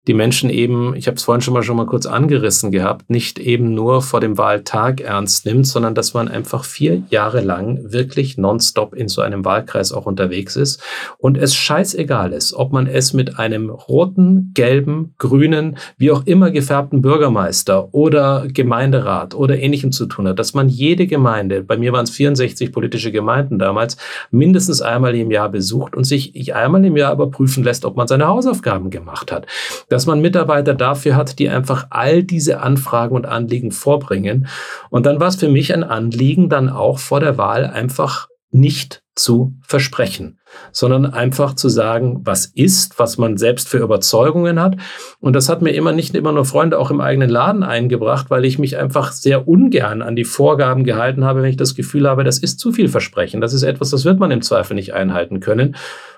die 0.07 0.15
Menschen 0.15 0.51
eben, 0.51 0.95
ich 0.95 1.07
habe 1.07 1.17
es 1.17 1.23
vorhin 1.23 1.41
schon 1.41 1.55
mal 1.55 1.63
schon 1.63 1.77
mal 1.77 1.87
kurz 1.87 2.05
angerissen 2.05 2.71
gehabt, 2.71 3.09
nicht 3.09 3.39
eben 3.39 3.75
nur 3.75 4.03
vor 4.03 4.21
dem 4.21 4.37
Wahltag 4.37 5.01
ernst 5.01 5.47
nimmt, 5.47 5.67
sondern 5.67 5.95
dass 5.95 6.13
man 6.13 6.29
einfach 6.29 6.65
vier 6.65 7.03
Jahre 7.09 7.41
lang 7.41 7.93
wirklich 7.93 8.37
nonstop 8.37 8.95
in 8.95 9.09
so 9.09 9.23
einem 9.23 9.45
Wahlkreis 9.45 9.93
auch 9.93 10.05
unterwegs 10.05 10.57
ist 10.57 10.83
und 11.17 11.39
es 11.39 11.55
scheißegal 11.55 12.33
ist, 12.33 12.53
ob 12.53 12.73
man 12.73 12.87
es 12.87 13.15
mit 13.15 13.39
einem 13.39 13.71
roten, 13.71 14.51
gelben, 14.53 15.15
grünen, 15.19 15.79
wie 15.97 16.11
auch 16.11 16.27
immer 16.27 16.51
gefärbten 16.51 17.01
Bürgermeister 17.01 17.95
oder 17.95 18.47
Gemeinderat 18.49 19.35
oder 19.35 19.59
ähnlichem 19.59 19.91
zu 19.91 20.05
tun 20.05 20.29
hat, 20.29 20.39
dass 20.39 20.53
man 20.53 20.69
jede 20.69 21.07
Gemeinde, 21.07 21.63
bei 21.63 21.79
mir 21.79 21.93
waren 21.93 22.05
es 22.05 22.11
64 22.11 22.73
politische 22.73 23.11
Gemeinden 23.11 23.59
damals, 23.59 23.97
mindestens 24.31 24.83
einmal 24.83 25.15
im 25.15 25.31
Jahr 25.31 25.49
besucht 25.49 25.97
und 25.97 26.05
sich 26.05 26.55
einmal 26.55 26.85
im 26.85 26.97
Jahr 26.97 27.11
aber 27.11 27.31
prüfen 27.31 27.65
lässt, 27.65 27.87
ob 27.87 27.97
man 27.97 28.07
seine 28.07 28.27
Hausaufgaben 28.27 28.91
gemacht 28.91 29.33
hat 29.33 29.47
dass 29.95 30.07
man 30.07 30.21
Mitarbeiter 30.21 30.75
dafür 30.75 31.15
hat, 31.15 31.39
die 31.39 31.49
einfach 31.49 31.87
all 31.91 32.25
diese 32.25 32.61
Anfragen 32.61 33.15
und 33.15 33.27
Anliegen 33.27 33.71
vorbringen. 33.71 34.49
Und 34.91 35.07
dann 35.07 35.21
war 35.21 35.29
es 35.29 35.37
für 35.37 35.49
mich 35.49 35.73
ein 35.73 35.85
Anliegen, 35.85 36.49
dann 36.49 36.69
auch 36.69 36.99
vor 36.99 37.21
der 37.21 37.39
Wahl 37.39 37.65
einfach 37.65 38.27
nicht 38.51 39.05
zu 39.15 39.55
versprechen, 39.63 40.41
sondern 40.73 41.07
einfach 41.07 41.55
zu 41.55 41.69
sagen, 41.69 42.23
was 42.25 42.47
ist, 42.47 42.99
was 42.99 43.19
man 43.19 43.37
selbst 43.37 43.69
für 43.69 43.79
Überzeugungen 43.79 44.61
hat. 44.61 44.79
Und 45.21 45.35
das 45.35 45.49
hat 45.49 45.63
mir 45.63 45.71
immer 45.71 45.93
nicht 45.93 46.17
immer 46.17 46.33
nur 46.33 46.45
Freunde 46.45 46.81
auch 46.81 46.91
im 46.91 47.01
eigenen 47.01 47.31
Laden 47.31 47.63
eingebracht, 47.63 48.31
weil 48.31 48.45
ich 48.45 48.59
mich 48.59 48.77
einfach 48.77 49.13
sehr 49.13 49.47
ungern 49.47 50.03
an 50.03 50.17
die 50.17 50.25
Vorgaben 50.25 50.83
gehalten 50.83 51.25
habe, 51.25 51.43
wenn 51.43 51.51
ich 51.51 51.57
das 51.57 51.77
Gefühl 51.77 52.09
habe, 52.09 52.25
das 52.25 52.39
ist 52.39 52.59
zu 52.59 52.73
viel 52.73 52.89
Versprechen. 52.89 53.41
Das 53.41 53.53
ist 53.53 53.63
etwas, 53.63 53.91
das 53.91 54.05
wird 54.05 54.19
man 54.19 54.33
im 54.33 54.43
Zweifel 54.43 54.75
nicht 54.75 54.93
einhalten 54.93 55.39
können. 55.39 55.77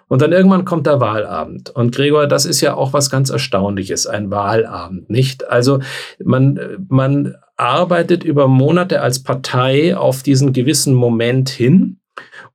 Und 0.08 0.22
dann 0.22 0.32
irgendwann 0.32 0.64
kommt 0.64 0.86
der 0.86 1.00
Wahlabend. 1.00 1.70
Und 1.70 1.94
Gregor, 1.94 2.26
das 2.26 2.44
ist 2.46 2.60
ja 2.60 2.74
auch 2.74 2.92
was 2.92 3.10
ganz 3.10 3.30
Erstaunliches, 3.30 4.06
ein 4.06 4.30
Wahlabend, 4.30 5.10
nicht? 5.10 5.48
Also 5.48 5.80
man, 6.22 6.60
man 6.88 7.34
arbeitet 7.56 8.22
über 8.22 8.46
Monate 8.46 9.00
als 9.00 9.22
Partei 9.22 9.96
auf 9.96 10.22
diesen 10.22 10.52
gewissen 10.52 10.94
Moment 10.94 11.48
hin. 11.48 11.98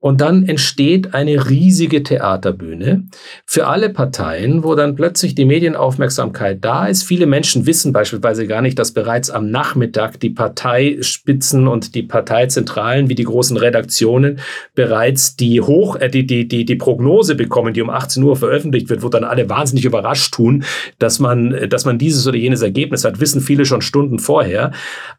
Und 0.02 0.20
dann 0.20 0.48
entsteht 0.48 1.14
eine 1.14 1.48
riesige 1.48 2.02
Theaterbühne 2.02 3.04
für 3.46 3.68
alle 3.68 3.90
Parteien, 3.90 4.64
wo 4.64 4.74
dann 4.74 4.96
plötzlich 4.96 5.36
die 5.36 5.46
Medienaufmerksamkeit 5.46 6.66
da 6.66 6.88
ist. 6.88 7.04
Viele 7.04 7.28
Menschen 7.28 7.68
wissen 7.68 7.94
beispielsweise 7.94 8.48
gar 8.48 8.64
nicht, 8.64 8.80
dass 8.80 8.94
bereits 8.94 9.30
am 9.30 9.52
Nachmittag 9.52 10.20
die 10.20 10.32
Parteispitzen 10.32 11.68
und 11.68 11.94
die 11.94 12.02
Parteizentralen 12.02 13.10
wie 13.10 13.16
die 13.16 13.26
großen 13.26 13.58
Redaktionen 13.58 14.40
bereits 14.74 15.36
die 15.36 15.62
Hoch, 15.62 15.96
äh, 15.98 16.10
die, 16.10 16.26
die, 16.26 16.48
die, 16.48 16.66
die 16.66 16.76
Prognose 16.76 17.36
bekommen, 17.36 17.76
die 17.76 17.84
um 17.84 17.92
18 17.92 18.24
Uhr 18.24 18.36
veröffentlicht 18.36 18.90
wird, 18.90 19.04
wo 19.04 19.10
dann 19.10 19.24
alle 19.24 19.50
wahnsinnig 19.50 19.86
überrascht 19.86 20.34
tun, 20.34 20.64
dass 20.98 21.20
man, 21.20 21.70
dass 21.70 21.86
man 21.86 22.00
dieses 22.00 22.26
oder 22.26 22.38
jenes 22.38 22.64
Ergebnis 22.64 23.06
hat, 23.06 23.20
wissen 23.20 23.40
viele 23.40 23.66
schon 23.66 23.82
Stunden 23.84 24.18
vorher. 24.18 24.72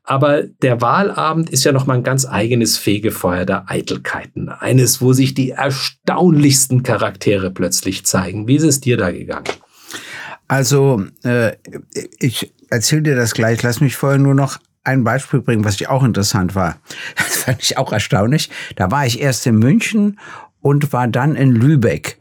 Aber 0.03 0.43
der 0.43 0.81
Wahlabend 0.81 1.51
ist 1.51 1.63
ja 1.63 1.71
nochmal 1.71 1.99
ein 1.99 2.03
ganz 2.03 2.27
eigenes 2.27 2.77
Fegefeuer 2.77 3.45
der 3.45 3.71
Eitelkeiten. 3.71 4.49
Eines, 4.73 5.03
wo 5.03 5.13
sich 5.13 5.35
die 5.35 5.51
erstaunlichsten 5.51 6.83
Charaktere 6.83 7.51
plötzlich 7.51 8.07
zeigen. 8.07 8.49
Wie 8.49 8.57
ist 8.57 8.63
es 8.63 8.81
dir 8.81 8.97
da 8.97 9.13
gegangen? 9.13 9.45
Also, 10.49 11.05
äh, 11.25 11.57
ich 12.19 12.55
erzähle 12.71 13.03
dir 13.03 13.15
das 13.15 13.35
gleich. 13.35 13.63
Lass 13.63 13.83
mich 13.83 13.97
vorher 13.97 14.19
nur 14.19 14.35
noch 14.35 14.57
ein 14.83 15.05
Beispiel 15.05 15.43
bringen, 15.43 15.67
was 15.67 15.75
ich 15.75 15.91
auch 15.91 16.03
interessant 16.03 16.55
war. 16.55 16.79
Das 17.17 17.37
fand 17.45 17.63
ich 17.63 17.77
auch 17.77 17.93
erstaunlich. 17.93 18.49
Da 18.77 18.91
war 18.91 19.05
ich 19.05 19.21
erst 19.21 19.47
in 19.47 19.59
München 19.59 20.19
und 20.63 20.95
war 20.95 21.07
dann 21.07 21.37
in 21.37 21.53
Lübeck 21.53 22.17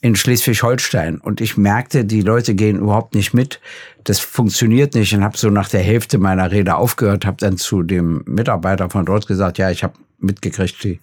in 0.00 0.16
Schleswig-Holstein 0.16 1.18
und 1.18 1.42
ich 1.42 1.58
merkte, 1.58 2.06
die 2.06 2.22
Leute 2.22 2.54
gehen 2.54 2.78
überhaupt 2.78 3.14
nicht 3.14 3.34
mit. 3.34 3.60
Das 4.04 4.20
funktioniert 4.20 4.94
nicht 4.94 5.14
und 5.14 5.22
habe 5.22 5.36
so 5.36 5.50
nach 5.50 5.68
der 5.68 5.82
Hälfte 5.82 6.16
meiner 6.16 6.50
Rede 6.50 6.76
aufgehört, 6.76 7.26
habe 7.26 7.36
dann 7.38 7.58
zu 7.58 7.82
dem 7.82 8.22
Mitarbeiter 8.24 8.88
von 8.88 9.04
dort 9.04 9.26
gesagt, 9.26 9.58
ja, 9.58 9.70
ich 9.70 9.84
habe 9.84 9.92
mitgekriegt, 10.22 10.82
die 10.84 11.00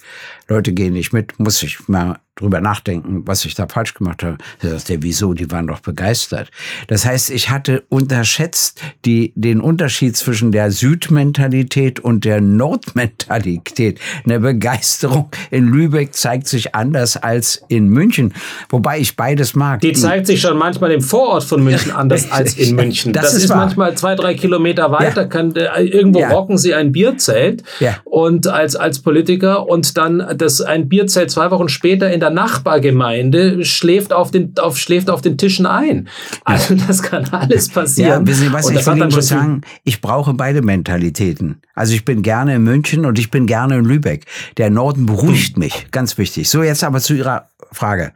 Leute 0.48 0.74
gehen 0.74 0.94
nicht 0.94 1.14
mit, 1.14 1.40
muss 1.40 1.64
ich 1.64 1.88
mal 1.88 2.20
drüber 2.38 2.62
nachdenken, 2.62 3.24
was 3.26 3.44
ich 3.46 3.56
da 3.56 3.68
falsch 3.68 3.94
gemacht 3.94 4.24
habe. 4.24 4.38
Da 4.62 4.70
sagt 4.70 4.90
er, 4.90 5.04
wieso? 5.04 5.34
Die 5.34 5.52
waren 5.52 5.68
doch 5.68 5.80
begeistert. 5.80 6.50
Das 6.88 7.06
heißt, 7.06 7.32
ich 7.32 7.50
hatte 7.50 7.84
unterschätzt 7.90 8.82
die, 9.06 9.34
den 9.36 9.60
Unterschied 9.60 10.16
zwischen 10.16 10.52
der 10.52 10.72
Südmentalität 10.72 12.00
und 12.00 12.26
der 12.26 12.42
Nordmentalität. 12.42 14.00
Eine 14.26 14.40
Begeisterung 14.40 15.30
in 15.52 15.68
Lübeck 15.68 16.14
zeigt 16.14 16.48
sich 16.48 16.76
anders 16.76 17.18
als 17.18 17.62
in 17.68 17.90
München, 17.90 18.34
wobei 18.70 19.00
ich 19.00 19.16
beides 19.16 19.56
mag. 19.56 19.82
Die 19.82 19.94
zeigt 19.94 20.28
sich 20.28 20.40
schon 20.40 20.58
manchmal 20.58 20.92
im 20.92 21.02
Vorort 21.02 21.44
von 21.44 21.64
München 21.64 21.92
anders 21.96 22.32
als 22.32 22.56
in 22.56 22.76
München. 22.76 23.14
Das, 23.14 23.26
das 23.26 23.34
ist, 23.36 23.44
ist 23.46 23.50
manchmal 23.50 23.96
zwei, 23.96 24.16
drei 24.16 24.36
Kilometer 24.36 24.92
weiter, 24.92 25.22
ja. 25.22 25.28
kann, 25.28 25.56
äh, 25.56 25.84
irgendwo 25.84 26.20
ja. 26.20 26.30
rocken 26.30 26.58
sie 26.58 26.74
ein 26.74 26.92
Bierzelt 26.92 27.64
ja. 27.80 27.98
und 28.06 28.48
als, 28.48 28.76
als 28.76 29.00
Politiker 29.00 29.68
und 29.68 29.98
dann 29.98 30.36
das 30.38 30.62
ein 30.62 30.88
Bierzelt 30.88 31.32
zwei 31.32 31.50
Wochen 31.52 31.70
später 31.70 32.12
in 32.12 32.20
der 32.20 32.27
Nachbargemeinde 32.30 33.66
schläft 33.66 34.14
auf 34.14 34.32
den, 34.32 34.54
auf, 34.60 34.78
schläft 34.78 35.10
auf 35.10 35.22
den 35.22 35.38
Tischen 35.38 35.66
ein. 35.66 36.08
Also 36.44 36.76
das 36.76 37.02
kann 37.02 37.28
alles 37.32 37.70
passieren. 37.70 38.26
Ja, 38.26 38.28
wissen 38.28 38.44
Sie, 38.48 38.54
was 38.54 38.68
und 38.68 38.76
ich 38.78 38.86
will 38.86 38.98
Ihnen 38.98 39.22
sagen, 39.22 39.62
ich 39.84 40.02
brauche 40.02 40.34
beide 40.34 40.62
Mentalitäten. 40.62 41.62
Also 41.76 41.94
ich 41.94 42.06
bin 42.06 42.22
gerne 42.22 42.56
in 42.56 42.64
München 42.64 43.06
und 43.06 43.20
ich 43.20 43.32
bin 43.32 43.46
gerne 43.48 43.78
in 43.78 43.86
Lübeck. 43.86 44.26
Der 44.58 44.70
Norden 44.70 45.06
beruhigt 45.06 45.56
hm. 45.56 45.60
mich, 45.60 45.88
ganz 45.92 46.18
wichtig. 46.18 46.50
So, 46.50 46.64
jetzt 46.64 46.84
aber 46.84 47.00
zu 47.00 47.14
Ihrer 47.14 47.48
Frage. 47.72 48.14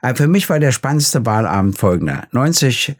Äh, 0.00 0.14
für 0.14 0.28
mich 0.28 0.48
war 0.48 0.58
der 0.60 0.72
spannendste 0.72 1.26
Wahlabend 1.26 1.78
folgender. 1.78 2.24
90 2.32 2.90
äh, 2.90 2.94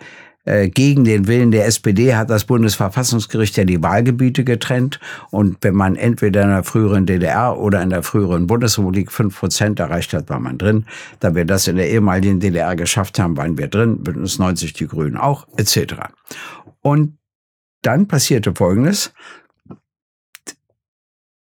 gegen 0.44 1.04
den 1.04 1.28
Willen 1.28 1.52
der 1.52 1.66
SPD 1.66 2.16
hat 2.16 2.28
das 2.28 2.44
Bundesverfassungsgericht 2.44 3.56
ja 3.56 3.64
die 3.64 3.82
Wahlgebiete 3.82 4.42
getrennt. 4.42 4.98
Und 5.30 5.58
wenn 5.60 5.74
man 5.74 5.94
entweder 5.94 6.42
in 6.42 6.48
der 6.48 6.64
früheren 6.64 7.06
DDR 7.06 7.58
oder 7.58 7.80
in 7.80 7.90
der 7.90 8.02
früheren 8.02 8.48
Bundesrepublik 8.48 9.12
fünf 9.12 9.38
Prozent 9.38 9.78
erreicht 9.78 10.12
hat, 10.14 10.28
war 10.28 10.40
man 10.40 10.58
drin. 10.58 10.86
Da 11.20 11.34
wir 11.34 11.44
das 11.44 11.68
in 11.68 11.76
der 11.76 11.88
ehemaligen 11.88 12.40
DDR 12.40 12.74
geschafft 12.74 13.20
haben, 13.20 13.36
waren 13.36 13.56
wir 13.56 13.68
drin. 13.68 14.02
Bündnis 14.02 14.38
90, 14.38 14.72
die 14.72 14.88
Grünen 14.88 15.16
auch, 15.16 15.46
etc. 15.56 15.94
Und 16.80 17.18
dann 17.82 18.08
passierte 18.08 18.54
Folgendes, 18.54 19.12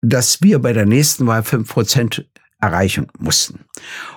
dass 0.01 0.41
wir 0.41 0.59
bei 0.59 0.71
der 0.71 0.85
nächsten 0.85 1.27
Wahl 1.27 1.43
fünf 1.43 1.69
Prozent 1.69 2.25
erreichen 2.61 3.07
mussten. 3.19 3.65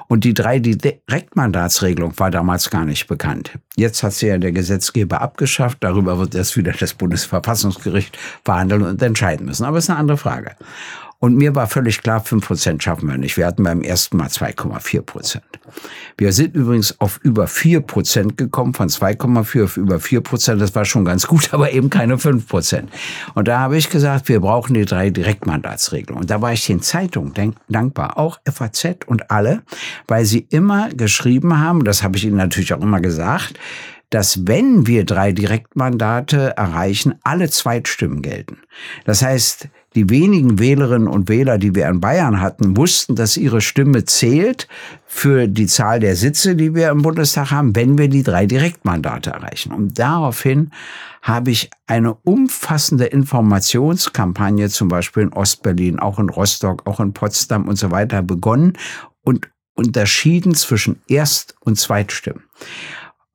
Und 0.06 0.24
die 0.24 0.34
drei 0.34 0.58
Direktmandatsregelung 0.58 2.18
war 2.18 2.30
damals 2.30 2.70
gar 2.70 2.84
nicht 2.84 3.06
bekannt. 3.06 3.58
Jetzt 3.76 4.02
hat 4.02 4.14
sie 4.14 4.28
ja 4.28 4.38
der 4.38 4.52
Gesetzgeber 4.52 5.20
abgeschafft. 5.20 5.78
Darüber 5.80 6.18
wird 6.18 6.34
erst 6.34 6.56
wieder 6.56 6.72
das 6.72 6.94
Bundesverfassungsgericht 6.94 8.16
verhandeln 8.44 8.82
und 8.82 9.02
entscheiden 9.02 9.46
müssen. 9.46 9.64
Aber 9.64 9.78
es 9.78 9.84
ist 9.84 9.90
eine 9.90 9.98
andere 9.98 10.18
Frage. 10.18 10.56
Und 11.20 11.36
mir 11.36 11.56
war 11.56 11.66
völlig 11.66 12.00
klar, 12.00 12.20
fünf 12.20 12.46
Prozent 12.46 12.82
schaffen 12.82 13.08
wir 13.08 13.18
nicht. 13.18 13.36
Wir 13.36 13.46
hatten 13.46 13.64
beim 13.64 13.82
ersten 13.82 14.16
Mal 14.16 14.28
2,4 14.28 15.02
Prozent. 15.02 15.44
Wir 16.16 16.32
sind 16.32 16.54
übrigens 16.54 17.00
auf 17.00 17.18
über 17.24 17.48
vier 17.48 17.80
Prozent 17.80 18.36
gekommen, 18.36 18.72
von 18.72 18.88
2,4 18.88 19.64
auf 19.64 19.76
über 19.76 19.98
vier 19.98 20.20
Prozent. 20.20 20.62
Das 20.62 20.76
war 20.76 20.84
schon 20.84 21.04
ganz 21.04 21.26
gut, 21.26 21.48
aber 21.52 21.72
eben 21.72 21.90
keine 21.90 22.18
fünf 22.18 22.46
Prozent. 22.46 22.90
Und 23.34 23.48
da 23.48 23.58
habe 23.58 23.76
ich 23.76 23.90
gesagt, 23.90 24.28
wir 24.28 24.40
brauchen 24.40 24.74
die 24.74 24.84
drei 24.84 25.10
Direktmandatsregelungen. 25.10 26.22
Und 26.22 26.30
da 26.30 26.40
war 26.40 26.52
ich 26.52 26.64
den 26.66 26.82
Zeitungen 26.82 27.56
dankbar, 27.68 28.16
auch 28.16 28.38
FAZ 28.48 28.98
und 29.06 29.30
alle, 29.30 29.62
weil 30.06 30.24
sie 30.24 30.46
immer 30.50 30.88
geschrieben 30.90 31.58
haben, 31.58 31.82
das 31.82 32.04
habe 32.04 32.16
ich 32.16 32.24
ihnen 32.24 32.36
natürlich 32.36 32.72
auch 32.72 32.80
immer 32.80 33.00
gesagt, 33.00 33.58
dass 34.10 34.46
wenn 34.46 34.86
wir 34.86 35.04
drei 35.04 35.32
Direktmandate 35.32 36.56
erreichen, 36.56 37.16
alle 37.24 37.50
Zweitstimmen 37.50 38.22
gelten. 38.22 38.58
Das 39.04 39.22
heißt, 39.22 39.68
die 39.94 40.10
wenigen 40.10 40.58
Wählerinnen 40.58 41.08
und 41.08 41.28
Wähler, 41.28 41.58
die 41.58 41.74
wir 41.74 41.88
in 41.88 42.00
Bayern 42.00 42.40
hatten, 42.40 42.76
wussten, 42.76 43.16
dass 43.16 43.36
ihre 43.36 43.60
Stimme 43.60 44.04
zählt 44.04 44.68
für 45.06 45.48
die 45.48 45.66
Zahl 45.66 46.00
der 46.00 46.14
Sitze, 46.14 46.54
die 46.54 46.74
wir 46.74 46.90
im 46.90 47.02
Bundestag 47.02 47.50
haben, 47.50 47.74
wenn 47.74 47.96
wir 47.96 48.08
die 48.08 48.22
drei 48.22 48.46
Direktmandate 48.46 49.30
erreichen. 49.30 49.72
Und 49.72 49.98
daraufhin 49.98 50.70
habe 51.22 51.50
ich 51.50 51.70
eine 51.86 52.14
umfassende 52.14 53.06
Informationskampagne, 53.06 54.68
zum 54.68 54.88
Beispiel 54.88 55.24
in 55.24 55.32
Ostberlin, 55.32 55.98
auch 55.98 56.18
in 56.18 56.28
Rostock, 56.28 56.86
auch 56.86 57.00
in 57.00 57.12
Potsdam 57.12 57.66
und 57.66 57.76
so 57.76 57.90
weiter 57.90 58.22
begonnen 58.22 58.74
und 59.22 59.50
unterschieden 59.74 60.54
zwischen 60.54 61.00
Erst- 61.08 61.54
und 61.60 61.78
Zweitstimmen. 61.78 62.44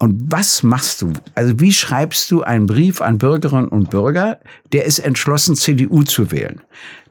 Und 0.03 0.21
was 0.29 0.63
machst 0.63 1.01
du? 1.01 1.13
Also 1.33 1.61
wie 1.61 1.71
schreibst 1.71 2.29
du 2.29 2.43
einen 2.43 2.65
Brief 2.65 2.99
an 2.99 3.19
Bürgerinnen 3.19 3.69
und 3.69 3.89
Bürger, 3.89 4.37
der 4.73 4.83
ist 4.83 4.99
entschlossen, 4.99 5.55
CDU 5.55 6.03
zu 6.03 6.29
wählen? 6.29 6.59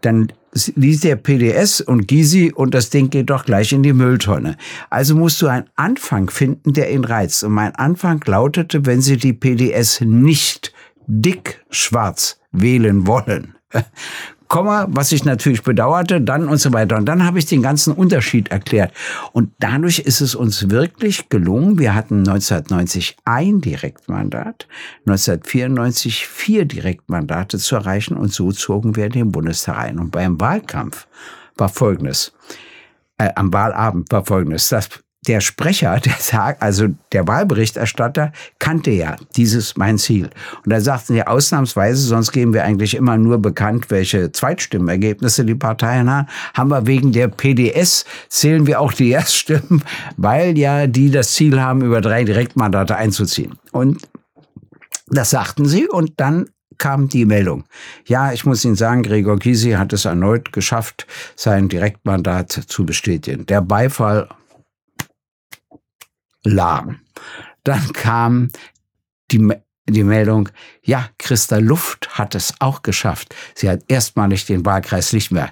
Dann 0.03 0.31
liest 0.75 1.05
der 1.05 1.17
PDS 1.17 1.81
und 1.81 2.07
Gysi 2.07 2.53
und 2.55 2.75
das 2.75 2.91
Ding 2.91 3.09
geht 3.09 3.31
doch 3.31 3.47
gleich 3.47 3.73
in 3.73 3.83
die 3.83 3.95
Mülltonne. 3.95 4.59
Also 4.91 5.17
musst 5.17 5.41
du 5.41 5.47
einen 5.47 5.71
Anfang 5.75 6.29
finden, 6.29 6.75
der 6.75 6.93
ihn 6.93 7.05
reizt. 7.05 7.43
Und 7.45 7.53
mein 7.53 7.75
Anfang 7.77 8.21
lautete, 8.27 8.85
wenn 8.85 9.01
sie 9.01 9.17
die 9.17 9.33
PDS 9.33 10.03
nicht 10.03 10.75
dick 11.07 11.65
schwarz 11.71 12.41
wählen 12.51 13.07
wollen, 13.07 13.55
Komma, 14.53 14.87
was 14.91 15.13
ich 15.13 15.25
natürlich 15.25 15.63
bedauerte, 15.63 16.21
dann 16.21 16.47
und 16.47 16.59
so 16.59 16.75
weiter. 16.75 16.99
Und 16.99 17.07
dann 17.07 17.25
habe 17.25 17.39
ich 17.39 17.47
den 17.47 17.63
ganzen 17.63 17.95
Unterschied 17.95 18.51
erklärt. 18.51 18.93
Und 19.33 19.51
dadurch 19.61 20.01
ist 20.01 20.21
es 20.21 20.35
uns 20.35 20.69
wirklich 20.69 21.31
gelungen. 21.31 21.79
Wir 21.79 21.95
hatten 21.95 22.19
1990 22.19 23.17
ein 23.25 23.63
Direktmandat, 23.63 24.69
1994 25.07 26.27
vier 26.27 26.67
Direktmandate 26.67 27.57
zu 27.57 27.77
erreichen 27.77 28.15
und 28.15 28.31
so 28.31 28.53
zogen 28.53 28.95
wir 28.95 29.09
den 29.09 29.33
Bundestag 29.33 29.79
ein. 29.79 29.99
Und 29.99 30.11
beim 30.11 30.39
Wahlkampf 30.39 31.07
war 31.57 31.71
Folgendes. 31.71 32.35
Äh, 33.17 33.31
am 33.35 33.55
Wahlabend 33.55 34.13
war 34.13 34.27
Folgendes. 34.27 34.69
Das 34.69 34.91
der 35.27 35.41
Sprecher, 35.41 36.01
der 36.01 36.15
sagt, 36.19 36.63
also 36.63 36.89
der 37.13 37.27
Wahlberichterstatter, 37.29 38.33
kannte 38.59 38.91
ja 38.91 39.17
dieses 39.37 39.77
mein 39.77 39.99
Ziel. 39.99 40.31
Und 40.65 40.73
da 40.73 40.81
sagten 40.81 41.15
sie 41.15 41.27
ausnahmsweise, 41.27 42.01
sonst 42.01 42.33
geben 42.33 42.53
wir 42.53 42.65
eigentlich 42.65 42.95
immer 42.95 43.17
nur 43.17 43.39
bekannt, 43.39 43.91
welche 43.91 44.33
Zweitstimmenergebnisse 44.33 45.45
die 45.45 45.55
Parteien 45.55 46.11
haben. 46.11 46.29
Haben 46.55 46.71
wir 46.71 46.87
wegen 46.87 47.13
der 47.13 47.29
PDS 47.29 48.05
zählen 48.29 48.67
wir 48.67 48.81
auch 48.81 48.93
die 48.93 49.11
Erststimmen, 49.11 49.83
weil 50.17 50.59
ja 50.59 50.87
die 50.87 51.11
das 51.11 51.35
Ziel 51.35 51.61
haben, 51.61 51.83
über 51.83 52.01
drei 52.01 52.25
Direktmandate 52.25 52.97
einzuziehen. 52.97 53.59
Und 53.71 54.03
das 55.09 55.31
sagten 55.31 55.67
sie 55.67 55.89
und 55.89 56.15
dann 56.17 56.47
kam 56.79 57.09
die 57.09 57.27
Meldung. 57.27 57.65
Ja, 58.07 58.33
ich 58.33 58.45
muss 58.45 58.65
Ihnen 58.65 58.75
sagen, 58.75 59.05
Gregor 59.05 59.39
Gysi 59.39 59.73
hat 59.73 59.93
es 59.93 60.05
erneut 60.05 60.53
geschafft, 60.53 61.07
sein 61.37 61.69
Direktmandat 61.69 62.51
zu 62.51 62.85
bestätigen. 62.85 63.47
Der 63.47 63.61
Beifall 63.61 64.29
lagen. 66.45 67.01
Dann 67.65 67.93
kam 67.93 68.49
die, 69.31 69.53
die 69.89 70.05
Meldung, 70.05 70.49
ja, 70.83 71.09
Christa 71.19 71.59
Luft 71.59 72.19
hat 72.19 72.35
es 72.35 72.55
auch 72.59 72.83
geschafft. 72.83 73.35
Sie 73.55 73.69
hat 73.69 73.81
erstmalig 73.89 74.47
den 74.47 74.65
Wahlkreis 74.65 75.13
nicht 75.13 75.31
mehr. 75.31 75.51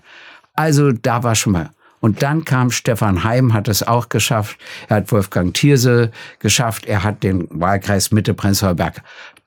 Also 0.55 0.93
da 0.93 1.23
war 1.23 1.35
schon 1.35 1.55
mal. 1.55 1.71
Und 2.01 2.23
dann 2.23 2.45
kam 2.45 2.71
Stefan 2.71 3.25
Heim, 3.25 3.53
hat 3.53 3.69
es 3.69 3.83
auch 3.83 4.09
geschafft. 4.09 4.59
Er 4.89 4.97
hat 4.97 5.13
Wolfgang 5.13 5.55
Thierse 5.55 6.11
geschafft. 6.39 6.87
Er 6.87 7.05
hat 7.05 7.23
den 7.23 7.47
Wahlkreis 7.51 8.11
Mitte-Prenzlauer 8.11 8.75
Berg 8.75 9.03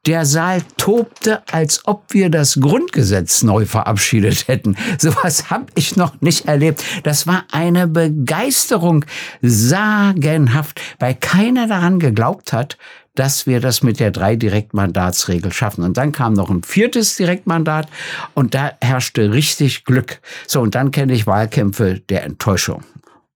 Der 0.05 0.25
Saal 0.25 0.61
tobte, 0.75 1.41
als 1.49 1.85
ob 1.85 2.13
wir 2.13 2.29
das 2.29 2.59
Grundgesetz 2.59 3.41
neu 3.41 3.65
verabschiedet 3.65 4.49
hätten. 4.49 4.75
Sowas 4.97 5.49
habe 5.49 5.67
ich 5.75 5.95
noch 5.95 6.19
nicht 6.19 6.45
erlebt. 6.45 6.83
Das 7.03 7.25
war 7.25 7.45
eine 7.51 7.87
Begeisterung, 7.87 9.05
sagenhaft, 9.41 10.81
weil 10.99 11.15
keiner 11.15 11.67
daran 11.67 11.99
geglaubt 11.99 12.51
hat, 12.51 12.77
dass 13.15 13.45
wir 13.45 13.59
das 13.59 13.83
mit 13.83 13.99
der 13.99 14.11
drei 14.11 14.35
Direktmandatsregel 14.35 15.53
schaffen. 15.53 15.83
Und 15.83 15.97
dann 15.97 16.11
kam 16.11 16.33
noch 16.33 16.49
ein 16.49 16.63
viertes 16.63 17.15
Direktmandat 17.15 17.87
und 18.33 18.55
da 18.55 18.73
herrschte 18.81 19.31
richtig 19.31 19.85
Glück. 19.85 20.19
So, 20.47 20.61
und 20.61 20.75
dann 20.75 20.91
kenne 20.91 21.13
ich 21.13 21.27
Wahlkämpfe 21.27 22.01
der 22.09 22.23
Enttäuschung. 22.23 22.83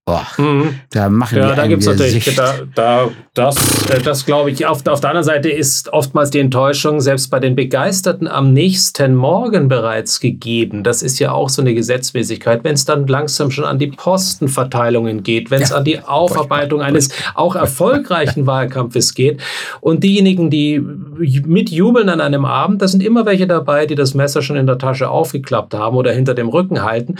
Oh, 0.10 0.22
mhm. 0.38 0.80
Da 0.92 1.10
machen 1.10 1.38
ja, 1.38 1.50
die 1.50 1.56
da 1.58 1.68
gibt's 1.68 1.86
natürlich, 1.86 2.34
da, 2.34 2.54
da, 2.74 3.10
das, 3.34 3.90
äh, 3.90 4.02
das 4.02 4.26
glaube 4.26 4.52
ich. 4.52 4.66
Auf, 4.66 4.88
auf 4.88 5.02
der 5.02 5.10
anderen 5.10 5.26
Seite 5.26 5.50
ist 5.50 5.92
oftmals 5.92 6.30
die 6.30 6.40
Enttäuschung 6.40 7.02
selbst 7.02 7.30
bei 7.30 7.42
den 7.42 7.58
Begeisterten 7.58 8.26
am 8.26 8.54
nächsten 8.54 9.16
Morgen 9.16 9.68
bereits 9.68 10.22
gegeben. 10.22 10.86
Das 10.86 11.02
ist 11.02 11.20
ja 11.20 11.34
auch 11.34 11.50
so 11.50 11.62
eine 11.62 11.74
Gesetzmäßigkeit. 11.74 12.64
Wenn 12.64 12.76
es 12.76 12.86
dann 12.86 13.06
langsam 13.06 13.52
schon 13.52 13.66
an 13.66 13.80
die 13.80 13.88
Postenverteilungen 13.88 15.24
geht, 15.24 15.52
wenn 15.52 15.62
es 15.62 15.72
ja, 15.72 15.76
an 15.76 15.84
die 15.84 16.00
Aufarbeitung 16.00 16.82
eines 16.82 17.10
auch 17.36 17.58
erfolgreichen 17.58 18.48
Wahlkampfes 18.48 19.14
geht 19.14 19.42
und 19.82 20.06
diejenigen, 20.06 20.50
die 20.50 20.80
mitjubeln 20.80 22.08
an 22.08 22.22
einem 22.22 22.46
Abend, 22.46 22.82
da 22.82 22.88
sind 22.88 23.04
immer 23.04 23.26
welche 23.26 23.46
dabei, 23.46 23.86
die 23.86 23.96
das 23.96 24.14
Messer 24.14 24.42
schon 24.42 24.56
in 24.56 24.68
der 24.68 24.78
Tasche 24.78 25.10
aufgeklappt 25.10 25.74
haben 25.74 25.98
oder 25.98 26.14
hinter 26.14 26.34
dem 26.34 26.48
Rücken 26.48 26.84
halten. 26.84 27.16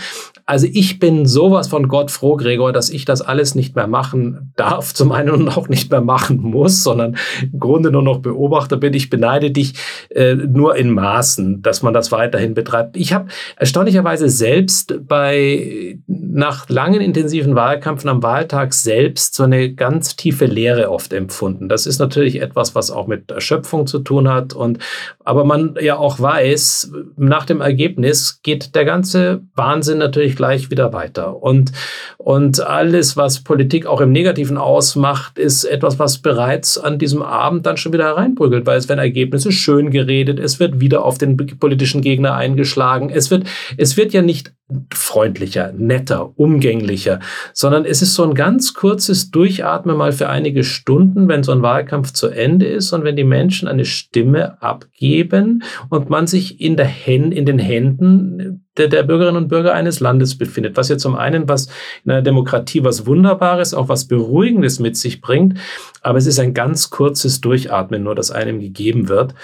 Also 0.46 0.66
ich 0.72 0.98
bin 0.98 1.26
sowas 1.26 1.68
von 1.68 1.88
Gott 1.88 2.10
froh, 2.10 2.36
Gregor, 2.36 2.72
dass 2.78 2.90
ich 2.90 3.04
das 3.04 3.22
alles 3.22 3.56
nicht 3.56 3.74
mehr 3.74 3.88
machen 3.88 4.52
darf, 4.54 4.94
zum 4.98 5.10
einen 5.10 5.30
und 5.30 5.48
auch 5.48 5.68
nicht 5.68 5.90
mehr 5.90 6.00
machen 6.00 6.38
muss, 6.40 6.84
sondern 6.84 7.16
im 7.42 7.58
Grunde 7.58 7.90
nur 7.90 8.02
noch 8.02 8.20
Beobachter 8.20 8.76
bin. 8.76 8.94
Ich 8.94 9.10
beneide 9.10 9.50
dich 9.50 9.74
äh, 10.10 10.36
nur 10.36 10.76
in 10.76 10.92
Maßen, 10.92 11.60
dass 11.60 11.82
man 11.82 11.92
das 11.92 12.12
weiterhin 12.12 12.54
betreibt. 12.54 12.96
Ich 12.96 13.12
habe 13.12 13.26
erstaunlicherweise 13.56 14.28
selbst 14.28 14.94
bei 15.08 15.98
nach 16.06 16.68
langen 16.68 17.00
intensiven 17.00 17.56
Wahlkämpfen 17.56 18.08
am 18.08 18.22
Wahltag 18.22 18.74
selbst 18.74 19.34
so 19.34 19.42
eine 19.42 19.74
ganz 19.74 20.14
tiefe 20.14 20.46
Leere 20.46 20.92
oft 20.92 21.12
empfunden. 21.12 21.68
Das 21.68 21.84
ist 21.84 21.98
natürlich 21.98 22.40
etwas, 22.40 22.76
was 22.76 22.92
auch 22.92 23.08
mit 23.08 23.32
Erschöpfung 23.32 23.88
zu 23.88 23.98
tun 23.98 24.28
hat 24.28 24.52
und 24.52 24.78
aber 25.24 25.44
man 25.44 25.74
ja 25.80 25.96
auch 25.96 26.20
weiß, 26.20 26.92
nach 27.16 27.44
dem 27.44 27.60
Ergebnis 27.60 28.40
geht 28.42 28.76
der 28.76 28.84
ganze 28.84 29.42
Wahnsinn 29.56 29.98
natürlich 29.98 30.36
gleich 30.36 30.70
wieder 30.70 30.92
weiter 30.92 31.42
und 31.42 31.72
und 32.18 32.60
alles, 32.68 33.16
was 33.16 33.42
Politik 33.42 33.86
auch 33.86 34.00
im 34.00 34.12
Negativen 34.12 34.58
ausmacht, 34.58 35.38
ist 35.38 35.64
etwas, 35.64 35.98
was 35.98 36.18
bereits 36.18 36.78
an 36.78 36.98
diesem 36.98 37.22
Abend 37.22 37.64
dann 37.66 37.76
schon 37.76 37.92
wieder 37.92 38.04
hereinprügelt, 38.04 38.66
weil 38.66 38.78
es 38.78 38.88
werden 38.88 39.00
Ergebnisse 39.00 39.52
schön 39.52 39.90
geredet, 39.90 40.38
es 40.38 40.60
wird 40.60 40.80
wieder 40.80 41.04
auf 41.04 41.18
den 41.18 41.36
politischen 41.36 42.02
Gegner 42.02 42.34
eingeschlagen, 42.34 43.10
es 43.10 43.30
wird, 43.30 43.44
es 43.76 43.96
wird 43.96 44.12
ja 44.12 44.22
nicht 44.22 44.52
freundlicher, 44.92 45.72
netter, 45.76 46.38
umgänglicher, 46.38 47.20
sondern 47.54 47.86
es 47.86 48.02
ist 48.02 48.14
so 48.14 48.24
ein 48.24 48.34
ganz 48.34 48.74
kurzes 48.74 49.30
Durchatmen 49.30 49.96
mal 49.96 50.12
für 50.12 50.28
einige 50.28 50.62
Stunden, 50.62 51.26
wenn 51.26 51.42
so 51.42 51.52
ein 51.52 51.62
Wahlkampf 51.62 52.12
zu 52.12 52.28
Ende 52.28 52.66
ist 52.66 52.92
und 52.92 53.02
wenn 53.02 53.16
die 53.16 53.24
Menschen 53.24 53.66
eine 53.66 53.86
Stimme 53.86 54.60
abgeben 54.60 55.62
und 55.88 56.10
man 56.10 56.26
sich 56.26 56.60
in, 56.60 56.76
der 56.76 56.86
Hän 56.86 57.32
in 57.32 57.46
den 57.46 57.58
Händen 57.58 58.67
der, 58.78 58.88
der 58.88 59.02
Bürgerinnen 59.02 59.42
und 59.42 59.48
Bürger 59.48 59.74
eines 59.74 60.00
Landes 60.00 60.38
befindet, 60.38 60.76
was 60.76 60.88
ja 60.88 60.98
zum 60.98 61.16
einen 61.16 61.48
was 61.48 61.68
in 62.04 62.12
einer 62.12 62.22
Demokratie 62.22 62.84
was 62.84 63.06
Wunderbares, 63.06 63.74
auch 63.74 63.88
was 63.88 64.06
Beruhigendes 64.06 64.78
mit 64.78 64.96
sich 64.96 65.20
bringt, 65.20 65.58
aber 66.02 66.18
es 66.18 66.26
ist 66.26 66.38
ein 66.38 66.54
ganz 66.54 66.90
kurzes 66.90 67.40
Durchatmen 67.40 68.02
nur, 68.02 68.14
das 68.14 68.30
einem 68.30 68.60
gegeben 68.60 69.08
wird. 69.08 69.34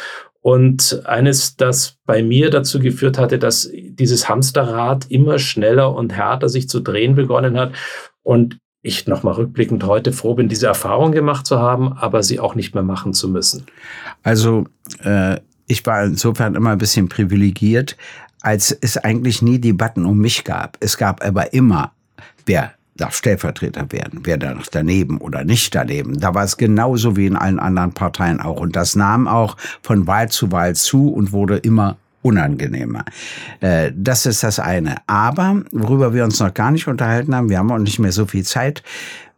Und 0.40 1.00
eines, 1.06 1.56
das 1.56 1.96
bei 2.04 2.22
mir 2.22 2.50
dazu 2.50 2.78
geführt 2.78 3.16
hatte, 3.16 3.38
dass 3.38 3.70
dieses 3.72 4.28
Hamsterrad 4.28 5.10
immer 5.10 5.38
schneller 5.38 5.94
und 5.94 6.12
härter 6.12 6.50
sich 6.50 6.68
zu 6.68 6.80
drehen 6.80 7.14
begonnen 7.14 7.56
hat. 7.56 7.72
Und 8.22 8.58
ich 8.82 9.06
nochmal 9.06 9.32
rückblickend 9.32 9.84
heute 9.84 10.12
froh 10.12 10.34
bin, 10.34 10.50
diese 10.50 10.66
Erfahrung 10.66 11.12
gemacht 11.12 11.46
zu 11.46 11.58
haben, 11.58 11.94
aber 11.94 12.22
sie 12.22 12.40
auch 12.40 12.54
nicht 12.54 12.74
mehr 12.74 12.82
machen 12.82 13.14
zu 13.14 13.30
müssen. 13.30 13.64
Also 14.22 14.66
äh, 15.02 15.40
ich 15.66 15.86
war 15.86 16.04
insofern 16.04 16.54
immer 16.54 16.72
ein 16.72 16.78
bisschen 16.78 17.08
privilegiert, 17.08 17.96
als 18.44 18.70
es 18.72 18.98
eigentlich 18.98 19.42
nie 19.42 19.58
Debatten 19.58 20.04
um 20.04 20.18
mich 20.18 20.44
gab. 20.44 20.76
Es 20.80 20.98
gab 20.98 21.24
aber 21.24 21.52
immer, 21.52 21.92
wer 22.46 22.74
darf 22.96 23.16
Stellvertreter 23.16 23.90
werden, 23.90 24.20
wer 24.22 24.36
da 24.36 24.54
noch 24.54 24.66
daneben 24.66 25.18
oder 25.18 25.44
nicht 25.44 25.74
daneben. 25.74 26.20
Da 26.20 26.34
war 26.34 26.44
es 26.44 26.56
genauso 26.56 27.16
wie 27.16 27.26
in 27.26 27.36
allen 27.36 27.58
anderen 27.58 27.92
Parteien 27.92 28.40
auch. 28.40 28.60
Und 28.60 28.76
das 28.76 28.94
nahm 28.94 29.26
auch 29.26 29.56
von 29.82 30.06
Wahl 30.06 30.28
zu 30.28 30.52
Wahl 30.52 30.76
zu 30.76 31.08
und 31.08 31.32
wurde 31.32 31.56
immer 31.56 31.96
unangenehmer. 32.22 33.04
Äh, 33.60 33.92
das 33.94 34.26
ist 34.26 34.42
das 34.42 34.58
eine. 34.58 34.96
Aber, 35.06 35.62
worüber 35.72 36.14
wir 36.14 36.24
uns 36.24 36.40
noch 36.40 36.54
gar 36.54 36.70
nicht 36.70 36.86
unterhalten 36.86 37.34
haben, 37.34 37.50
wir 37.50 37.58
haben 37.58 37.72
auch 37.72 37.78
nicht 37.78 37.98
mehr 37.98 38.12
so 38.12 38.26
viel 38.26 38.44
Zeit. 38.44 38.82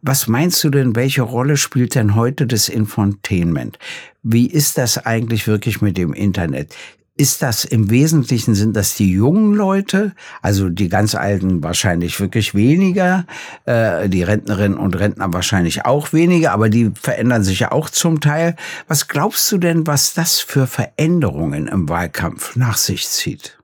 Was 0.01 0.27
meinst 0.27 0.63
du 0.63 0.69
denn, 0.69 0.95
welche 0.95 1.23
Rolle 1.23 1.57
spielt 1.57 1.95
denn 1.95 2.15
heute 2.15 2.45
das 2.45 2.69
Infotainment? 2.69 3.79
Wie 4.23 4.47
ist 4.47 4.77
das 4.77 5.05
eigentlich 5.05 5.47
wirklich 5.47 5.81
mit 5.81 5.97
dem 5.97 6.13
Internet? 6.13 6.75
Ist 7.17 7.41
das 7.41 7.65
im 7.65 7.89
Wesentlichen, 7.89 8.55
sind 8.55 8.75
das 8.75 8.95
die 8.95 9.11
jungen 9.11 9.53
Leute, 9.53 10.13
also 10.41 10.69
die 10.69 10.89
ganz 10.89 11.15
Alten 11.15 11.63
wahrscheinlich 11.63 12.19
wirklich 12.19 12.53
weniger, 12.55 13.25
äh, 13.65 14.07
die 14.07 14.23
Rentnerinnen 14.23 14.77
und 14.77 14.97
Rentner 14.97 15.33
wahrscheinlich 15.33 15.85
auch 15.85 16.13
weniger, 16.13 16.51
aber 16.51 16.69
die 16.69 16.91
verändern 16.93 17.43
sich 17.43 17.59
ja 17.59 17.71
auch 17.71 17.89
zum 17.89 18.21
Teil. 18.21 18.55
Was 18.87 19.07
glaubst 19.07 19.51
du 19.51 19.57
denn, 19.57 19.87
was 19.87 20.13
das 20.13 20.39
für 20.39 20.67
Veränderungen 20.67 21.67
im 21.67 21.89
Wahlkampf 21.89 22.55
nach 22.55 22.77
sich 22.77 23.07
zieht? 23.07 23.57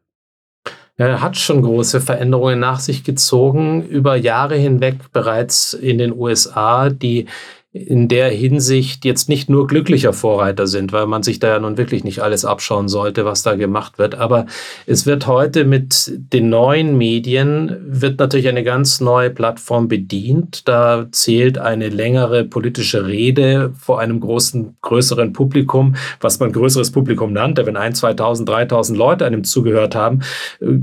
Er 0.95 1.21
hat 1.21 1.37
schon 1.37 1.63
große 1.63 2.01
Veränderungen 2.01 2.59
nach 2.59 2.79
sich 2.79 3.03
gezogen, 3.03 3.83
über 3.87 4.15
Jahre 4.15 4.55
hinweg 4.55 5.11
bereits 5.11 5.73
in 5.73 5.97
den 5.97 6.13
USA, 6.13 6.89
die 6.89 7.25
in 7.73 8.07
der 8.07 8.29
Hinsicht 8.29 9.03
jetzt 9.03 9.29
nicht 9.29 9.49
nur 9.49 9.65
glücklicher 9.65 10.13
Vorreiter 10.13 10.67
sind, 10.67 10.93
weil 10.93 11.07
man 11.07 11.23
sich 11.23 11.39
da 11.39 11.47
ja 11.47 11.59
nun 11.59 11.75
wirklich 11.75 12.03
nicht 12.03 12.19
alles 12.19 12.45
abschauen 12.45 12.87
sollte, 12.87 13.25
was 13.25 13.41
da 13.41 13.55
gemacht 13.55 13.97
wird. 13.97 14.13
Aber 14.13 14.45
es 14.85 15.07
wird 15.07 15.25
heute 15.25 15.65
mit 15.65 16.11
den 16.15 16.49
neuen 16.49 16.99
Medien, 16.99 17.75
wird 17.83 18.19
natürlich 18.19 18.47
eine 18.47 18.63
ganz 18.63 19.01
neue 19.01 19.31
Plattform 19.31 19.87
bedient. 19.87 20.67
Da 20.67 21.07
zählt 21.11 21.57
eine 21.57 21.89
längere 21.89 22.43
politische 22.43 23.07
Rede 23.07 23.73
vor 23.75 23.99
einem 23.99 24.19
großen, 24.19 24.75
größeren 24.83 25.33
Publikum, 25.33 25.95
was 26.21 26.39
man 26.39 26.51
größeres 26.51 26.91
Publikum 26.91 27.33
nannte, 27.33 27.65
wenn 27.65 27.75
ein, 27.75 27.95
2000, 27.95 28.47
3000 28.49 28.99
Leute 28.99 29.25
einem 29.25 29.43
zugehört 29.43 29.95
haben, 29.95 30.19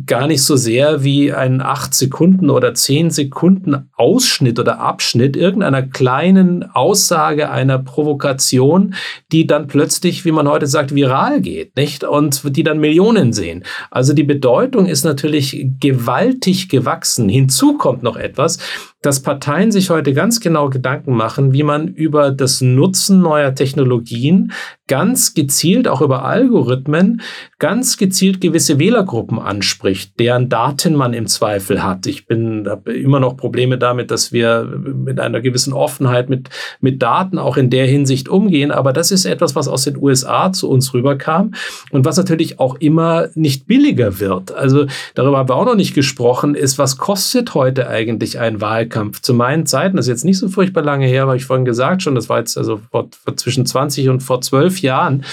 gar 0.07 0.26
nicht 0.26 0.43
so 0.43 0.57
sehr 0.57 1.05
wie 1.05 1.32
ein 1.32 1.61
acht 1.61 1.95
Sekunden 1.95 2.51
oder 2.51 2.74
zehn 2.74 3.11
Sekunden 3.11 3.88
Ausschnitt 3.95 4.59
oder 4.59 4.80
Abschnitt 4.80 5.36
irgendeiner 5.36 5.82
kleinen 5.82 6.64
Aussage 6.81 7.51
einer 7.51 7.78
Provokation, 7.78 8.95
die 9.33 9.47
dann 9.47 9.68
plötzlich, 9.68 10.24
wie 10.24 10.33
man 10.33 10.49
heute 10.49 10.66
sagt, 10.66 10.95
viral 10.95 11.41
geht, 11.41 11.76
nicht? 11.76 12.05
Und 12.05 12.57
die 12.57 12.62
dann 12.62 12.81
Millionen 12.81 13.33
sehen. 13.33 13.64
Also 13.91 14.14
die 14.14 14.24
Bedeutung 14.24 14.87
ist 14.87 15.05
natürlich 15.05 15.66
gewaltig 15.78 16.68
gewachsen. 16.70 17.28
Hinzu 17.28 17.76
kommt 17.76 18.03
noch 18.03 18.16
etwas, 18.16 18.59
dass 19.03 19.20
Parteien 19.20 19.72
sich 19.72 19.88
heute 19.88 20.12
ganz 20.12 20.40
genau 20.40 20.68
Gedanken 20.68 21.14
machen, 21.14 21.53
wie 21.55 21.62
man 21.62 21.88
über 21.88 22.30
das 22.30 22.61
Nutzen 22.61 23.20
neuer 23.20 23.55
Technologien 23.55 24.53
ganz 24.88 25.34
gezielt, 25.34 25.86
auch 25.86 26.03
über 26.03 26.24
Algorithmen, 26.24 27.22
ganz 27.61 27.96
gezielt 27.96 28.40
gewisse 28.40 28.80
Wählergruppen 28.80 29.38
anspricht, 29.38 30.18
deren 30.18 30.48
Daten 30.48 30.96
man 30.96 31.14
im 31.14 31.28
Zweifel 31.28 31.82
hat. 31.82 32.07
Ich 32.07 32.26
bin 32.26 32.68
immer 32.86 33.20
noch 33.20 33.36
Probleme 33.36 33.78
damit, 33.78 34.11
dass 34.11 34.32
wir 34.32 34.64
mit 34.64 35.20
einer 35.20 35.40
gewissen 35.40 35.72
Offenheit 35.72 36.28
mit, 36.28 36.51
mit 36.80 37.01
Daten 37.01 37.38
auch 37.38 37.57
in 37.57 37.70
der 37.70 37.86
Hinsicht 37.86 38.28
umgehen. 38.28 38.72
Aber 38.72 38.92
das 38.92 39.12
ist 39.12 39.26
etwas, 39.26 39.55
was 39.55 39.68
aus 39.68 39.84
den 39.84 39.96
USA 39.96 40.53
zu 40.53 40.68
uns 40.68 40.92
rüberkam 40.92 41.55
und 41.92 42.05
was 42.05 42.16
natürlich 42.16 42.59
auch 42.59 42.74
immer 42.80 43.28
nicht 43.34 43.68
billiger 43.68 44.18
wird. 44.18 44.53
Also 44.53 44.86
darüber 45.14 45.38
haben 45.38 45.48
wir 45.48 45.55
auch 45.55 45.66
noch 45.66 45.76
nicht 45.76 45.94
gesprochen, 45.94 46.57
ist, 46.57 46.78
was 46.78 46.98
kostet 46.98 47.55
heute 47.55 47.88
eigentlich 47.88 48.40
ein 48.40 48.61
Wahlkampf? 48.61 48.89
Wahlkampf 48.91 49.20
zu 49.20 49.32
meinen 49.32 49.66
Zeiten, 49.66 49.97
das 49.97 50.07
ist 50.07 50.11
jetzt 50.11 50.24
nicht 50.24 50.38
so 50.38 50.49
furchtbar 50.49 50.82
lange 50.82 51.07
her, 51.07 51.22
habe 51.22 51.36
ich 51.36 51.45
vorhin 51.45 51.64
gesagt 51.64 52.03
schon, 52.03 52.14
das 52.14 52.28
war 52.28 52.38
jetzt 52.38 52.59
also 52.59 52.80
vor, 52.91 53.09
vor 53.12 53.36
zwischen 53.36 53.64
20 53.64 54.09
und 54.09 54.20
vor 54.20 54.41
zwölf 54.41 54.82
Jahren, 54.82 55.24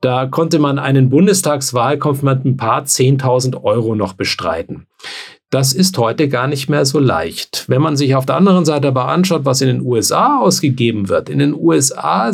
da 0.00 0.26
konnte 0.26 0.58
man 0.58 0.78
einen 0.78 1.10
Bundestagswahlkampf 1.10 2.22
mit 2.22 2.44
ein 2.44 2.56
paar 2.56 2.82
10.000 2.82 3.62
Euro 3.62 3.94
noch 3.94 4.14
bestreiten. 4.14 4.86
Das 5.52 5.74
ist 5.74 5.98
heute 5.98 6.30
gar 6.30 6.46
nicht 6.48 6.70
mehr 6.70 6.86
so 6.86 6.98
leicht. 6.98 7.66
Wenn 7.68 7.82
man 7.82 7.94
sich 7.94 8.14
auf 8.14 8.24
der 8.24 8.36
anderen 8.36 8.64
Seite 8.64 8.88
aber 8.88 9.08
anschaut, 9.08 9.44
was 9.44 9.60
in 9.60 9.68
den 9.68 9.82
USA 9.82 10.38
ausgegeben 10.38 11.10
wird, 11.10 11.28
in 11.28 11.38
den 11.38 11.54
USA 11.54 12.32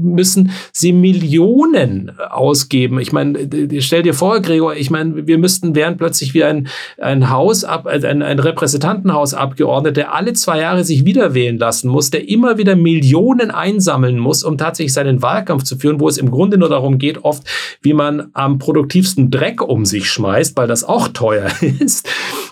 müssen 0.00 0.52
sie 0.70 0.92
Millionen 0.92 2.12
ausgeben. 2.30 3.00
Ich 3.00 3.12
meine, 3.12 3.48
stell 3.80 4.04
dir 4.04 4.14
vor, 4.14 4.40
Gregor, 4.40 4.76
ich 4.76 4.88
meine, 4.88 5.26
wir 5.26 5.36
müssten, 5.36 5.74
wären 5.74 5.96
plötzlich 5.96 6.32
wie 6.32 6.44
ein, 6.44 6.68
ein 6.98 7.28
Haus, 7.28 7.64
ein, 7.64 8.22
ein 8.22 8.38
Repräsentantenhausabgeordneter, 8.38 9.92
der 9.92 10.14
alle 10.14 10.32
zwei 10.34 10.60
Jahre 10.60 10.84
sich 10.84 11.04
wieder 11.04 11.34
wählen 11.34 11.58
lassen 11.58 11.88
muss, 11.88 12.10
der 12.10 12.28
immer 12.28 12.56
wieder 12.56 12.76
Millionen 12.76 13.50
einsammeln 13.50 14.20
muss, 14.20 14.44
um 14.44 14.58
tatsächlich 14.58 14.92
seinen 14.92 15.22
Wahlkampf 15.22 15.64
zu 15.64 15.76
führen, 15.76 15.98
wo 15.98 16.08
es 16.08 16.18
im 16.18 16.30
Grunde 16.30 16.56
nur 16.56 16.68
darum 16.68 16.98
geht, 16.98 17.24
oft, 17.24 17.42
wie 17.82 17.94
man 17.94 18.28
am 18.32 18.58
produktivsten 18.60 19.32
Dreck 19.32 19.60
um 19.60 19.84
sich 19.84 20.08
schmeißt, 20.08 20.56
weil 20.56 20.68
das 20.68 20.84
auch 20.84 21.08
teuer 21.08 21.50
ist. 21.80 22.08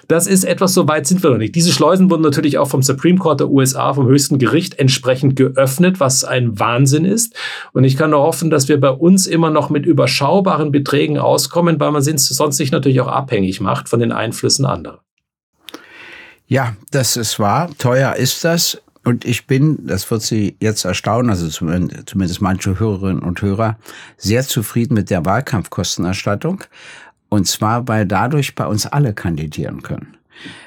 Das 0.09 0.26
ist 0.26 0.45
etwas, 0.45 0.74
so 0.74 0.88
weit 0.88 1.07
sind 1.07 1.22
wir 1.22 1.30
noch 1.30 1.38
nicht. 1.38 1.55
Diese 1.55 1.72
Schleusen 1.72 2.11
wurden 2.11 2.22
natürlich 2.22 2.59
auch 2.59 2.68
vom 2.68 2.82
Supreme 2.82 3.18
Court 3.18 3.40
der 3.40 3.49
USA, 3.49 3.95
vom 3.95 4.07
höchsten 4.07 4.38
Gericht 4.38 4.78
entsprechend 4.78 5.36
geöffnet, 5.36 6.01
was 6.01 6.24
ein 6.24 6.59
Wahnsinn 6.59 7.05
ist. 7.05 7.34
Und 7.72 7.84
ich 7.84 7.97
kann 7.97 8.11
nur 8.11 8.20
hoffen, 8.20 8.51
dass 8.51 8.68
wir 8.68 8.80
bei 8.80 8.90
uns 8.90 9.26
immer 9.26 9.51
noch 9.51 9.70
mit 9.70 9.86
überschaubaren 9.86 10.72
Beträgen 10.72 11.18
auskommen, 11.18 11.78
weil 11.80 11.93
man 11.93 12.03
sonst 12.03 12.57
sich 12.57 12.72
natürlich 12.72 13.01
auch 13.01 13.09
abhängig 13.09 13.61
macht 13.61 13.88
von 13.88 14.01
den 14.01 14.12
Einflüssen 14.12 14.66
anderer. 14.66 15.01
Ja, 16.47 16.76
das 16.90 17.16
ist 17.16 17.38
wahr. 17.38 17.70
Teuer 17.78 18.16
ist 18.16 18.45
das. 18.45 18.82
Und 19.05 19.24
ich 19.24 19.47
bin, 19.47 19.86
das 19.86 20.09
wird 20.11 20.22
Sie 20.22 20.57
jetzt 20.61 20.84
erstaunen, 20.84 21.30
also 21.30 21.49
zumindest 21.49 22.40
manche 22.40 22.78
Hörerinnen 22.78 23.22
und 23.22 23.43
Hörer, 23.43 23.78
sehr 24.16 24.43
zufrieden 24.45 24.95
mit 24.95 25.11
der 25.11 25.24
Wahlkampfkostenerstattung. 25.24 26.62
Und 27.33 27.47
zwar, 27.47 27.89
weil 27.89 28.05
dadurch 28.05 28.55
bei 28.55 28.66
uns 28.66 28.85
alle 28.85 29.14
kandidieren 29.14 29.80
können. 29.80 30.18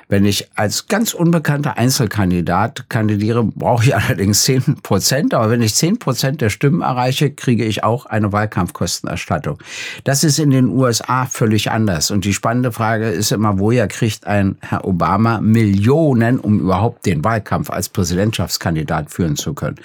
Wenn 0.07 0.25
ich 0.25 0.49
als 0.55 0.87
ganz 0.87 1.13
unbekannter 1.13 1.77
Einzelkandidat 1.77 2.89
kandidiere, 2.89 3.43
brauche 3.43 3.85
ich 3.85 3.95
allerdings 3.95 4.43
zehn 4.43 4.61
Prozent. 4.83 5.33
Aber 5.33 5.49
wenn 5.49 5.61
ich 5.61 5.75
zehn 5.75 5.97
Prozent 5.97 6.41
der 6.41 6.49
Stimmen 6.49 6.81
erreiche, 6.81 7.31
kriege 7.31 7.65
ich 7.65 7.83
auch 7.83 8.05
eine 8.05 8.31
Wahlkampfkostenerstattung. 8.31 9.57
Das 10.03 10.23
ist 10.23 10.39
in 10.39 10.51
den 10.51 10.67
USA 10.67 11.25
völlig 11.25 11.71
anders. 11.71 12.11
Und 12.11 12.25
die 12.25 12.33
spannende 12.33 12.71
Frage 12.71 13.09
ist 13.09 13.31
immer, 13.31 13.59
woher 13.59 13.87
kriegt 13.87 14.27
ein 14.27 14.57
Herr 14.61 14.85
Obama 14.85 15.41
Millionen, 15.41 16.39
um 16.39 16.59
überhaupt 16.59 17.05
den 17.05 17.23
Wahlkampf 17.23 17.69
als 17.69 17.89
Präsidentschaftskandidat 17.89 19.09
führen 19.09 19.35
zu 19.35 19.53
können? 19.53 19.77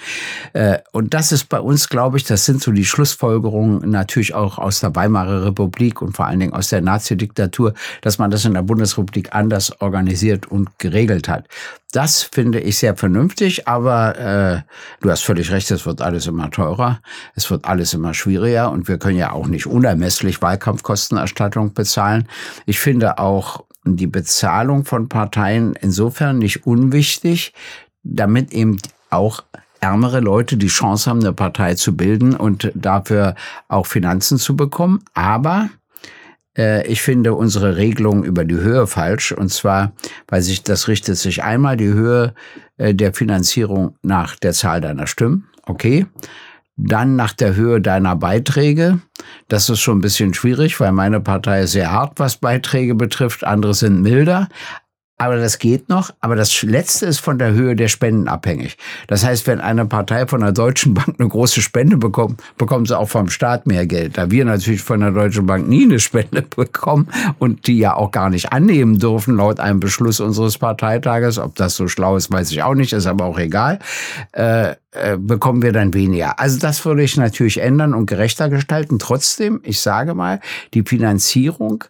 Äh, 0.53 0.79
und 0.91 1.13
das 1.13 1.31
ist 1.31 1.49
bei 1.49 1.59
uns, 1.59 1.89
glaube 1.89 2.17
ich, 2.17 2.23
das 2.25 2.45
sind 2.45 2.61
so 2.61 2.71
die 2.71 2.85
Schlussfolgerungen 2.85 3.89
natürlich 3.89 4.35
auch 4.35 4.59
aus 4.59 4.79
der 4.81 4.95
Weimarer 4.95 5.45
Republik 5.45 6.01
und 6.01 6.15
vor 6.15 6.27
allen 6.27 6.39
Dingen 6.39 6.53
aus 6.53 6.69
der 6.69 6.81
Nazi-Diktatur, 6.81 7.73
dass 8.01 8.19
man 8.19 8.29
das 8.29 8.45
in 8.45 8.53
der 8.53 8.61
Bundesrepublik 8.61 9.33
anders 9.33 9.80
organisiert 9.81 10.45
und 10.51 10.77
geregelt 10.79 11.27
hat. 11.27 11.47
Das 11.91 12.23
finde 12.23 12.59
ich 12.59 12.77
sehr 12.77 12.95
vernünftig, 12.95 13.67
aber 13.67 14.17
äh, 14.17 14.61
du 15.01 15.09
hast 15.09 15.23
völlig 15.23 15.51
recht, 15.51 15.69
es 15.71 15.85
wird 15.85 16.01
alles 16.01 16.27
immer 16.27 16.49
teurer, 16.49 17.01
es 17.35 17.49
wird 17.51 17.65
alles 17.65 17.93
immer 17.93 18.13
schwieriger 18.13 18.71
und 18.71 18.87
wir 18.87 18.97
können 18.97 19.17
ja 19.17 19.31
auch 19.31 19.47
nicht 19.47 19.65
unermesslich 19.65 20.41
Wahlkampfkostenerstattung 20.41 21.73
bezahlen. 21.73 22.27
Ich 22.65 22.79
finde 22.79 23.19
auch 23.19 23.65
die 23.83 24.07
Bezahlung 24.07 24.85
von 24.85 25.09
Parteien 25.09 25.73
insofern 25.81 26.37
nicht 26.37 26.65
unwichtig, 26.65 27.53
damit 28.03 28.53
eben 28.53 28.77
auch 29.09 29.43
ärmere 29.81 30.19
Leute 30.19 30.57
die 30.57 30.67
Chance 30.67 31.09
haben, 31.09 31.19
eine 31.19 31.33
Partei 31.33 31.73
zu 31.73 31.97
bilden 31.97 32.35
und 32.35 32.71
dafür 32.75 33.35
auch 33.67 33.87
Finanzen 33.87 34.37
zu 34.37 34.55
bekommen. 34.55 35.03
Aber 35.13 35.69
ich 36.85 37.01
finde 37.01 37.33
unsere 37.33 37.77
Regelung 37.77 38.23
über 38.23 38.43
die 38.43 38.55
Höhe 38.55 38.87
falsch. 38.87 39.31
Und 39.31 39.49
zwar, 39.49 39.93
weil 40.27 40.41
sich 40.41 40.63
das 40.63 40.87
richtet 40.87 41.17
sich 41.17 41.43
einmal 41.43 41.77
die 41.77 41.93
Höhe 41.93 42.33
äh, 42.77 42.93
der 42.93 43.13
Finanzierung 43.13 43.95
nach 44.01 44.35
der 44.35 44.53
Zahl 44.53 44.81
deiner 44.81 45.07
Stimmen. 45.07 45.47
Okay. 45.65 46.05
Dann 46.75 47.15
nach 47.15 47.33
der 47.33 47.55
Höhe 47.55 47.79
deiner 47.79 48.15
Beiträge. 48.15 48.99
Das 49.47 49.69
ist 49.69 49.81
schon 49.81 49.99
ein 49.99 50.01
bisschen 50.01 50.33
schwierig, 50.33 50.79
weil 50.79 50.91
meine 50.91 51.21
Partei 51.21 51.61
ist 51.61 51.73
sehr 51.73 51.91
hart, 51.91 52.19
was 52.19 52.37
Beiträge 52.37 52.95
betrifft. 52.95 53.43
Andere 53.43 53.73
sind 53.73 54.01
milder 54.01 54.47
aber 55.21 55.37
das 55.37 55.59
geht 55.59 55.87
noch. 55.87 56.09
Aber 56.19 56.35
das 56.35 56.63
letzte 56.63 57.05
ist 57.05 57.19
von 57.19 57.37
der 57.37 57.51
Höhe 57.51 57.75
der 57.75 57.89
Spenden 57.89 58.27
abhängig. 58.27 58.75
Das 59.05 59.23
heißt, 59.23 59.45
wenn 59.45 59.61
eine 59.61 59.85
Partei 59.85 60.25
von 60.25 60.41
der 60.41 60.51
Deutschen 60.51 60.95
Bank 60.95 61.17
eine 61.19 61.29
große 61.29 61.61
Spende 61.61 61.95
bekommt, 61.95 62.41
bekommt 62.57 62.87
sie 62.87 62.97
auch 62.97 63.07
vom 63.07 63.29
Staat 63.29 63.67
mehr 63.67 63.85
Geld. 63.85 64.17
Da 64.17 64.31
wir 64.31 64.45
natürlich 64.45 64.81
von 64.81 64.99
der 64.99 65.11
Deutschen 65.11 65.45
Bank 65.45 65.67
nie 65.67 65.83
eine 65.83 65.99
Spende 65.99 66.41
bekommen 66.55 67.07
und 67.37 67.67
die 67.67 67.77
ja 67.77 67.95
auch 67.95 68.09
gar 68.09 68.31
nicht 68.31 68.51
annehmen 68.51 68.97
dürfen, 68.97 69.35
laut 69.35 69.59
einem 69.59 69.79
Beschluss 69.79 70.19
unseres 70.19 70.57
Parteitages, 70.57 71.37
ob 71.37 71.53
das 71.53 71.75
so 71.75 71.87
schlau 71.87 72.17
ist, 72.17 72.31
weiß 72.31 72.49
ich 72.49 72.63
auch 72.63 72.73
nicht, 72.73 72.91
ist 72.91 73.05
aber 73.05 73.25
auch 73.25 73.37
egal, 73.37 73.77
äh, 74.31 74.71
äh, 74.93 75.17
bekommen 75.19 75.61
wir 75.61 75.71
dann 75.71 75.93
weniger. 75.93 76.39
Also 76.39 76.57
das 76.57 76.83
würde 76.83 77.03
ich 77.03 77.15
natürlich 77.15 77.59
ändern 77.59 77.93
und 77.93 78.07
gerechter 78.07 78.49
gestalten. 78.49 78.97
Trotzdem, 78.97 79.61
ich 79.63 79.81
sage 79.81 80.15
mal, 80.15 80.39
die 80.73 80.81
Finanzierung 80.81 81.83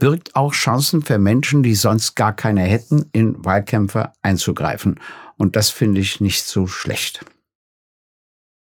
birgt 0.00 0.34
auch 0.34 0.52
Chancen 0.52 1.02
für 1.02 1.18
Menschen, 1.18 1.62
die 1.62 1.76
sonst 1.76 2.16
gar 2.16 2.34
keine 2.34 2.62
hätten, 2.62 3.08
in 3.12 3.44
Wahlkämpfe 3.44 4.12
einzugreifen. 4.22 4.98
Und 5.36 5.54
das 5.54 5.70
finde 5.70 6.00
ich 6.00 6.20
nicht 6.20 6.42
so 6.42 6.66
schlecht. 6.66 7.24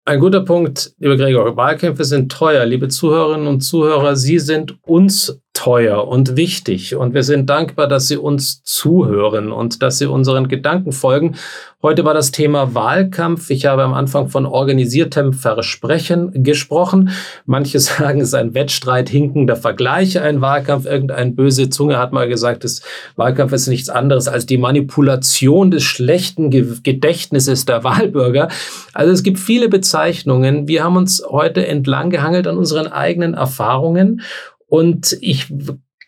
Ein 0.07 0.21
guter 0.21 0.41
Punkt, 0.41 0.95
lieber 0.99 1.17
Gregor. 1.17 1.57
Wahlkämpfe 1.57 2.05
sind 2.05 2.31
teuer. 2.31 2.65
Liebe 2.65 2.89
Zuhörerinnen 2.89 3.49
und 3.49 3.61
Zuhörer, 3.61 4.15
Sie 4.15 4.39
sind 4.39 4.79
uns 4.85 5.39
teuer 5.57 6.07
und 6.07 6.37
wichtig. 6.37 6.97
Und 6.97 7.15
wir 7.15 7.23
sind 7.23 7.49
dankbar, 7.49 7.89
dass 7.89 8.09
Sie 8.09 8.19
uns 8.19 8.63
zuhören 8.63 9.53
und 9.53 9.83
dass 9.83 9.97
Sie 9.99 10.07
unseren 10.07 10.49
Gedanken 10.49 10.93
folgen. 10.93 11.37
Heute 11.83 12.05
war 12.05 12.15
das 12.15 12.31
Thema 12.31 12.75
Wahlkampf. 12.75 13.49
Ich 13.49 13.65
habe 13.65 13.83
am 13.83 13.95
Anfang 13.95 14.29
von 14.29 14.45
organisiertem 14.45 15.33
Versprechen 15.33 16.43
gesprochen. 16.43 17.11
Manche 17.47 17.81
sagen, 17.81 18.21
es 18.21 18.29
ist 18.29 18.35
ein 18.35 18.55
Wettstreit 18.55 19.09
hinkender 19.09 19.57
Vergleiche, 19.57 20.21
ein 20.21 20.43
Wahlkampf. 20.43 20.85
Irgendeine 20.85 21.33
böse 21.33 21.71
Zunge 21.71 21.99
hat 21.99 22.13
mal 22.13 22.29
gesagt, 22.29 22.65
das 22.65 22.83
Wahlkampf 23.17 23.53
ist 23.53 23.67
nichts 23.69 23.89
anderes 23.89 24.29
als 24.29 24.45
die 24.45 24.59
Manipulation 24.59 25.71
des 25.71 25.85
schlechten 25.85 26.51
Gedächtnisses 26.51 27.65
der 27.65 27.83
Wahlbürger. 27.83 28.49
Also 28.93 29.13
es 29.13 29.23
gibt 29.23 29.39
viele 29.39 29.71
Bezeichnungen. 29.71 30.69
Wir 30.69 30.85
haben 30.85 30.97
uns 30.97 31.23
heute 31.27 31.67
entlang 31.67 32.11
gehangelt 32.11 32.47
an 32.47 32.59
unseren 32.59 32.89
eigenen 32.89 33.35
Erfahrungen 33.35 34.21
und 34.67 35.17
ich 35.21 35.47